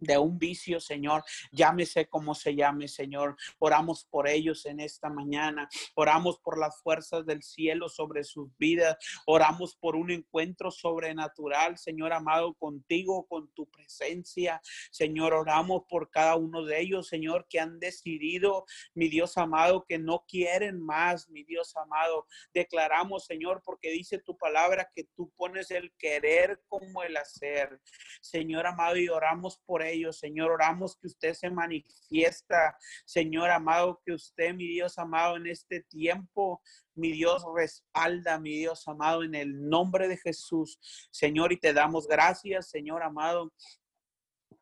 de 0.00 0.18
un 0.18 0.38
vicio, 0.38 0.80
Señor, 0.80 1.22
llámese 1.52 2.08
como 2.08 2.34
se 2.34 2.54
llame, 2.54 2.88
Señor. 2.88 3.36
Oramos 3.58 4.04
por 4.04 4.28
ellos 4.28 4.66
en 4.66 4.80
esta 4.80 5.10
mañana. 5.10 5.68
Oramos 5.94 6.38
por 6.38 6.58
las 6.58 6.80
fuerzas 6.82 7.26
del 7.26 7.42
cielo 7.42 7.88
sobre 7.88 8.24
sus 8.24 8.48
vidas. 8.56 8.96
Oramos 9.26 9.76
por 9.76 9.94
un 9.96 10.10
encuentro 10.10 10.70
sobrenatural, 10.70 11.76
Señor 11.78 12.12
amado, 12.12 12.54
contigo, 12.54 13.26
con 13.28 13.52
tu 13.52 13.66
presencia. 13.70 14.60
Señor, 14.90 15.34
oramos 15.34 15.82
por 15.88 16.10
cada 16.10 16.36
uno 16.36 16.64
de 16.64 16.80
ellos, 16.80 17.08
Señor, 17.08 17.46
que 17.48 17.60
han 17.60 17.78
decidido, 17.78 18.64
mi 18.94 19.08
Dios 19.08 19.36
amado, 19.36 19.84
que 19.86 19.98
no 19.98 20.24
quieren 20.26 20.80
más, 20.80 21.28
mi 21.28 21.44
Dios 21.44 21.76
amado. 21.76 22.26
Declaramos, 22.54 23.26
Señor, 23.26 23.62
porque 23.64 23.90
dice 23.90 24.18
tu 24.18 24.36
palabra 24.36 24.90
que 24.94 25.04
tú 25.14 25.30
pones 25.36 25.70
el 25.70 25.92
querer 25.98 26.62
como 26.68 27.02
el 27.02 27.16
hacer. 27.16 27.80
Señor 28.22 28.66
amado, 28.66 28.96
y 28.96 29.08
oramos 29.08 29.58
por 29.58 29.82
ellos 29.82 29.89
ellos, 29.90 30.18
Señor. 30.18 30.50
Oramos 30.50 30.96
que 30.96 31.06
usted 31.06 31.34
se 31.34 31.50
manifiesta, 31.50 32.76
Señor 33.04 33.50
amado, 33.50 34.00
que 34.04 34.12
usted, 34.12 34.54
mi 34.54 34.66
Dios 34.66 34.98
amado, 34.98 35.36
en 35.36 35.46
este 35.46 35.82
tiempo, 35.82 36.62
mi 36.94 37.12
Dios, 37.12 37.44
respalda, 37.54 38.38
mi 38.38 38.58
Dios 38.58 38.86
amado, 38.86 39.22
en 39.22 39.34
el 39.34 39.68
nombre 39.68 40.08
de 40.08 40.16
Jesús, 40.16 40.78
Señor, 41.10 41.52
y 41.52 41.58
te 41.58 41.72
damos 41.72 42.06
gracias, 42.06 42.70
Señor 42.70 43.02
amado, 43.02 43.52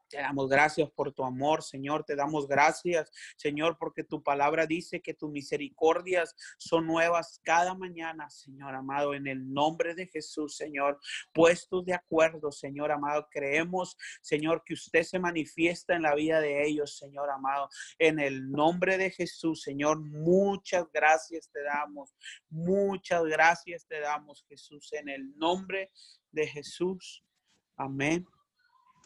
te 0.08 0.18
damos 0.18 0.48
gracias 0.48 0.90
por 0.90 1.12
tu 1.12 1.24
amor, 1.24 1.62
Señor. 1.62 2.04
Te 2.04 2.16
damos 2.16 2.46
gracias, 2.46 3.10
Señor, 3.36 3.76
porque 3.78 4.04
tu 4.04 4.22
palabra 4.22 4.66
dice 4.66 5.00
que 5.00 5.14
tus 5.14 5.30
misericordias 5.30 6.34
son 6.58 6.86
nuevas 6.86 7.40
cada 7.44 7.74
mañana, 7.74 8.28
Señor 8.30 8.74
amado, 8.74 9.14
en 9.14 9.26
el 9.26 9.52
nombre 9.52 9.94
de 9.94 10.06
Jesús, 10.06 10.56
Señor. 10.56 10.98
Puestos 11.32 11.84
de 11.84 11.94
acuerdo, 11.94 12.50
Señor 12.50 12.90
amado, 12.90 13.28
creemos, 13.30 13.96
Señor, 14.22 14.62
que 14.64 14.74
usted 14.74 15.02
se 15.02 15.18
manifiesta 15.18 15.94
en 15.94 16.02
la 16.02 16.14
vida 16.14 16.40
de 16.40 16.66
ellos, 16.66 16.96
Señor 16.96 17.30
amado. 17.30 17.68
En 17.98 18.18
el 18.18 18.50
nombre 18.50 18.98
de 18.98 19.10
Jesús, 19.10 19.62
Señor, 19.62 20.00
muchas 20.00 20.86
gracias 20.92 21.50
te 21.50 21.62
damos. 21.62 22.14
Muchas 22.48 23.24
gracias 23.24 23.86
te 23.86 24.00
damos, 24.00 24.44
Jesús, 24.48 24.92
en 24.92 25.08
el 25.08 25.36
nombre 25.36 25.90
de 26.32 26.46
Jesús. 26.46 27.24
Amén 27.76 28.26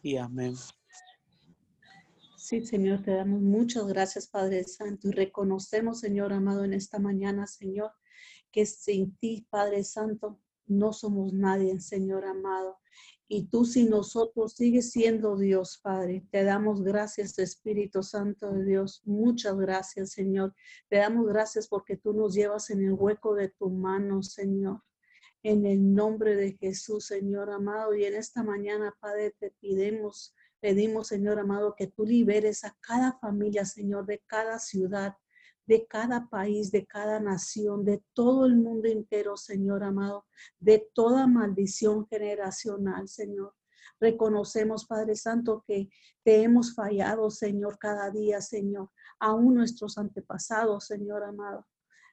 y 0.02 0.16
amén. 0.16 0.54
Sí, 2.42 2.66
Señor, 2.66 3.02
te 3.02 3.12
damos 3.12 3.40
muchas 3.40 3.86
gracias, 3.86 4.26
Padre 4.26 4.64
Santo, 4.64 5.06
y 5.06 5.12
reconocemos, 5.12 6.00
Señor 6.00 6.32
amado, 6.32 6.64
en 6.64 6.72
esta 6.72 6.98
mañana, 6.98 7.46
Señor, 7.46 7.92
que 8.50 8.66
sin 8.66 9.16
ti, 9.18 9.46
Padre 9.48 9.84
Santo, 9.84 10.40
no 10.66 10.92
somos 10.92 11.32
nadie, 11.32 11.78
Señor 11.78 12.24
amado. 12.24 12.80
Y 13.28 13.46
tú 13.46 13.64
sin 13.64 13.90
nosotros 13.90 14.54
sigues 14.54 14.90
siendo 14.90 15.36
Dios, 15.36 15.78
Padre. 15.80 16.26
Te 16.32 16.42
damos 16.42 16.82
gracias, 16.82 17.38
Espíritu 17.38 18.02
Santo 18.02 18.50
de 18.50 18.64
Dios. 18.64 19.02
Muchas 19.04 19.56
gracias, 19.56 20.10
Señor. 20.10 20.52
Te 20.88 20.96
damos 20.96 21.28
gracias 21.28 21.68
porque 21.68 21.96
tú 21.96 22.12
nos 22.12 22.34
llevas 22.34 22.70
en 22.70 22.82
el 22.82 22.94
hueco 22.94 23.36
de 23.36 23.50
tu 23.50 23.70
mano, 23.70 24.20
Señor. 24.24 24.82
En 25.44 25.64
el 25.64 25.94
nombre 25.94 26.34
de 26.34 26.54
Jesús, 26.54 27.06
Señor 27.06 27.50
amado. 27.50 27.94
Y 27.94 28.04
en 28.04 28.16
esta 28.16 28.42
mañana, 28.42 28.92
Padre, 29.00 29.32
te 29.38 29.52
pidemos 29.60 30.34
Pedimos, 30.62 31.08
Señor 31.08 31.40
amado, 31.40 31.74
que 31.74 31.88
tú 31.88 32.04
liberes 32.04 32.62
a 32.62 32.76
cada 32.80 33.18
familia, 33.18 33.64
Señor, 33.64 34.06
de 34.06 34.22
cada 34.28 34.60
ciudad, 34.60 35.16
de 35.66 35.88
cada 35.88 36.28
país, 36.28 36.70
de 36.70 36.86
cada 36.86 37.18
nación, 37.18 37.84
de 37.84 38.00
todo 38.12 38.46
el 38.46 38.54
mundo 38.54 38.86
entero, 38.86 39.36
Señor 39.36 39.82
amado, 39.82 40.24
de 40.60 40.88
toda 40.94 41.26
maldición 41.26 42.06
generacional, 42.06 43.08
Señor. 43.08 43.56
Reconocemos, 43.98 44.86
Padre 44.86 45.16
Santo, 45.16 45.64
que 45.66 45.90
te 46.22 46.42
hemos 46.44 46.76
fallado, 46.76 47.28
Señor, 47.30 47.76
cada 47.80 48.12
día, 48.12 48.40
Señor, 48.40 48.88
aún 49.18 49.56
nuestros 49.56 49.98
antepasados, 49.98 50.86
Señor 50.86 51.24
amado. 51.24 51.66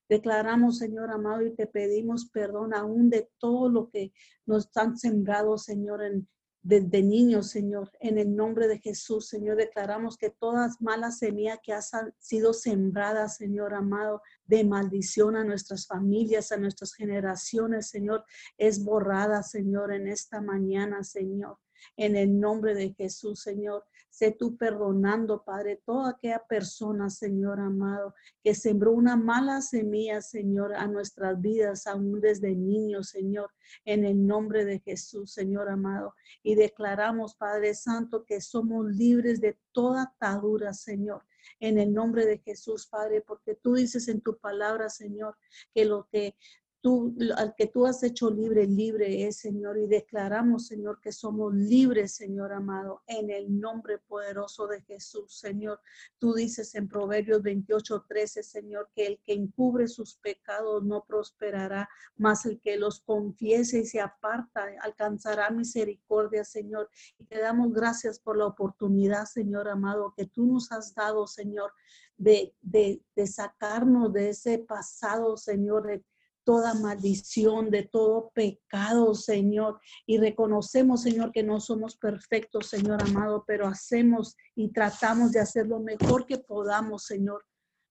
Declaramos, 0.10 0.80
Señor 0.80 1.12
amado, 1.12 1.46
y 1.46 1.54
te 1.54 1.68
pedimos 1.68 2.32
perdón 2.32 2.74
aún 2.74 3.12
de 3.12 3.30
todo 3.38 3.70
lo 3.70 3.92
que 3.92 4.12
nos 4.48 4.76
han 4.76 4.98
sembrado, 4.98 5.60
Señor, 5.60 6.02
en, 6.04 6.28
desde 6.62 7.02
niños, 7.02 7.50
Señor. 7.50 7.92
En 8.00 8.18
el 8.18 8.36
nombre 8.36 8.68
de 8.68 8.80
Jesús, 8.80 9.28
Señor, 9.28 9.58
declaramos 9.58 10.18
que 10.18 10.30
todas 10.30 10.82
malas 10.82 11.20
semillas 11.20 11.60
que 11.64 11.74
han 11.74 12.14
sido 12.20 12.54
sembradas, 12.54 13.38
Señor 13.38 13.74
amado, 13.74 14.22
de 14.46 14.64
maldición 14.64 15.36
a 15.36 15.44
nuestras 15.44 15.88
familias, 15.88 16.52
a 16.52 16.58
nuestras 16.58 16.94
generaciones, 16.94 17.90
Señor, 17.90 18.26
es 18.58 18.84
borrada, 18.84 19.44
Señor, 19.44 19.94
en 19.94 20.08
esta 20.08 20.42
mañana, 20.42 21.04
Señor. 21.04 21.58
En 21.96 22.18
el 22.18 22.40
nombre 22.40 22.74
de 22.74 22.94
Jesús, 22.94 23.42
Señor. 23.42 23.86
Sé 24.20 24.32
tú 24.32 24.58
perdonando, 24.58 25.46
Padre, 25.46 25.82
toda 25.86 26.10
aquella 26.10 26.44
persona, 26.46 27.10
Señor 27.10 27.62
amado, 27.62 28.14
que 28.44 28.54
sembró 28.54 28.92
una 28.92 29.16
mala 29.16 29.62
semilla, 29.62 30.22
Señor, 30.22 30.76
a 30.76 30.88
nuestras 30.88 31.40
vidas, 31.40 31.88
aún 31.88 32.20
desde 32.20 32.54
niños, 32.54 33.12
Señor, 33.12 33.50
en 33.86 34.04
el 34.04 34.28
nombre 34.28 34.66
de 34.66 34.82
Jesús, 34.82 35.32
Señor 35.32 35.70
amado. 35.70 36.16
Y 36.44 36.56
declaramos, 36.56 37.36
Padre 37.36 37.74
Santo, 37.74 38.26
que 38.26 38.42
somos 38.42 38.88
libres 38.88 39.40
de 39.40 39.58
toda 39.72 40.02
atadura, 40.04 40.74
Señor 40.74 41.24
en 41.60 41.78
el 41.78 41.94
nombre 41.94 42.26
de 42.26 42.40
Jesús, 42.40 42.88
Padre, 42.88 43.22
porque 43.22 43.56
tú 43.56 43.74
dices 43.74 44.08
en 44.08 44.22
tu 44.22 44.38
palabra, 44.38 44.90
Señor, 44.90 45.38
que 45.74 45.86
lo 45.86 46.08
que 46.12 46.36
tú, 46.82 47.16
al 47.36 47.54
que 47.56 47.68
tú 47.68 47.86
has 47.86 48.04
hecho 48.04 48.30
libre, 48.30 48.66
libre 48.66 49.26
es, 49.26 49.38
Señor, 49.38 49.78
y 49.78 49.88
declaramos, 49.88 50.68
Señor, 50.68 51.00
que 51.02 51.12
somos 51.12 51.54
libres, 51.54 52.14
Señor 52.16 52.54
amado, 52.54 53.04
en 53.08 53.30
el 53.30 53.60
nombre 53.60 53.98
poderoso 53.98 54.68
de 54.68 54.82
Jesús, 54.82 55.38
Señor. 55.40 55.82
Tú 56.18 56.34
dices 56.34 56.76
en 56.76 56.88
Proverbios 56.88 57.42
28, 57.42 58.06
13, 58.08 58.44
Señor, 58.44 58.90
que 58.96 59.08
el 59.08 59.20
que 59.26 59.34
encubre 59.34 59.88
sus 59.88 60.16
pecados 60.16 60.84
no 60.84 61.04
prosperará, 61.06 61.90
mas 62.16 62.46
el 62.46 62.60
que 62.60 62.78
los 62.78 63.02
confiese 63.02 63.80
y 63.80 63.86
se 63.86 64.00
aparta 64.00 64.68
alcanzará 64.82 65.50
misericordia, 65.50 66.44
Señor. 66.44 66.90
Y 67.18 67.26
te 67.26 67.40
damos 67.40 67.74
gracias 67.74 68.20
por 68.20 68.38
la 68.38 68.46
oportunidad, 68.46 69.26
Señor 69.26 69.68
amado, 69.68 70.14
que 70.16 70.26
tú 70.26 70.46
nos 70.46 70.72
has 70.72 70.94
dado, 70.96 71.28
Señor, 71.28 71.72
de, 72.18 72.54
de, 72.62 73.02
de 73.16 73.28
sacarnos 73.28 74.12
de 74.14 74.30
ese 74.30 74.60
pasado, 74.60 75.38
Señor, 75.38 75.88
de 75.88 76.04
toda 76.50 76.74
maldición, 76.74 77.70
de 77.70 77.84
todo 77.84 78.32
pecado, 78.34 79.14
Señor. 79.14 79.80
Y 80.08 80.18
reconocemos, 80.18 81.04
Señor, 81.04 81.32
que 81.32 81.44
no 81.44 81.60
somos 81.60 81.96
perfectos, 81.96 82.70
Señor 82.70 83.04
amado, 83.04 83.44
pero 83.46 83.68
hacemos 83.68 84.36
y 84.56 84.72
tratamos 84.72 85.32
de 85.32 85.42
hacer 85.42 85.68
lo 85.68 85.80
mejor 85.80 86.26
que 86.26 86.40
podamos, 86.40 87.06
Señor, 87.06 87.46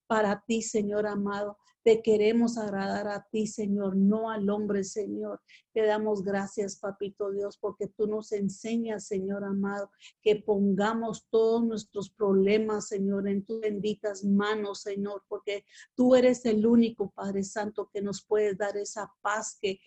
para 0.09 0.43
ti, 0.45 0.61
Señor 0.61 1.07
amado. 1.07 1.57
Te 1.89 2.03
queremos 2.03 2.59
agradar 2.59 3.09
a 3.09 3.27
ti, 3.31 3.47
Señor, 3.47 3.97
no 3.97 4.29
al 4.29 4.51
hombre, 4.51 4.85
Señor. 4.85 5.41
Te 5.73 5.87
damos 5.87 6.23
gracias, 6.23 6.77
Papito 6.77 7.31
Dios, 7.31 7.57
porque 7.57 7.87
tú 7.87 8.07
nos 8.07 8.33
enseñas, 8.33 9.07
Señor 9.07 9.43
amado, 9.43 9.91
que 10.21 10.37
pongamos 10.37 11.27
todos 11.31 11.65
nuestros 11.65 12.11
problemas, 12.11 12.89
Señor, 12.89 13.27
en 13.27 13.43
tus 13.43 13.63
benditas 13.63 14.23
manos, 14.23 14.83
Señor, 14.83 15.25
porque 15.29 15.65
tú 15.95 16.15
eres 16.15 16.45
el 16.45 16.67
único, 16.67 17.11
Padre 17.11 17.43
Santo, 17.43 17.89
que 17.91 18.03
nos 18.03 18.23
puedes 18.23 18.59
dar 18.59 18.77
esa 18.77 19.11
paz 19.23 19.57
que 19.59 19.81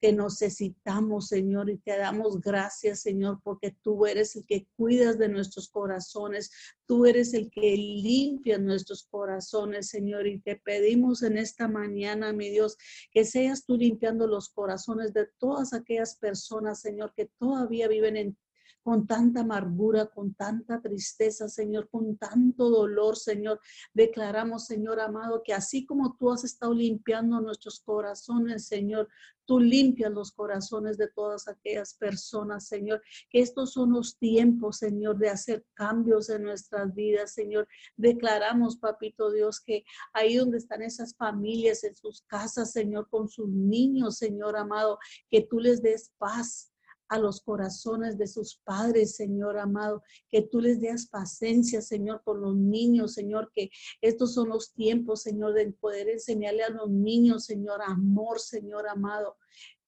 que 0.00 0.12
necesitamos, 0.12 1.28
Señor, 1.28 1.70
y 1.70 1.78
te 1.78 1.96
damos 1.98 2.40
gracias, 2.40 3.00
Señor, 3.00 3.40
porque 3.42 3.76
tú 3.82 4.06
eres 4.06 4.36
el 4.36 4.44
que 4.46 4.66
cuidas 4.76 5.18
de 5.18 5.28
nuestros 5.28 5.68
corazones, 5.68 6.50
tú 6.86 7.06
eres 7.06 7.34
el 7.34 7.50
que 7.50 7.76
limpia 7.76 8.58
nuestros 8.58 9.04
corazones, 9.04 9.88
Señor, 9.88 10.26
y 10.26 10.40
te 10.40 10.56
pedimos 10.56 11.22
en 11.22 11.38
esta 11.38 11.68
mañana, 11.68 12.32
mi 12.32 12.50
Dios, 12.50 12.76
que 13.10 13.24
seas 13.24 13.64
tú 13.64 13.76
limpiando 13.76 14.26
los 14.26 14.50
corazones 14.50 15.12
de 15.12 15.26
todas 15.38 15.72
aquellas 15.72 16.16
personas, 16.16 16.80
Señor, 16.80 17.12
que 17.14 17.30
todavía 17.38 17.88
viven 17.88 18.16
en 18.16 18.38
con 18.88 19.06
tanta 19.06 19.40
amargura, 19.40 20.06
con 20.06 20.32
tanta 20.32 20.80
tristeza, 20.80 21.46
Señor, 21.46 21.90
con 21.90 22.16
tanto 22.16 22.70
dolor, 22.70 23.18
Señor. 23.18 23.60
Declaramos, 23.92 24.64
Señor 24.64 24.98
amado, 24.98 25.42
que 25.44 25.52
así 25.52 25.84
como 25.84 26.16
tú 26.16 26.32
has 26.32 26.42
estado 26.42 26.72
limpiando 26.72 27.38
nuestros 27.38 27.80
corazones, 27.80 28.66
Señor, 28.66 29.06
tú 29.44 29.60
limpias 29.60 30.10
los 30.10 30.32
corazones 30.32 30.96
de 30.96 31.08
todas 31.08 31.48
aquellas 31.48 31.92
personas, 31.92 32.66
Señor. 32.66 33.02
Que 33.28 33.40
estos 33.40 33.74
son 33.74 33.92
los 33.92 34.16
tiempos, 34.16 34.78
Señor, 34.78 35.18
de 35.18 35.28
hacer 35.28 35.66
cambios 35.74 36.30
en 36.30 36.44
nuestras 36.44 36.94
vidas, 36.94 37.34
Señor. 37.34 37.68
Declaramos, 37.98 38.78
Papito 38.78 39.30
Dios, 39.30 39.60
que 39.60 39.84
ahí 40.14 40.36
donde 40.36 40.56
están 40.56 40.80
esas 40.80 41.14
familias, 41.14 41.84
en 41.84 41.94
sus 41.94 42.22
casas, 42.22 42.72
Señor, 42.72 43.10
con 43.10 43.28
sus 43.28 43.50
niños, 43.50 44.16
Señor 44.16 44.56
amado, 44.56 44.98
que 45.28 45.42
tú 45.42 45.60
les 45.60 45.82
des 45.82 46.10
paz, 46.16 46.72
a 47.08 47.18
los 47.18 47.40
corazones 47.40 48.18
de 48.18 48.26
sus 48.26 48.56
padres, 48.64 49.16
Señor 49.16 49.58
amado, 49.58 50.02
que 50.28 50.42
tú 50.42 50.60
les 50.60 50.80
des 50.80 51.08
paciencia, 51.08 51.80
Señor, 51.80 52.22
con 52.24 52.40
los 52.40 52.56
niños, 52.56 53.14
Señor, 53.14 53.50
que 53.54 53.70
estos 54.00 54.34
son 54.34 54.48
los 54.50 54.72
tiempos, 54.72 55.22
Señor, 55.22 55.54
del 55.54 55.74
poder 55.74 56.08
enseñarle 56.08 56.64
a 56.64 56.70
los 56.70 56.90
niños, 56.90 57.44
Señor, 57.44 57.80
amor, 57.82 58.40
Señor 58.40 58.88
amado 58.88 59.36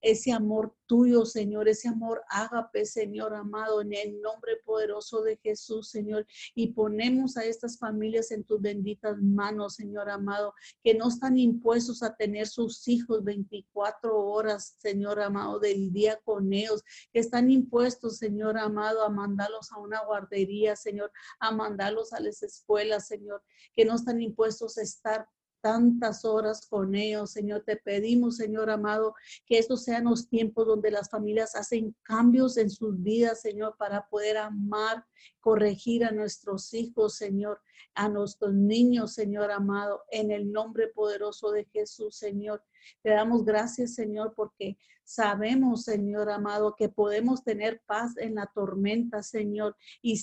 ese 0.00 0.32
amor 0.32 0.74
tuyo, 0.86 1.24
Señor, 1.24 1.68
ese 1.68 1.88
amor 1.88 2.22
ágape, 2.28 2.84
Señor 2.84 3.34
amado, 3.34 3.80
en 3.80 3.92
el 3.92 4.20
nombre 4.20 4.56
poderoso 4.64 5.22
de 5.22 5.36
Jesús, 5.36 5.90
Señor. 5.90 6.26
Y 6.54 6.72
ponemos 6.72 7.36
a 7.36 7.44
estas 7.44 7.78
familias 7.78 8.30
en 8.30 8.44
tus 8.44 8.60
benditas 8.60 9.16
manos, 9.18 9.74
Señor 9.74 10.10
amado, 10.10 10.54
que 10.82 10.94
no 10.94 11.08
están 11.08 11.38
impuestos 11.38 12.02
a 12.02 12.14
tener 12.16 12.46
sus 12.46 12.88
hijos 12.88 13.22
24 13.24 14.18
horas, 14.18 14.76
Señor 14.78 15.20
amado, 15.20 15.60
del 15.60 15.92
día 15.92 16.18
con 16.24 16.52
ellos, 16.52 16.82
que 17.12 17.20
están 17.20 17.50
impuestos, 17.50 18.18
Señor 18.18 18.58
amado, 18.58 19.04
a 19.04 19.10
mandarlos 19.10 19.70
a 19.72 19.78
una 19.78 20.04
guardería, 20.04 20.76
Señor, 20.76 21.12
a 21.38 21.52
mandarlos 21.52 22.12
a 22.12 22.20
las 22.20 22.42
escuelas, 22.42 23.06
Señor, 23.06 23.42
que 23.74 23.84
no 23.84 23.94
están 23.94 24.20
impuestos 24.20 24.78
a 24.78 24.82
estar 24.82 25.28
tantas 25.60 26.24
horas 26.24 26.66
con 26.66 26.94
ellos, 26.94 27.32
Señor. 27.32 27.62
Te 27.64 27.76
pedimos, 27.76 28.36
Señor 28.36 28.70
amado, 28.70 29.14
que 29.46 29.58
estos 29.58 29.84
sean 29.84 30.04
los 30.04 30.28
tiempos 30.28 30.66
donde 30.66 30.90
las 30.90 31.10
familias 31.10 31.54
hacen 31.54 31.94
cambios 32.02 32.56
en 32.56 32.70
sus 32.70 33.02
vidas, 33.02 33.40
Señor, 33.40 33.76
para 33.78 34.08
poder 34.08 34.36
amar, 34.36 35.04
corregir 35.40 36.04
a 36.04 36.10
nuestros 36.10 36.72
hijos, 36.74 37.16
Señor, 37.16 37.60
a 37.94 38.08
nuestros 38.08 38.54
niños, 38.54 39.14
Señor 39.14 39.50
amado, 39.50 40.02
en 40.10 40.30
el 40.30 40.50
nombre 40.50 40.88
poderoso 40.88 41.50
de 41.50 41.64
Jesús, 41.64 42.16
Señor. 42.16 42.62
Te 43.02 43.10
damos 43.10 43.44
gracias, 43.44 43.94
Señor, 43.94 44.34
porque 44.34 44.76
sabemos, 45.04 45.84
Señor 45.84 46.30
amado, 46.30 46.74
que 46.76 46.88
podemos 46.88 47.42
tener 47.42 47.82
paz 47.86 48.16
en 48.16 48.36
la 48.36 48.46
tormenta, 48.46 49.22
Señor, 49.22 49.76
y 50.02 50.16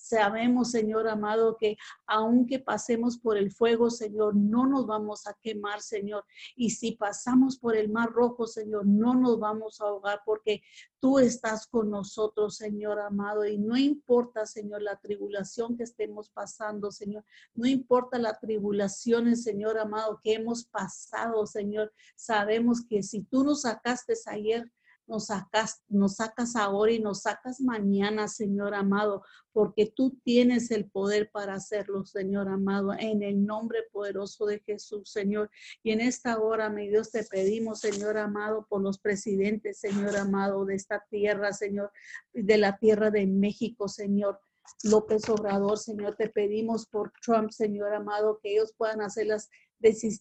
Sabemos, 0.00 0.70
Señor 0.70 1.06
amado, 1.08 1.56
que 1.58 1.76
aunque 2.06 2.58
pasemos 2.58 3.18
por 3.18 3.36
el 3.36 3.52
fuego, 3.52 3.90
Señor, 3.90 4.34
no 4.34 4.66
nos 4.66 4.86
vamos 4.86 5.26
a 5.26 5.36
quemar, 5.42 5.82
Señor. 5.82 6.24
Y 6.56 6.70
si 6.70 6.92
pasamos 6.92 7.58
por 7.58 7.76
el 7.76 7.90
mar 7.90 8.10
rojo, 8.10 8.46
Señor, 8.46 8.86
no 8.86 9.14
nos 9.14 9.38
vamos 9.38 9.80
a 9.80 9.84
ahogar 9.84 10.22
porque 10.24 10.62
tú 11.00 11.18
estás 11.18 11.66
con 11.66 11.90
nosotros, 11.90 12.56
Señor 12.56 13.00
amado. 13.00 13.44
Y 13.44 13.58
no 13.58 13.76
importa, 13.76 14.46
Señor, 14.46 14.82
la 14.82 14.96
tribulación 14.96 15.76
que 15.76 15.84
estemos 15.84 16.30
pasando, 16.30 16.92
Señor. 16.92 17.24
No 17.54 17.66
importa 17.66 18.18
la 18.18 18.38
tribulación, 18.38 19.34
Señor 19.36 19.78
amado, 19.78 20.20
que 20.22 20.34
hemos 20.34 20.64
pasado, 20.64 21.46
Señor. 21.46 21.92
Sabemos 22.14 22.84
que 22.86 23.02
si 23.02 23.22
tú 23.22 23.42
nos 23.42 23.62
sacaste 23.62 24.14
ayer, 24.26 24.70
nos 25.10 25.26
sacas, 25.26 25.82
nos 25.88 26.16
sacas 26.16 26.56
ahora 26.56 26.92
y 26.92 27.00
nos 27.00 27.22
sacas 27.22 27.60
mañana, 27.60 28.28
Señor 28.28 28.74
amado, 28.74 29.24
porque 29.52 29.92
tú 29.94 30.18
tienes 30.22 30.70
el 30.70 30.88
poder 30.88 31.30
para 31.30 31.54
hacerlo, 31.54 32.04
Señor 32.04 32.48
amado, 32.48 32.92
en 32.96 33.22
el 33.22 33.44
nombre 33.44 33.80
poderoso 33.92 34.46
de 34.46 34.60
Jesús, 34.60 35.10
Señor. 35.10 35.50
Y 35.82 35.90
en 35.90 36.00
esta 36.00 36.38
hora, 36.38 36.70
mi 36.70 36.88
Dios, 36.88 37.10
te 37.10 37.24
pedimos, 37.24 37.80
Señor 37.80 38.16
amado, 38.16 38.66
por 38.68 38.80
los 38.80 38.98
presidentes, 38.98 39.80
Señor 39.80 40.16
amado, 40.16 40.64
de 40.64 40.76
esta 40.76 41.04
tierra, 41.10 41.52
Señor, 41.52 41.90
de 42.32 42.56
la 42.56 42.78
tierra 42.78 43.10
de 43.10 43.26
México, 43.26 43.88
Señor. 43.88 44.40
López 44.84 45.28
Obrador, 45.28 45.78
Señor, 45.78 46.14
te 46.14 46.28
pedimos 46.28 46.86
por 46.86 47.12
Trump, 47.24 47.50
Señor 47.50 47.92
amado, 47.92 48.38
que 48.40 48.52
ellos 48.52 48.72
puedan 48.76 49.00
hacer 49.00 49.26
las 49.26 49.48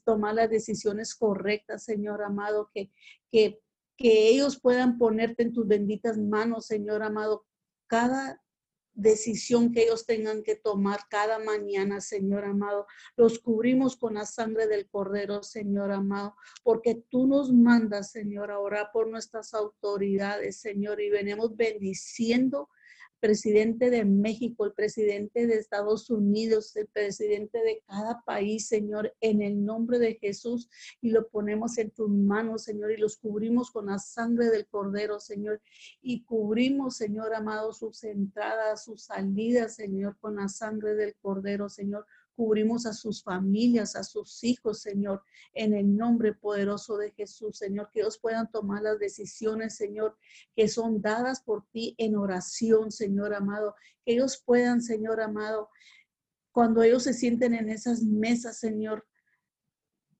tomar 0.04 0.36
las 0.36 0.50
decisiones 0.50 1.16
correctas, 1.16 1.84
Señor 1.84 2.24
amado, 2.24 2.70
que, 2.74 2.92
que 3.32 3.60
que 4.00 4.30
ellos 4.30 4.60
puedan 4.60 4.98
ponerte 4.98 5.44
en 5.44 5.54
tus 5.54 5.68
benditas 5.68 6.18
manos, 6.18 6.68
Señor 6.68 7.04
amado, 7.04 7.46
cada 7.88 8.42
decisión 8.94 9.72
que 9.72 9.84
ellos 9.84 10.06
tengan 10.06 10.42
que 10.42 10.56
tomar 10.56 11.02
cada 11.10 11.40
mañana, 11.40 12.02
Señor 12.02 12.46
amado. 12.46 12.88
Los 13.16 13.40
cubrimos 13.40 13.98
con 13.98 14.16
la 14.16 14.26
sangre 14.26 14.68
del 14.68 14.90
Cordero, 14.90 15.44
Señor 15.44 15.92
amado, 15.92 16.36
porque 16.64 16.96
tú 17.10 17.28
nos 17.28 17.52
mandas, 17.52 18.12
Señor, 18.12 18.52
a 18.52 18.60
orar 18.60 18.90
por 18.94 19.08
nuestras 19.08 19.54
autoridades, 19.54 20.62
Señor, 20.62 21.02
y 21.02 21.10
venimos 21.10 21.56
bendiciendo 21.56 22.70
presidente 23.20 23.90
de 23.90 24.06
México, 24.06 24.66
el 24.66 24.74
presidente 24.74 25.48
de 25.48 25.56
Estados 25.56 26.10
Unidos, 26.10 26.76
el 26.76 26.88
presidente 26.88 27.60
de 27.60 27.84
cada 27.88 28.22
país, 28.24 28.68
Señor, 28.68 29.14
en 29.22 29.42
el 29.42 29.64
nombre 29.64 30.00
de 30.00 30.16
Jesús, 30.16 30.70
y 31.02 31.12
lo 31.12 31.28
ponemos 31.30 31.78
en 31.78 31.92
tus 31.92 32.10
manos, 32.10 32.64
Señor, 32.64 32.92
y 32.92 32.98
los 32.98 33.18
cubrimos 33.18 33.72
con 33.72 33.88
la 33.88 34.00
sangre 34.00 34.48
del 34.48 34.68
Cordero, 34.68 35.20
Señor, 35.20 35.62
y 36.02 36.24
cubrimos, 36.24 36.98
Señor 36.98 37.34
amado, 37.34 37.74
sus 37.74 38.04
entradas, 38.04 38.86
sus 38.86 39.04
salidas, 39.04 39.76
Señor, 39.76 40.18
con 40.20 40.38
la 40.38 40.48
sangre 40.48 40.96
del 40.96 41.16
Cordero, 41.16 41.70
Señor. 41.70 42.06
Cubrimos 42.40 42.86
a 42.86 42.94
sus 42.94 43.22
familias, 43.22 43.98
a 43.98 44.04
sus 44.06 44.46
hijos, 44.46 44.80
Señor, 44.80 45.24
en 45.54 45.74
el 45.74 45.98
nombre 45.98 46.34
poderoso 46.34 46.96
de 46.96 47.12
Jesús, 47.12 47.58
Señor, 47.58 47.90
que 47.92 48.00
ellos 48.00 48.18
puedan 48.18 48.50
tomar 48.50 48.82
las 48.82 48.98
decisiones, 48.98 49.76
Señor, 49.76 50.18
que 50.56 50.70
son 50.70 51.02
dadas 51.02 51.42
por 51.42 51.68
ti 51.74 51.96
en 51.98 52.16
oración, 52.16 52.92
Señor 52.92 53.34
amado. 53.34 53.76
Que 54.06 54.14
ellos 54.14 54.42
puedan, 54.46 54.82
Señor 54.82 55.20
amado, 55.20 55.68
cuando 56.54 56.82
ellos 56.82 57.04
se 57.04 57.14
sienten 57.14 57.54
en 57.54 57.68
esas 57.68 58.04
mesas, 58.04 58.58
Señor, 58.58 59.06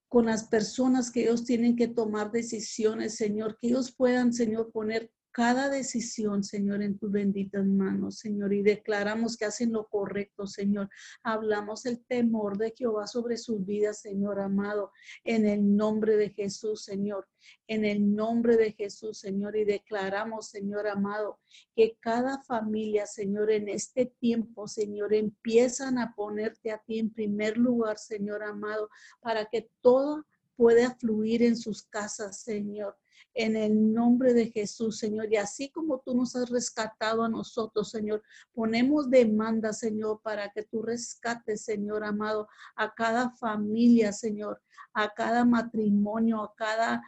con 0.10 0.26
las 0.26 0.44
personas 0.44 1.12
que 1.12 1.22
ellos 1.22 1.46
tienen 1.46 1.78
que 1.78 1.88
tomar 1.88 2.34
decisiones, 2.34 3.16
Señor, 3.16 3.58
que 3.58 3.68
ellos 3.68 3.96
puedan, 3.96 4.34
Señor, 4.34 4.74
poner 4.74 5.10
cada 5.40 5.70
decisión, 5.70 6.44
Señor, 6.44 6.82
en 6.82 6.98
tus 6.98 7.14
benditas 7.14 7.66
manos, 7.66 8.20
Señor, 8.20 8.52
y 8.52 8.62
declaramos 8.62 9.38
que 9.38 9.46
hacen 9.46 9.72
lo 9.72 9.88
correcto, 9.88 10.46
Señor. 10.48 10.90
Hablamos 11.24 11.86
el 11.86 12.04
temor 12.04 12.58
de 12.58 12.74
Jehová 12.78 13.08
sobre 13.08 13.38
sus 13.38 13.66
vidas, 13.66 14.02
Señor 14.02 14.42
amado, 14.42 14.92
en 15.24 15.48
el 15.48 15.78
nombre 15.78 16.18
de 16.18 16.32
Jesús, 16.32 16.84
Señor, 16.84 17.26
en 17.68 17.86
el 17.86 18.14
nombre 18.14 18.58
de 18.58 18.74
Jesús, 18.74 19.20
Señor, 19.20 19.56
y 19.56 19.64
declaramos, 19.64 20.50
Señor 20.50 20.90
amado, 20.90 21.40
que 21.74 21.96
cada 22.02 22.44
familia, 22.44 23.06
Señor, 23.06 23.50
en 23.50 23.70
este 23.70 24.08
tiempo, 24.08 24.68
Señor, 24.68 25.14
empiezan 25.14 26.00
a 26.00 26.14
ponerte 26.16 26.70
a 26.70 26.80
ti 26.80 27.00
en 27.00 27.12
primer 27.12 27.58
lugar, 27.58 27.98
Señor 27.98 28.44
amado, 28.44 28.90
para 29.22 29.46
que 29.46 29.70
todo 29.80 30.26
pueda 30.58 30.94
fluir 30.96 31.44
en 31.44 31.56
sus 31.56 31.84
casas, 31.84 32.42
Señor 32.42 32.98
en 33.40 33.56
el 33.56 33.94
nombre 33.94 34.34
de 34.34 34.52
Jesús, 34.52 34.98
Señor. 34.98 35.32
Y 35.32 35.38
así 35.38 35.70
como 35.70 36.02
tú 36.02 36.14
nos 36.14 36.36
has 36.36 36.50
rescatado 36.50 37.24
a 37.24 37.30
nosotros, 37.30 37.90
Señor, 37.90 38.22
ponemos 38.54 39.10
demanda, 39.10 39.72
Señor, 39.72 40.20
para 40.22 40.50
que 40.50 40.64
tú 40.64 40.82
rescates, 40.82 41.64
Señor 41.64 42.04
amado, 42.04 42.50
a 42.76 42.94
cada 42.94 43.32
familia, 43.38 44.12
Señor, 44.12 44.62
a 44.94 45.14
cada 45.14 45.46
matrimonio, 45.46 46.44
a 46.44 46.54
cada 46.54 47.02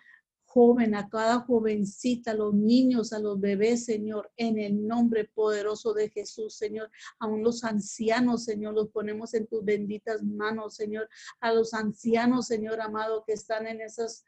joven, 0.46 0.96
a 0.96 1.10
cada 1.10 1.40
jovencita, 1.42 2.32
a 2.32 2.36
los 2.36 2.54
niños, 2.54 3.12
a 3.12 3.20
los 3.20 3.38
bebés, 3.38 3.84
Señor, 3.84 4.32
en 4.38 4.58
el 4.58 4.88
nombre 4.88 5.26
poderoso 5.26 5.94
de 5.94 6.10
Jesús, 6.10 6.56
Señor. 6.56 6.90
Aún 7.20 7.44
los 7.44 7.66
ancianos, 7.66 8.46
Señor, 8.46 8.74
los 8.74 8.88
ponemos 8.88 9.34
en 9.34 9.48
tus 9.48 9.66
benditas 9.66 10.24
manos, 10.24 10.76
Señor. 10.76 11.10
A 11.42 11.52
los 11.52 11.74
ancianos, 11.74 12.48
Señor 12.48 12.80
amado, 12.80 13.26
que 13.28 13.34
están 13.34 13.68
en 13.68 13.82
esas 13.82 14.24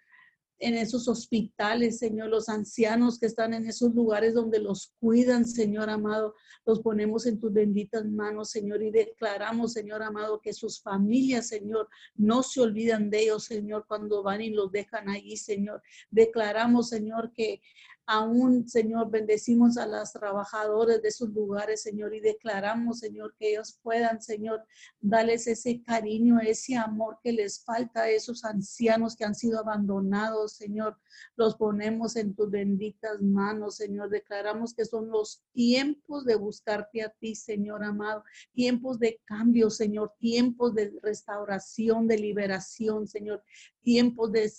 en 0.64 0.76
esos 0.76 1.10
hospitales, 1.10 2.00
Señor, 2.00 2.30
los 2.30 2.48
ancianos 2.48 3.20
que 3.20 3.26
están 3.26 3.54
en 3.54 3.66
esos 3.66 3.94
lugares 3.94 4.34
donde 4.34 4.60
los 4.60 4.94
cuidan, 5.00 5.46
Señor 5.46 5.90
amado, 5.90 6.36
los 6.66 6.80
ponemos 6.80 7.26
en 7.26 7.38
tus 7.38 7.52
benditas 7.52 8.06
manos, 8.06 8.52
Señor, 8.52 8.82
y 8.82 8.90
declaramos, 8.90 9.74
Señor 9.74 10.02
amado, 10.02 10.40
que 10.42 10.54
sus 10.54 10.82
familias, 10.82 11.50
Señor, 11.50 11.90
no 12.16 12.44
se 12.44 12.62
olvidan 12.62 13.10
de 13.10 13.24
ellos, 13.24 13.44
Señor, 13.44 13.86
cuando 13.88 14.24
van 14.24 14.42
y 14.42 14.52
los 14.52 14.72
dejan 14.72 15.10
allí, 15.10 15.36
Señor. 15.36 15.82
Declaramos, 16.10 16.88
Señor, 16.90 17.34
que 17.34 17.62
Aún, 18.06 18.68
Señor, 18.68 19.10
bendecimos 19.10 19.78
a 19.78 19.86
las 19.86 20.12
trabajadoras 20.12 21.02
de 21.02 21.10
sus 21.10 21.30
lugares, 21.30 21.82
Señor, 21.82 22.14
y 22.14 22.20
declaramos, 22.20 23.00
Señor, 23.00 23.34
que 23.40 23.52
ellos 23.52 23.80
puedan, 23.82 24.22
Señor, 24.22 24.66
darles 25.00 25.48
ese 25.48 25.82
cariño, 25.84 26.40
ese 26.42 26.76
amor 26.76 27.20
que 27.24 27.32
les 27.32 27.64
falta 27.64 28.02
a 28.02 28.10
esos 28.10 28.44
ancianos 28.44 29.16
que 29.16 29.24
han 29.24 29.36
sido 29.36 29.60
abandonados, 29.60 30.54
Señor. 30.54 30.98
Los 31.38 31.56
ponemos 31.56 32.18
en 32.18 32.36
tus 32.36 32.52
benditas 32.52 33.22
manos, 33.22 33.78
Señor. 33.78 34.10
Declaramos 34.10 34.74
que 34.74 34.84
son 34.84 35.10
los 35.10 35.42
tiempos 35.54 36.26
de 36.26 36.36
buscarte 36.36 37.04
a 37.04 37.10
ti, 37.10 37.36
Señor 37.36 37.86
amado. 37.86 38.24
Tiempos 38.54 39.00
de 39.00 39.22
cambio, 39.24 39.70
Señor. 39.70 40.14
Tiempos 40.20 40.76
de 40.76 40.94
restauración, 41.02 42.08
de 42.08 42.18
liberación, 42.18 43.08
Señor. 43.08 43.44
Tiempos 43.82 44.32
de 44.34 44.52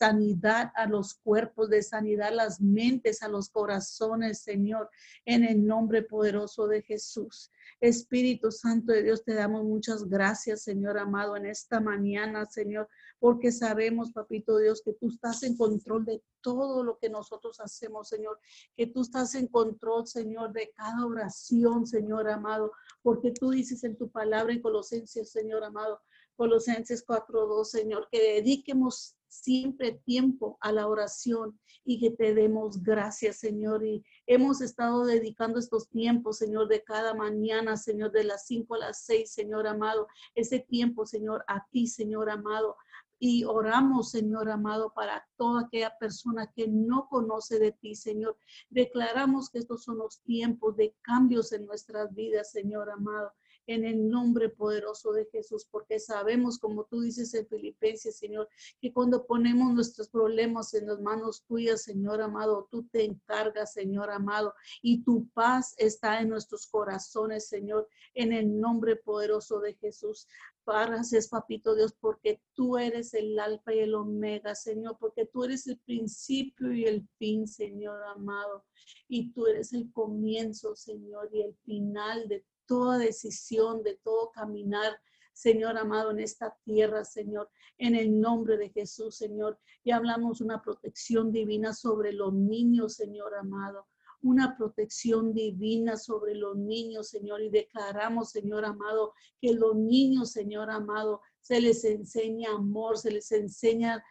sanidad 0.00 0.72
a 0.76 0.86
los 0.86 1.12
cuerpos, 1.12 1.68
de 1.68 1.82
sanidad 1.82 2.28
a 2.28 2.34
las 2.34 2.58
mentes, 2.58 3.22
a 3.22 3.28
los 3.28 3.50
corazones, 3.50 4.40
Señor, 4.40 4.88
en 5.26 5.44
el 5.44 5.66
nombre 5.66 6.02
poderoso 6.02 6.66
de 6.66 6.80
Jesús. 6.80 7.50
Espíritu 7.80 8.50
Santo 8.50 8.92
de 8.92 9.02
Dios, 9.02 9.22
te 9.24 9.34
damos 9.34 9.62
muchas 9.62 10.08
gracias, 10.08 10.62
Señor 10.62 10.96
amado, 10.96 11.36
en 11.36 11.44
esta 11.44 11.80
mañana, 11.80 12.46
Señor, 12.46 12.88
porque 13.18 13.52
sabemos, 13.52 14.10
Papito 14.12 14.56
Dios, 14.56 14.80
que 14.82 14.94
tú 14.94 15.10
estás 15.10 15.42
en 15.42 15.54
control 15.54 16.06
de 16.06 16.22
todo 16.40 16.82
lo 16.82 16.98
que 16.98 17.10
nosotros 17.10 17.60
hacemos, 17.60 18.08
Señor, 18.08 18.38
que 18.74 18.86
tú 18.86 19.02
estás 19.02 19.34
en 19.34 19.48
control, 19.48 20.06
Señor, 20.06 20.54
de 20.54 20.72
cada 20.74 21.04
oración, 21.04 21.86
Señor 21.86 22.26
amado, 22.30 22.72
porque 23.02 23.32
tú 23.32 23.50
dices 23.50 23.84
en 23.84 23.98
tu 23.98 24.10
palabra 24.10 24.54
en 24.54 24.62
Colosenses, 24.62 25.30
Señor 25.30 25.62
amado, 25.62 26.00
Colosenses 26.40 27.06
4.2, 27.06 27.64
Señor, 27.66 28.08
que 28.10 28.18
dediquemos 28.18 29.14
siempre 29.28 30.00
tiempo 30.06 30.56
a 30.62 30.72
la 30.72 30.88
oración 30.88 31.60
y 31.84 32.00
que 32.00 32.12
te 32.12 32.32
demos 32.32 32.82
gracias, 32.82 33.40
Señor. 33.40 33.84
Y 33.84 34.02
hemos 34.26 34.62
estado 34.62 35.04
dedicando 35.04 35.58
estos 35.58 35.90
tiempos, 35.90 36.38
Señor, 36.38 36.68
de 36.68 36.82
cada 36.82 37.12
mañana, 37.12 37.76
Señor, 37.76 38.12
de 38.12 38.24
las 38.24 38.46
5 38.46 38.74
a 38.74 38.78
las 38.78 39.04
6, 39.04 39.30
Señor 39.30 39.66
amado. 39.66 40.06
Ese 40.34 40.60
tiempo, 40.60 41.04
Señor, 41.04 41.44
a 41.46 41.66
ti, 41.70 41.86
Señor 41.86 42.30
amado. 42.30 42.74
Y 43.18 43.44
oramos, 43.44 44.10
Señor 44.10 44.48
amado, 44.48 44.94
para 44.94 45.28
toda 45.36 45.66
aquella 45.66 45.94
persona 45.98 46.50
que 46.56 46.68
no 46.68 47.06
conoce 47.10 47.58
de 47.58 47.72
ti, 47.72 47.94
Señor. 47.94 48.38
Declaramos 48.70 49.50
que 49.50 49.58
estos 49.58 49.84
son 49.84 49.98
los 49.98 50.22
tiempos 50.22 50.74
de 50.78 50.96
cambios 51.02 51.52
en 51.52 51.66
nuestras 51.66 52.14
vidas, 52.14 52.50
Señor 52.50 52.88
amado 52.88 53.30
en 53.66 53.84
el 53.84 54.08
nombre 54.08 54.48
poderoso 54.48 55.12
de 55.12 55.26
Jesús, 55.26 55.66
porque 55.70 55.98
sabemos, 55.98 56.58
como 56.58 56.84
tú 56.84 57.00
dices 57.00 57.32
en 57.34 57.46
Filipenses, 57.46 58.16
Señor, 58.16 58.48
que 58.80 58.92
cuando 58.92 59.26
ponemos 59.26 59.72
nuestros 59.72 60.08
problemas 60.08 60.74
en 60.74 60.86
las 60.86 61.00
manos 61.00 61.44
tuyas, 61.46 61.82
Señor 61.82 62.20
amado, 62.20 62.68
tú 62.70 62.86
te 62.88 63.04
encargas, 63.04 63.72
Señor 63.72 64.10
amado, 64.10 64.54
y 64.82 65.02
tu 65.04 65.28
paz 65.30 65.74
está 65.78 66.20
en 66.20 66.28
nuestros 66.28 66.66
corazones, 66.66 67.48
Señor, 67.48 67.88
en 68.14 68.32
el 68.32 68.60
nombre 68.60 68.96
poderoso 68.96 69.60
de 69.60 69.74
Jesús. 69.74 70.26
Gracias, 70.66 71.28
papito 71.28 71.74
Dios, 71.74 71.92
porque 71.98 72.40
tú 72.54 72.78
eres 72.78 73.12
el 73.14 73.36
alfa 73.40 73.74
y 73.74 73.80
el 73.80 73.94
omega, 73.94 74.54
Señor, 74.54 74.96
porque 75.00 75.26
tú 75.26 75.42
eres 75.42 75.66
el 75.66 75.78
principio 75.78 76.72
y 76.72 76.84
el 76.84 77.08
fin, 77.18 77.48
Señor 77.48 78.00
amado, 78.04 78.64
y 79.08 79.32
tú 79.32 79.46
eres 79.46 79.72
el 79.72 79.90
comienzo, 79.92 80.76
Señor, 80.76 81.28
y 81.32 81.42
el 81.42 81.56
final 81.64 82.28
de 82.28 82.44
toda 82.70 82.98
decisión, 82.98 83.82
de 83.82 83.96
todo 83.96 84.30
caminar, 84.30 84.96
Señor 85.32 85.76
amado, 85.76 86.12
en 86.12 86.20
esta 86.20 86.56
tierra, 86.62 87.04
Señor, 87.04 87.50
en 87.78 87.96
el 87.96 88.20
nombre 88.20 88.56
de 88.56 88.70
Jesús, 88.70 89.16
Señor. 89.16 89.58
Y 89.82 89.90
hablamos 89.90 90.40
una 90.40 90.62
protección 90.62 91.32
divina 91.32 91.74
sobre 91.74 92.12
los 92.12 92.32
niños, 92.32 92.94
Señor 92.94 93.34
amado 93.34 93.88
una 94.22 94.54
protección 94.54 95.32
divina 95.32 95.96
sobre 95.96 96.34
los 96.34 96.54
niños, 96.56 97.08
Señor, 97.08 97.40
y 97.40 97.48
declaramos, 97.48 98.30
Señor 98.30 98.66
amado, 98.66 99.14
que 99.40 99.54
los 99.54 99.74
niños, 99.74 100.32
Señor 100.32 100.70
amado, 100.70 101.22
se 101.40 101.58
les 101.58 101.84
enseña 101.84 102.50
amor, 102.50 102.98
se 102.98 103.10
les 103.10 103.32
enseña 103.32 104.04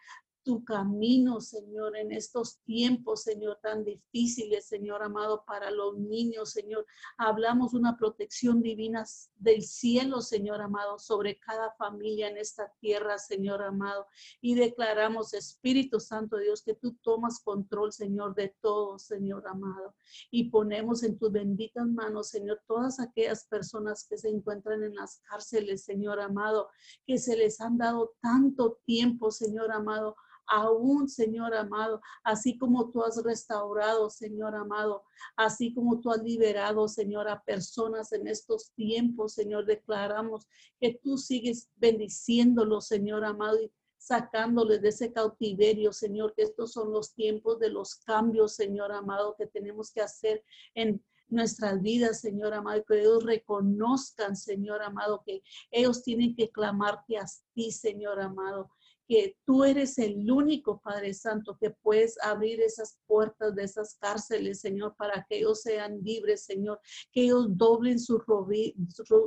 tu 0.50 0.64
camino, 0.64 1.40
Señor, 1.40 1.96
en 1.96 2.10
estos 2.10 2.58
tiempos, 2.64 3.22
Señor, 3.22 3.60
tan 3.62 3.84
difíciles, 3.84 4.66
Señor 4.66 5.00
amado, 5.00 5.44
para 5.46 5.70
los 5.70 5.96
niños, 5.96 6.50
Señor. 6.50 6.84
Hablamos 7.18 7.72
una 7.72 7.96
protección 7.96 8.60
divina 8.60 9.04
del 9.36 9.62
cielo, 9.62 10.20
Señor 10.20 10.60
amado, 10.60 10.98
sobre 10.98 11.38
cada 11.38 11.70
familia 11.78 12.28
en 12.28 12.36
esta 12.36 12.72
tierra, 12.80 13.16
Señor 13.18 13.62
amado. 13.62 14.08
Y 14.40 14.56
declaramos, 14.56 15.34
Espíritu 15.34 16.00
Santo 16.00 16.36
Dios, 16.36 16.64
que 16.64 16.74
tú 16.74 16.96
tomas 17.00 17.38
control, 17.38 17.92
Señor, 17.92 18.34
de 18.34 18.52
todo, 18.60 18.98
Señor 18.98 19.46
amado. 19.46 19.94
Y 20.32 20.50
ponemos 20.50 21.04
en 21.04 21.16
tus 21.16 21.30
benditas 21.30 21.86
manos, 21.86 22.30
Señor, 22.30 22.60
todas 22.66 22.98
aquellas 22.98 23.46
personas 23.46 24.04
que 24.04 24.18
se 24.18 24.30
encuentran 24.30 24.82
en 24.82 24.96
las 24.96 25.20
cárceles, 25.30 25.84
Señor 25.84 26.18
amado, 26.18 26.70
que 27.06 27.18
se 27.18 27.36
les 27.36 27.60
han 27.60 27.78
dado 27.78 28.16
tanto 28.20 28.80
tiempo, 28.84 29.30
Señor 29.30 29.70
amado 29.70 30.16
aún, 30.50 31.08
Señor 31.08 31.54
amado, 31.54 32.00
así 32.24 32.58
como 32.58 32.90
tú 32.90 33.02
has 33.02 33.22
restaurado, 33.22 34.10
Señor 34.10 34.54
amado, 34.56 35.04
así 35.36 35.72
como 35.72 36.00
tú 36.00 36.10
has 36.10 36.22
liberado, 36.22 36.88
Señor, 36.88 37.28
a 37.28 37.42
personas 37.42 38.12
en 38.12 38.26
estos 38.26 38.72
tiempos, 38.72 39.34
Señor, 39.34 39.64
declaramos 39.64 40.46
que 40.80 40.98
tú 41.02 41.16
sigues 41.16 41.70
bendiciéndolos, 41.76 42.88
Señor 42.88 43.24
amado, 43.24 43.62
y 43.62 43.72
sacándoles 43.96 44.82
de 44.82 44.88
ese 44.88 45.12
cautiverio, 45.12 45.92
Señor, 45.92 46.34
que 46.34 46.42
estos 46.42 46.72
son 46.72 46.90
los 46.90 47.14
tiempos 47.14 47.60
de 47.60 47.68
los 47.70 47.96
cambios, 47.96 48.56
Señor 48.56 48.92
amado, 48.92 49.36
que 49.38 49.46
tenemos 49.46 49.92
que 49.92 50.00
hacer 50.00 50.42
en 50.74 51.04
nuestras 51.28 51.80
vidas, 51.80 52.20
Señor 52.20 52.54
amado, 52.54 52.84
que 52.84 53.00
ellos 53.00 53.24
reconozcan, 53.24 54.34
Señor 54.36 54.82
amado, 54.82 55.22
que 55.24 55.42
ellos 55.70 56.02
tienen 56.02 56.34
que 56.34 56.50
clamarte 56.50 57.18
a 57.18 57.24
ti, 57.54 57.70
Señor 57.70 58.20
amado, 58.20 58.70
que 59.10 59.36
tú 59.44 59.64
eres 59.64 59.98
el 59.98 60.30
único 60.30 60.80
Padre 60.80 61.12
Santo 61.14 61.58
que 61.60 61.70
puedes 61.70 62.16
abrir 62.22 62.60
esas 62.60 62.96
puertas 63.08 63.56
de 63.56 63.64
esas 63.64 63.96
cárceles, 63.96 64.60
Señor, 64.60 64.94
para 64.96 65.26
que 65.28 65.38
ellos 65.38 65.62
sean 65.62 66.00
libres, 66.00 66.44
Señor, 66.44 66.78
que 67.10 67.22
ellos 67.22 67.46
doblen 67.48 67.98
sus 67.98 68.22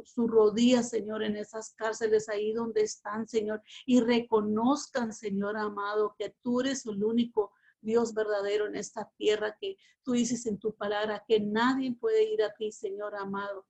su, 0.05 0.27
rodillas, 0.29 0.89
Señor, 0.89 1.21
en 1.21 1.36
esas 1.36 1.73
cárceles 1.73 2.29
ahí 2.29 2.53
donde 2.53 2.81
están, 2.81 3.27
Señor, 3.27 3.61
y 3.86 3.99
reconozcan, 3.99 5.11
Señor 5.11 5.57
amado, 5.57 6.15
que 6.17 6.34
tú 6.41 6.61
eres 6.61 6.86
el 6.86 7.03
único 7.03 7.51
Dios 7.81 8.13
verdadero 8.13 8.67
en 8.67 8.77
esta 8.77 9.11
tierra, 9.17 9.57
que 9.59 9.75
tú 10.01 10.13
dices 10.13 10.45
en 10.45 10.59
tu 10.59 10.73
palabra 10.73 11.25
que 11.27 11.41
nadie 11.41 11.93
puede 11.99 12.23
ir 12.31 12.41
a 12.41 12.53
ti, 12.53 12.71
Señor 12.71 13.15
amado. 13.15 13.65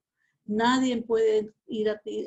Nadie 0.46 1.02
puede 1.02 1.54
ir 1.68 1.90
a 1.90 2.00
ti 2.00 2.26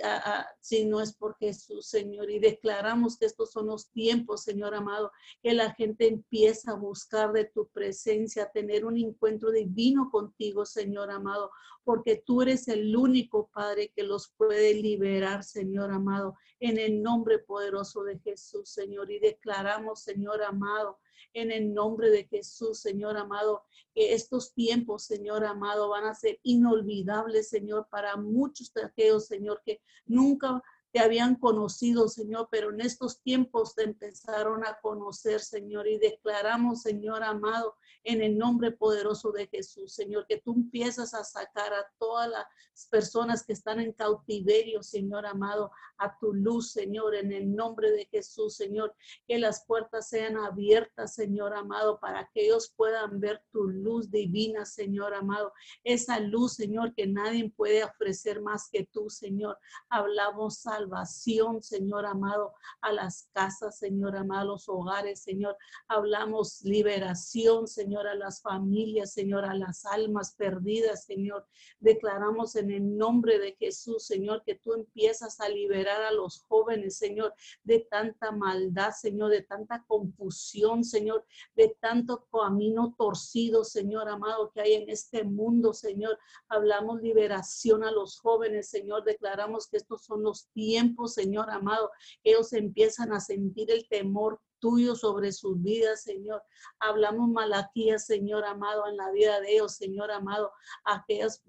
si 0.61 0.87
no 0.87 1.03
es 1.03 1.15
por 1.15 1.37
Jesús, 1.37 1.87
Señor. 1.89 2.31
Y 2.31 2.39
declaramos 2.39 3.19
que 3.19 3.27
estos 3.27 3.53
son 3.53 3.67
los 3.67 3.91
tiempos, 3.91 4.43
Señor 4.43 4.75
amado, 4.75 5.13
que 5.43 5.53
la 5.53 5.75
gente 5.75 6.07
empieza 6.09 6.73
a 6.73 6.77
buscar 6.77 7.33
de 7.33 7.45
tu 7.45 7.69
presencia, 7.69 8.45
a 8.45 8.51
tener 8.51 8.87
un 8.87 8.97
encuentro 8.97 9.51
divino 9.51 10.11
contigo, 10.11 10.65
Señor 10.65 11.11
amado, 11.11 11.51
porque 11.85 12.23
tú 12.25 12.41
eres 12.41 12.69
el 12.69 12.97
único 12.97 13.51
Padre 13.53 13.93
que 13.95 14.03
los 14.03 14.33
puede 14.37 14.75
liberar, 14.75 15.45
Señor 15.45 15.93
amado, 15.93 16.37
en 16.59 16.79
el 16.79 17.03
nombre 17.03 17.39
poderoso 17.39 18.03
de 18.03 18.19
Jesús, 18.21 18.71
Señor. 18.71 19.11
Y 19.11 19.19
declaramos, 19.19 20.03
Señor 20.03 20.43
amado, 20.43 20.99
en 21.33 21.51
el 21.51 21.73
nombre 21.75 22.11
de 22.11 22.25
Jesús, 22.25 22.81
Señor 22.81 23.17
amado, 23.17 23.65
que 23.95 24.15
estos 24.15 24.53
tiempos, 24.53 25.05
Señor 25.05 25.45
amado, 25.45 25.89
van 25.89 26.05
a 26.05 26.15
ser 26.15 26.39
inolvidables, 26.43 27.49
Señor, 27.49 27.89
para 27.91 28.17
muchos 28.17 28.73
de 28.73 29.27
Señor, 29.27 29.63
que 29.65 29.81
nunca 30.07 30.63
habían 30.99 31.37
conocido, 31.37 32.09
Señor, 32.09 32.49
pero 32.51 32.71
en 32.71 32.81
estos 32.81 33.21
tiempos 33.23 33.75
te 33.75 33.85
empezaron 33.85 34.65
a 34.67 34.79
conocer, 34.81 35.41
Señor, 35.41 35.87
y 35.89 35.99
declaramos, 35.99 36.83
Señor 36.83 37.23
amado, 37.23 37.75
en 38.05 38.23
el 38.23 38.39
nombre 38.39 38.71
poderoso 38.71 39.33
de 39.33 39.49
Jesús, 39.49 39.93
Señor, 39.93 40.27
que 40.29 40.39
tú 40.39 40.53
empiezas 40.55 41.13
a 41.13 41.25
sacar 41.25 41.75
a 41.75 41.87
todas 41.99 42.31
las 42.31 42.47
personas 42.89 43.45
que 43.45 43.53
están 43.53 43.81
en 43.81 43.93
cautiverio, 43.93 44.83
Señor 44.83 45.27
amado, 45.27 45.73
a 45.99 46.17
tu 46.19 46.33
luz, 46.33 46.71
Señor, 46.71 47.17
en 47.17 47.33
el 47.33 47.55
nombre 47.55 47.91
de 47.91 48.07
Jesús, 48.07 48.55
Señor, 48.55 48.95
que 49.27 49.39
las 49.39 49.65
puertas 49.67 50.09
sean 50.09 50.37
abiertas, 50.37 51.15
Señor 51.15 51.55
amado, 51.55 51.99
para 51.99 52.31
que 52.33 52.47
ellos 52.47 52.73
puedan 52.77 53.19
ver 53.19 53.43
tu 53.51 53.65
luz 53.65 54.11
divina, 54.11 54.65
Señor 54.65 55.13
amado, 55.15 55.53
esa 55.83 56.21
luz, 56.21 56.55
Señor, 56.55 56.95
que 56.95 57.09
nadie 57.09 57.51
puede 57.57 57.83
ofrecer 57.83 58.41
más 58.41 58.69
que 58.71 58.89
tú, 58.93 59.11
Señor. 59.11 59.59
Hablamos 59.89 60.59
salvo 60.59 60.86
salvación, 60.87 61.63
Señor 61.63 62.07
amado, 62.07 62.55
a 62.81 62.93
las 62.93 63.29
casas, 63.33 63.79
Señor 63.79 64.17
amado, 64.17 64.41
a 64.41 64.45
los 64.45 64.69
hogares, 64.69 65.21
Señor. 65.21 65.57
Hablamos 65.89 66.63
liberación, 66.63 67.67
Señor, 67.67 68.07
a 68.07 68.15
las 68.15 68.41
familias, 68.41 69.13
Señor, 69.13 69.45
a 69.45 69.55
las 69.55 69.85
almas 69.87 70.35
perdidas, 70.37 71.05
Señor. 71.05 71.47
Declaramos 71.81 72.57
en 72.57 72.71
el 72.71 72.97
nombre 72.97 73.39
de 73.39 73.57
Jesús, 73.59 74.07
Señor, 74.07 74.43
que 74.45 74.55
tú 74.55 74.75
empiezas 74.75 75.41
a 75.41 75.49
liberar 75.49 76.03
a 76.03 76.13
los 76.13 76.43
jóvenes, 76.43 76.97
Señor, 76.97 77.35
de 77.65 77.81
tanta 77.81 78.31
maldad, 78.31 78.93
Señor, 78.93 79.31
de 79.31 79.43
tanta 79.43 79.85
confusión, 79.87 80.85
Señor, 80.85 81.25
de 81.55 81.77
tanto 81.81 82.27
camino 82.31 82.95
torcido, 82.97 83.65
Señor 83.65 84.09
amado, 84.09 84.51
que 84.53 84.61
hay 84.61 84.75
en 84.75 84.89
este 84.91 85.25
mundo, 85.25 85.73
Señor. 85.73 86.19
Hablamos 86.49 87.03
liberación 87.03 87.83
a 87.83 87.91
los 87.91 88.19
jóvenes, 88.21 88.69
Señor. 88.69 89.05
Declaramos 89.05 89.67
que 89.69 89.79
estos 89.79 90.05
son 90.05 90.23
los 90.23 90.49
tiempos, 90.53 90.76
Señor 91.07 91.51
amado. 91.51 91.91
Ellos 92.23 92.53
empiezan 92.53 93.13
a 93.13 93.21
sentir 93.21 93.71
el 93.71 93.89
temor 93.89 94.41
tuyo 94.59 94.95
sobre 94.95 95.33
sus 95.33 95.63
vidas, 95.63 96.03
Señor. 96.03 96.43
Hablamos 96.81 97.29
malaquías, 97.29 98.07
Señor 98.07 98.45
amado, 98.45 98.87
en 98.89 98.97
la 98.97 99.11
vida 99.11 99.41
de 99.41 99.55
ellos, 99.55 99.77
Señor 99.77 100.11
amado. 100.11 100.51
Aquellas 100.85 101.43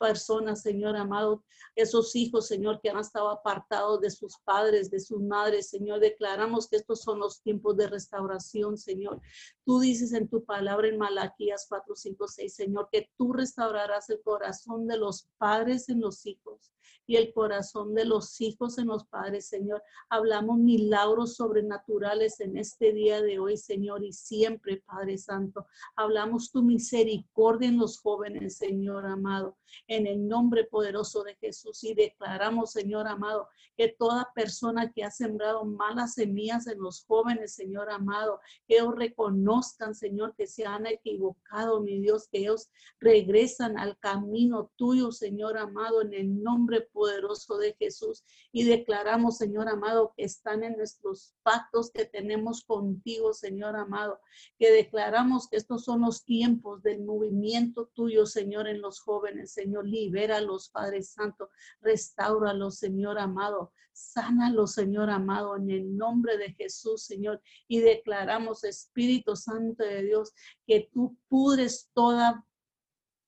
personas, 0.00 0.62
Señor 0.62 0.96
amado, 0.96 1.44
esos 1.76 2.16
hijos, 2.16 2.48
Señor, 2.48 2.80
que 2.80 2.88
han 2.88 2.98
estado 2.98 3.28
apartados 3.28 4.00
de 4.00 4.10
sus 4.10 4.38
padres, 4.38 4.90
de 4.90 4.98
sus 4.98 5.20
madres, 5.20 5.68
Señor. 5.68 6.00
Declaramos 6.00 6.68
que 6.68 6.76
estos 6.76 7.02
son 7.02 7.18
los 7.18 7.42
tiempos 7.42 7.76
de 7.76 7.86
restauración, 7.86 8.78
Señor. 8.78 9.20
Tú 9.64 9.78
dices 9.78 10.14
en 10.14 10.28
tu 10.28 10.42
palabra 10.44 10.88
en 10.88 10.98
Malaquías 10.98 11.66
4, 11.68 11.94
5, 11.94 12.28
6, 12.28 12.54
Señor, 12.54 12.88
que 12.90 13.10
tú 13.18 13.34
restaurarás 13.34 14.08
el 14.08 14.22
corazón 14.22 14.86
de 14.86 14.96
los 14.96 15.28
padres 15.38 15.88
en 15.90 16.00
los 16.00 16.24
hijos 16.24 16.72
y 17.10 17.16
el 17.16 17.32
corazón 17.32 17.92
de 17.94 18.04
los 18.04 18.40
hijos 18.40 18.78
en 18.78 18.86
los 18.86 19.04
padres, 19.04 19.48
Señor. 19.48 19.82
Hablamos 20.08 20.58
milagros 20.58 21.34
sobrenaturales 21.34 22.38
en 22.38 22.56
este 22.56 22.92
día 22.92 23.20
de 23.20 23.40
hoy, 23.40 23.56
Señor, 23.56 24.04
y 24.04 24.12
siempre, 24.12 24.82
Padre 24.86 25.18
Santo. 25.18 25.66
Hablamos 25.96 26.52
tu 26.52 26.62
misericordia 26.62 27.68
en 27.68 27.78
los 27.78 27.98
jóvenes, 27.98 28.56
Señor 28.56 29.06
amado, 29.06 29.58
en 29.86 30.06
el 30.06 30.26
nombre 30.26 30.64
poderoso 30.64 31.22
de 31.22 31.36
Jesús. 31.36 31.84
Y 31.84 31.94
declaramos, 31.94 32.72
Señor 32.72 33.06
amado, 33.06 33.48
que 33.76 33.88
toda 33.88 34.30
persona 34.34 34.92
que 34.92 35.04
ha 35.04 35.10
sembrado 35.10 35.64
malas 35.64 36.14
semillas 36.14 36.66
en 36.66 36.80
los 36.80 37.04
jóvenes, 37.04 37.54
Señor 37.54 37.90
amado, 37.90 38.40
que 38.66 38.76
ellos 38.76 38.94
reconozcan, 38.96 39.94
Señor, 39.94 40.34
que 40.36 40.46
se 40.46 40.66
han 40.66 40.86
equivocado, 40.86 41.80
mi 41.80 42.00
Dios, 42.00 42.28
que 42.30 42.40
ellos 42.40 42.70
regresan 43.00 43.78
al 43.78 43.98
camino 43.98 44.70
tuyo, 44.76 45.12
Señor 45.12 45.56
amado, 45.56 46.02
en 46.02 46.14
el 46.14 46.42
nombre 46.42 46.82
poderoso 46.82 47.58
de 47.58 47.74
Jesús. 47.78 48.24
Y 48.52 48.64
declaramos, 48.64 49.38
Señor 49.38 49.68
amado, 49.68 50.12
que 50.16 50.24
están 50.24 50.62
en 50.64 50.76
nuestros 50.76 51.34
pactos 51.42 51.90
que 51.90 52.04
tenemos 52.04 52.64
contigo, 52.64 53.32
Señor 53.32 53.76
amado, 53.76 54.20
que 54.58 54.70
declaramos 54.70 55.48
que 55.48 55.56
estos 55.56 55.84
son 55.84 56.02
los 56.02 56.24
tiempos 56.24 56.82
del 56.82 57.02
movimiento 57.02 57.86
tuyo, 57.94 58.26
Señor, 58.26 58.68
en 58.68 58.80
los 58.80 59.00
jóvenes. 59.00 59.52
Señor, 59.60 59.86
libéralos, 59.86 60.70
Padre 60.70 61.02
Santo, 61.02 61.50
restauralos, 61.80 62.78
Señor 62.78 63.18
amado. 63.18 63.72
Sánalos, 63.92 64.72
Señor 64.72 65.10
amado, 65.10 65.56
en 65.56 65.70
el 65.70 65.96
nombre 65.96 66.38
de 66.38 66.54
Jesús, 66.54 67.04
Señor. 67.04 67.42
Y 67.68 67.80
declaramos, 67.80 68.64
Espíritu 68.64 69.36
Santo 69.36 69.84
de 69.84 70.02
Dios, 70.02 70.32
que 70.66 70.88
tú 70.94 71.18
pudres 71.28 71.90
toda 71.92 72.46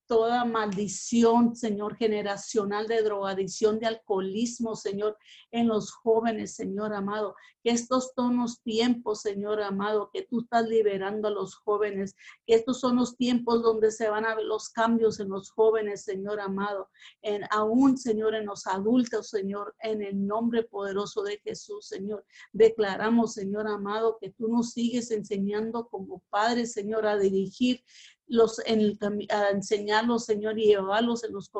toda 0.07 0.44
maldición, 0.44 1.57
Señor, 1.57 1.96
generacional 1.96 2.86
de 2.88 3.03
drogadicción, 3.03 3.78
de 3.78 3.86
alcoholismo, 3.86 4.76
Señor, 4.76 5.16
en 5.50 5.68
los 5.68 5.92
jóvenes, 5.92 6.55
Señor 6.55 6.92
amado. 6.92 7.34
Que 7.62 7.70
estos 7.70 8.11
son 8.14 8.38
los 8.38 8.61
tiempos, 8.62 9.20
Señor 9.22 9.62
amado, 9.62 10.11
que 10.12 10.22
tú 10.22 10.40
estás 10.40 10.68
liberando 10.68 11.28
a 11.28 11.30
los 11.30 11.55
jóvenes. 11.55 12.16
Que 12.46 12.55
estos 12.55 12.80
son 12.80 12.96
los 12.96 13.16
tiempos 13.16 13.62
donde 13.62 13.90
se 13.90 14.09
van 14.09 14.26
a 14.26 14.34
ver 14.34 14.44
los 14.44 14.68
cambios 14.68 15.20
en 15.20 15.28
los 15.28 15.50
jóvenes, 15.50 16.05
Señor 16.05 16.40
amado. 16.40 16.90
En, 17.22 17.42
aún, 17.50 17.96
Señor, 17.96 18.34
en 18.34 18.46
los 18.46 18.66
adultos, 18.66 19.30
Señor, 19.30 19.74
en 19.80 20.03
el 20.03 20.26
nombre 20.26 20.64
poderoso 20.64 21.22
de 21.22 21.38
Jesús, 21.38 21.86
Señor. 21.86 22.24
Declaramos, 22.53 23.34
Señor 23.34 23.68
amado, 23.68 24.18
que 24.20 24.30
tú 24.30 24.48
nos 24.48 24.72
sigues 24.72 25.11
enseñando 25.11 25.88
como 25.88 26.22
Padre, 26.30 26.66
Señor, 26.66 27.07
a 27.07 27.16
dirigir 27.16 27.84
los 28.26 28.60
en 28.66 28.80
el, 28.80 28.98
a 29.30 29.50
enseñarlos, 29.50 30.24
Señor, 30.24 30.58
y 30.58 30.66
llevarlos 30.66 31.24
en 31.24 31.32
los 31.32 31.50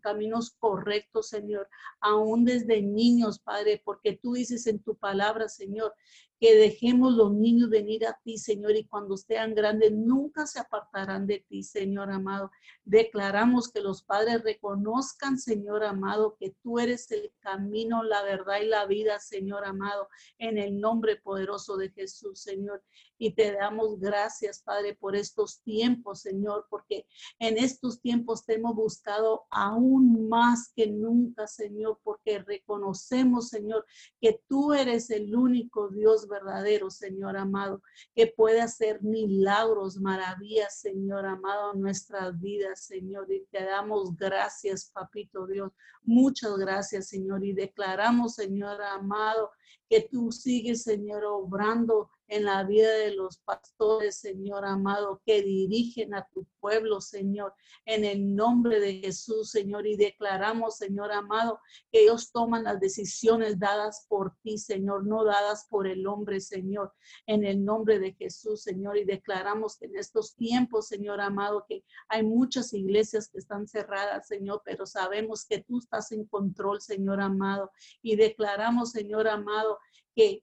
caminos 0.00 0.56
correctos, 0.58 1.28
Señor, 1.28 1.68
aún 2.00 2.44
desde 2.44 2.82
niños, 2.82 3.38
Padre, 3.38 3.80
porque 3.84 4.18
tú 4.20 4.34
dices 4.34 4.66
en 4.66 4.82
tu 4.82 4.96
palabra, 4.96 5.48
Señor, 5.48 5.94
que 6.38 6.54
dejemos 6.54 7.14
los 7.14 7.32
niños 7.32 7.70
venir 7.70 8.06
a 8.06 8.18
ti, 8.22 8.36
Señor, 8.38 8.76
y 8.76 8.86
cuando 8.86 9.16
sean 9.16 9.54
grandes 9.54 9.92
nunca 9.92 10.46
se 10.46 10.60
apartarán 10.60 11.26
de 11.26 11.44
ti, 11.48 11.62
Señor 11.62 12.10
amado. 12.10 12.50
Declaramos 12.84 13.70
que 13.70 13.80
los 13.80 14.02
padres 14.02 14.42
reconozcan, 14.42 15.38
Señor 15.38 15.82
amado, 15.84 16.36
que 16.38 16.54
tú 16.62 16.78
eres 16.78 17.10
el 17.10 17.32
camino, 17.40 18.02
la 18.02 18.22
verdad 18.22 18.60
y 18.60 18.66
la 18.66 18.86
vida, 18.86 19.18
Señor 19.18 19.64
amado, 19.64 20.08
en 20.38 20.58
el 20.58 20.78
nombre 20.78 21.16
poderoso 21.16 21.76
de 21.76 21.90
Jesús, 21.90 22.40
Señor. 22.40 22.82
Y 23.18 23.32
te 23.32 23.52
damos 23.52 23.98
gracias, 23.98 24.62
Padre, 24.62 24.94
por 24.94 25.16
estos 25.16 25.62
tiempos, 25.62 26.20
Señor, 26.20 26.66
porque 26.68 27.06
en 27.38 27.56
estos 27.56 28.02
tiempos 28.02 28.44
te 28.44 28.56
hemos 28.56 28.74
buscado 28.74 29.46
aún 29.50 30.28
más 30.28 30.70
que 30.76 30.86
nunca, 30.86 31.46
Señor, 31.46 31.98
porque 32.02 32.40
reconocemos, 32.40 33.48
Señor, 33.48 33.86
que 34.20 34.42
tú 34.48 34.74
eres 34.74 35.08
el 35.08 35.34
único 35.34 35.88
Dios 35.88 36.25
verdadero, 36.26 36.90
Señor 36.90 37.36
amado, 37.36 37.82
que 38.14 38.26
puede 38.26 38.60
hacer 38.60 39.02
milagros, 39.02 39.98
maravillas, 39.98 40.80
Señor 40.80 41.26
amado, 41.26 41.74
en 41.74 41.80
nuestras 41.80 42.38
vidas, 42.40 42.84
Señor. 42.84 43.30
Y 43.32 43.46
te 43.50 43.64
damos 43.64 44.16
gracias, 44.16 44.90
Papito 44.92 45.46
Dios. 45.46 45.72
Muchas 46.02 46.56
gracias, 46.56 47.08
Señor. 47.08 47.44
Y 47.44 47.52
declaramos, 47.52 48.34
Señor 48.34 48.80
amado, 48.82 49.50
que 49.88 50.02
tú 50.02 50.32
sigues, 50.32 50.82
Señor, 50.82 51.24
obrando 51.24 52.10
en 52.28 52.44
la 52.44 52.64
vida 52.64 52.92
de 52.92 53.14
los 53.14 53.38
pastores, 53.38 54.16
Señor 54.16 54.64
amado, 54.64 55.22
que 55.24 55.42
dirigen 55.42 56.14
a 56.14 56.26
tu 56.32 56.44
pueblo, 56.60 57.00
Señor, 57.00 57.54
en 57.84 58.04
el 58.04 58.34
nombre 58.34 58.80
de 58.80 58.94
Jesús, 58.94 59.50
Señor, 59.50 59.86
y 59.86 59.96
declaramos, 59.96 60.76
Señor 60.76 61.12
amado, 61.12 61.60
que 61.92 62.02
ellos 62.02 62.32
toman 62.32 62.64
las 62.64 62.80
decisiones 62.80 63.58
dadas 63.58 64.06
por 64.08 64.34
ti, 64.42 64.58
Señor, 64.58 65.06
no 65.06 65.24
dadas 65.24 65.66
por 65.70 65.86
el 65.86 66.06
hombre, 66.06 66.40
Señor, 66.40 66.92
en 67.26 67.44
el 67.44 67.64
nombre 67.64 68.00
de 68.00 68.14
Jesús, 68.14 68.62
Señor, 68.62 68.96
y 68.96 69.04
declaramos 69.04 69.76
que 69.76 69.86
en 69.86 69.96
estos 69.96 70.34
tiempos, 70.34 70.88
Señor 70.88 71.20
amado, 71.20 71.64
que 71.68 71.84
hay 72.08 72.24
muchas 72.24 72.72
iglesias 72.72 73.28
que 73.28 73.38
están 73.38 73.68
cerradas, 73.68 74.26
Señor, 74.26 74.62
pero 74.64 74.84
sabemos 74.84 75.46
que 75.46 75.62
tú 75.62 75.78
estás 75.78 76.10
en 76.10 76.24
control, 76.24 76.80
Señor 76.80 77.20
amado, 77.20 77.70
y 78.02 78.16
declaramos, 78.16 78.90
Señor 78.90 79.28
amado, 79.28 79.75
que 80.14 80.42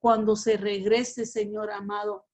cuando 0.00 0.36
se 0.36 0.56
regrese, 0.56 1.26
Señor 1.26 1.70
amado, 1.70 2.26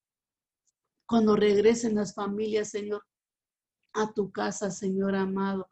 cuando 1.07 1.37
regresen 1.37 1.95
las 1.95 2.15
familias, 2.15 2.71
Señor, 2.71 3.05
a 3.93 4.13
tu 4.13 4.31
casa, 4.31 4.71
Señor 4.71 5.15
amado, 5.15 5.71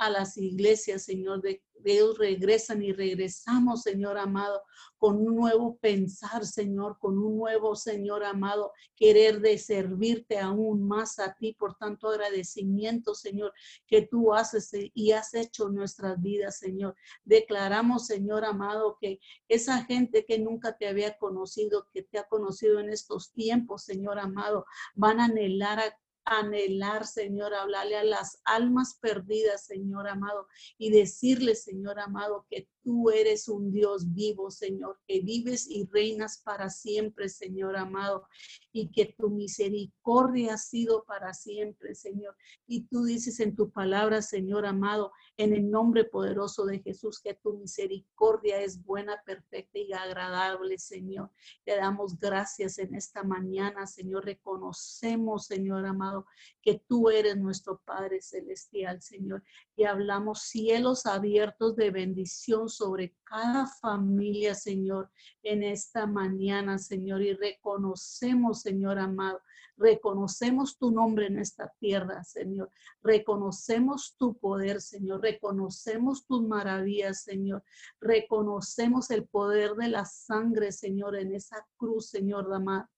a 0.00 0.08
las 0.08 0.38
iglesias, 0.38 1.04
Señor, 1.04 1.42
de 1.42 1.62
ellos 1.84 2.16
regresan 2.16 2.82
y 2.82 2.92
regresamos, 2.92 3.82
Señor 3.82 4.16
amado, 4.16 4.62
con 4.96 5.16
un 5.16 5.36
nuevo 5.36 5.76
pensar, 5.76 6.46
Señor, 6.46 6.98
con 6.98 7.18
un 7.18 7.36
nuevo, 7.36 7.76
Señor 7.76 8.24
amado, 8.24 8.72
querer 8.96 9.40
de 9.40 9.58
servirte 9.58 10.38
aún 10.38 10.88
más 10.88 11.18
a 11.18 11.34
ti. 11.34 11.54
Por 11.58 11.76
tanto, 11.76 12.08
agradecimiento, 12.08 13.14
Señor, 13.14 13.52
que 13.86 14.02
tú 14.02 14.32
haces 14.32 14.70
y 14.94 15.12
has 15.12 15.34
hecho 15.34 15.68
nuestras 15.68 16.20
vidas, 16.20 16.58
Señor. 16.58 16.96
Declaramos, 17.24 18.06
Señor 18.06 18.46
amado, 18.46 18.96
que 18.98 19.20
esa 19.48 19.84
gente 19.84 20.24
que 20.24 20.38
nunca 20.38 20.78
te 20.78 20.88
había 20.88 21.18
conocido, 21.18 21.88
que 21.92 22.02
te 22.02 22.18
ha 22.18 22.24
conocido 22.24 22.80
en 22.80 22.88
estos 22.88 23.32
tiempos, 23.32 23.84
Señor 23.84 24.18
amado, 24.18 24.64
van 24.94 25.20
a 25.20 25.26
anhelar 25.26 25.78
a 25.78 25.98
anhelar, 26.30 27.06
Señor, 27.06 27.54
hablarle 27.54 27.96
a 27.96 28.04
las 28.04 28.40
almas 28.44 28.98
perdidas, 29.00 29.66
Señor 29.66 30.08
amado, 30.08 30.46
y 30.78 30.90
decirle, 30.90 31.56
Señor 31.56 31.98
amado, 31.98 32.46
que 32.48 32.68
tú 32.82 33.10
eres 33.10 33.48
un 33.48 33.70
Dios 33.70 34.12
vivo, 34.12 34.50
Señor, 34.50 34.98
que 35.06 35.20
vives 35.20 35.68
y 35.68 35.86
reinas 35.86 36.40
para 36.44 36.70
siempre, 36.70 37.28
Señor 37.28 37.76
amado, 37.76 38.26
y 38.72 38.90
que 38.90 39.14
tu 39.18 39.30
misericordia 39.30 40.54
ha 40.54 40.58
sido 40.58 41.04
para 41.04 41.34
siempre, 41.34 41.94
Señor. 41.94 42.36
Y 42.66 42.86
tú 42.86 43.04
dices 43.04 43.40
en 43.40 43.56
tu 43.56 43.70
palabra, 43.70 44.22
Señor 44.22 44.66
amado, 44.66 45.12
en 45.36 45.54
el 45.54 45.70
nombre 45.70 46.04
poderoso 46.04 46.64
de 46.64 46.80
Jesús, 46.80 47.20
que 47.20 47.34
tu 47.34 47.56
misericordia 47.56 48.60
es 48.60 48.82
buena, 48.84 49.20
perfecta 49.24 49.78
y 49.78 49.92
agradable, 49.92 50.78
Señor. 50.78 51.30
Te 51.64 51.76
damos 51.76 52.18
gracias 52.18 52.78
en 52.78 52.94
esta 52.94 53.22
mañana, 53.22 53.86
Señor. 53.86 54.24
Reconocemos, 54.24 55.46
Señor 55.46 55.86
amado, 55.86 56.26
que 56.62 56.82
tú 56.86 57.10
eres 57.10 57.36
nuestro 57.36 57.80
Padre 57.84 58.22
celestial, 58.22 59.02
Señor. 59.02 59.42
Y 59.76 59.84
hablamos 59.84 60.42
cielos 60.42 61.06
abiertos 61.06 61.76
de 61.76 61.90
bendición 61.90 62.68
sobre 62.80 63.14
cada 63.24 63.66
familia, 63.66 64.54
Señor, 64.54 65.10
en 65.42 65.62
esta 65.62 66.06
mañana, 66.06 66.78
Señor, 66.78 67.20
y 67.20 67.34
reconocemos, 67.34 68.62
Señor 68.62 68.98
amado, 68.98 69.42
reconocemos 69.76 70.78
tu 70.78 70.90
nombre 70.90 71.26
en 71.26 71.38
esta 71.38 71.70
tierra, 71.78 72.24
Señor. 72.24 72.70
Reconocemos 73.02 74.16
tu 74.16 74.38
poder, 74.38 74.80
Señor. 74.80 75.20
Reconocemos 75.20 76.24
tus 76.24 76.42
maravillas, 76.42 77.22
Señor. 77.22 77.62
Reconocemos 78.00 79.10
el 79.10 79.26
poder 79.26 79.74
de 79.74 79.88
la 79.88 80.06
sangre, 80.06 80.72
Señor, 80.72 81.16
en 81.16 81.34
esa 81.34 81.66
cruz, 81.76 82.08
Señor 82.08 82.50
amado. 82.50 82.88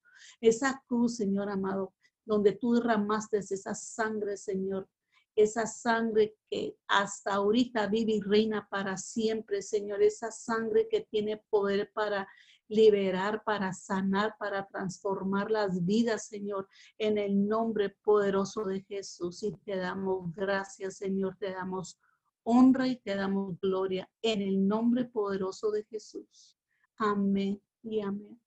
Esa 0.41 0.81
cruz, 0.87 1.17
Señor 1.17 1.51
amado, 1.51 1.93
donde 2.25 2.53
tú 2.53 2.75
derramaste 2.75 3.39
esa 3.39 3.75
sangre, 3.75 4.37
Señor 4.37 4.89
esa 5.37 5.67
sangre 5.67 6.37
que 6.51 6.77
hasta 6.89 7.35
ahorita 7.35 7.87
vive 7.87 8.13
y 8.13 8.21
reina 8.21 8.67
para 8.71 8.97
siempre, 8.97 9.63
Señor, 9.63 10.03
esa 10.03 10.31
sangre 10.31 10.89
que 10.91 11.07
tiene 11.11 11.43
poder 11.51 11.91
para 11.95 12.29
liberar, 12.69 13.43
para 13.45 13.73
sanar, 13.73 14.35
para 14.39 14.67
transformar 14.67 15.51
las 15.51 15.85
vidas, 15.85 16.27
Señor, 16.27 16.69
en 16.99 17.19
el 17.19 17.47
nombre 17.47 17.91
poderoso 18.03 18.65
de 18.65 18.83
Jesús. 18.83 19.43
Y 19.43 19.53
te 19.65 19.77
damos 19.77 20.33
gracias, 20.35 20.97
Señor, 20.97 21.37
te 21.39 21.53
damos 21.53 21.99
honra 22.45 22.89
y 22.89 22.97
te 22.97 23.15
damos 23.15 23.59
gloria 23.61 24.09
en 24.23 24.43
el 24.43 24.67
nombre 24.67 25.05
poderoso 25.05 25.71
de 25.71 25.85
Jesús. 25.85 26.59
Amén 26.97 27.61
y 27.83 28.01
amén. 28.01 28.41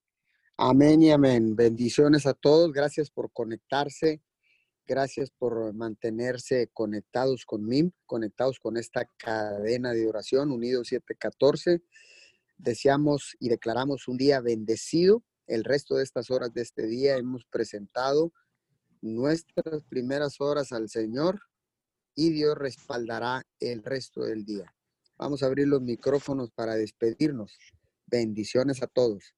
Amén 0.58 1.02
y 1.02 1.10
amén. 1.10 1.54
Bendiciones 1.54 2.26
a 2.26 2.34
todos. 2.34 2.72
Gracias 2.72 3.10
por 3.10 3.30
conectarse. 3.32 4.22
Gracias 4.88 5.30
por 5.30 5.74
mantenerse 5.74 6.70
conectados 6.72 7.44
con 7.44 7.66
MIM, 7.66 7.90
conectados 8.06 8.60
con 8.60 8.76
esta 8.76 9.04
cadena 9.16 9.92
de 9.92 10.06
oración, 10.06 10.52
Unidos 10.52 10.88
714. 10.88 11.82
Deseamos 12.56 13.36
y 13.40 13.48
declaramos 13.48 14.06
un 14.06 14.16
día 14.16 14.40
bendecido. 14.40 15.24
El 15.48 15.64
resto 15.64 15.96
de 15.96 16.04
estas 16.04 16.30
horas 16.30 16.54
de 16.54 16.62
este 16.62 16.86
día 16.86 17.16
hemos 17.16 17.44
presentado 17.46 18.32
nuestras 19.00 19.82
primeras 19.88 20.40
horas 20.40 20.70
al 20.70 20.88
Señor 20.88 21.40
y 22.14 22.30
Dios 22.30 22.56
respaldará 22.56 23.44
el 23.58 23.82
resto 23.82 24.22
del 24.22 24.44
día. 24.44 24.72
Vamos 25.18 25.42
a 25.42 25.46
abrir 25.46 25.66
los 25.66 25.82
micrófonos 25.82 26.52
para 26.52 26.76
despedirnos. 26.76 27.58
Bendiciones 28.06 28.84
a 28.84 28.86
todos. 28.86 29.34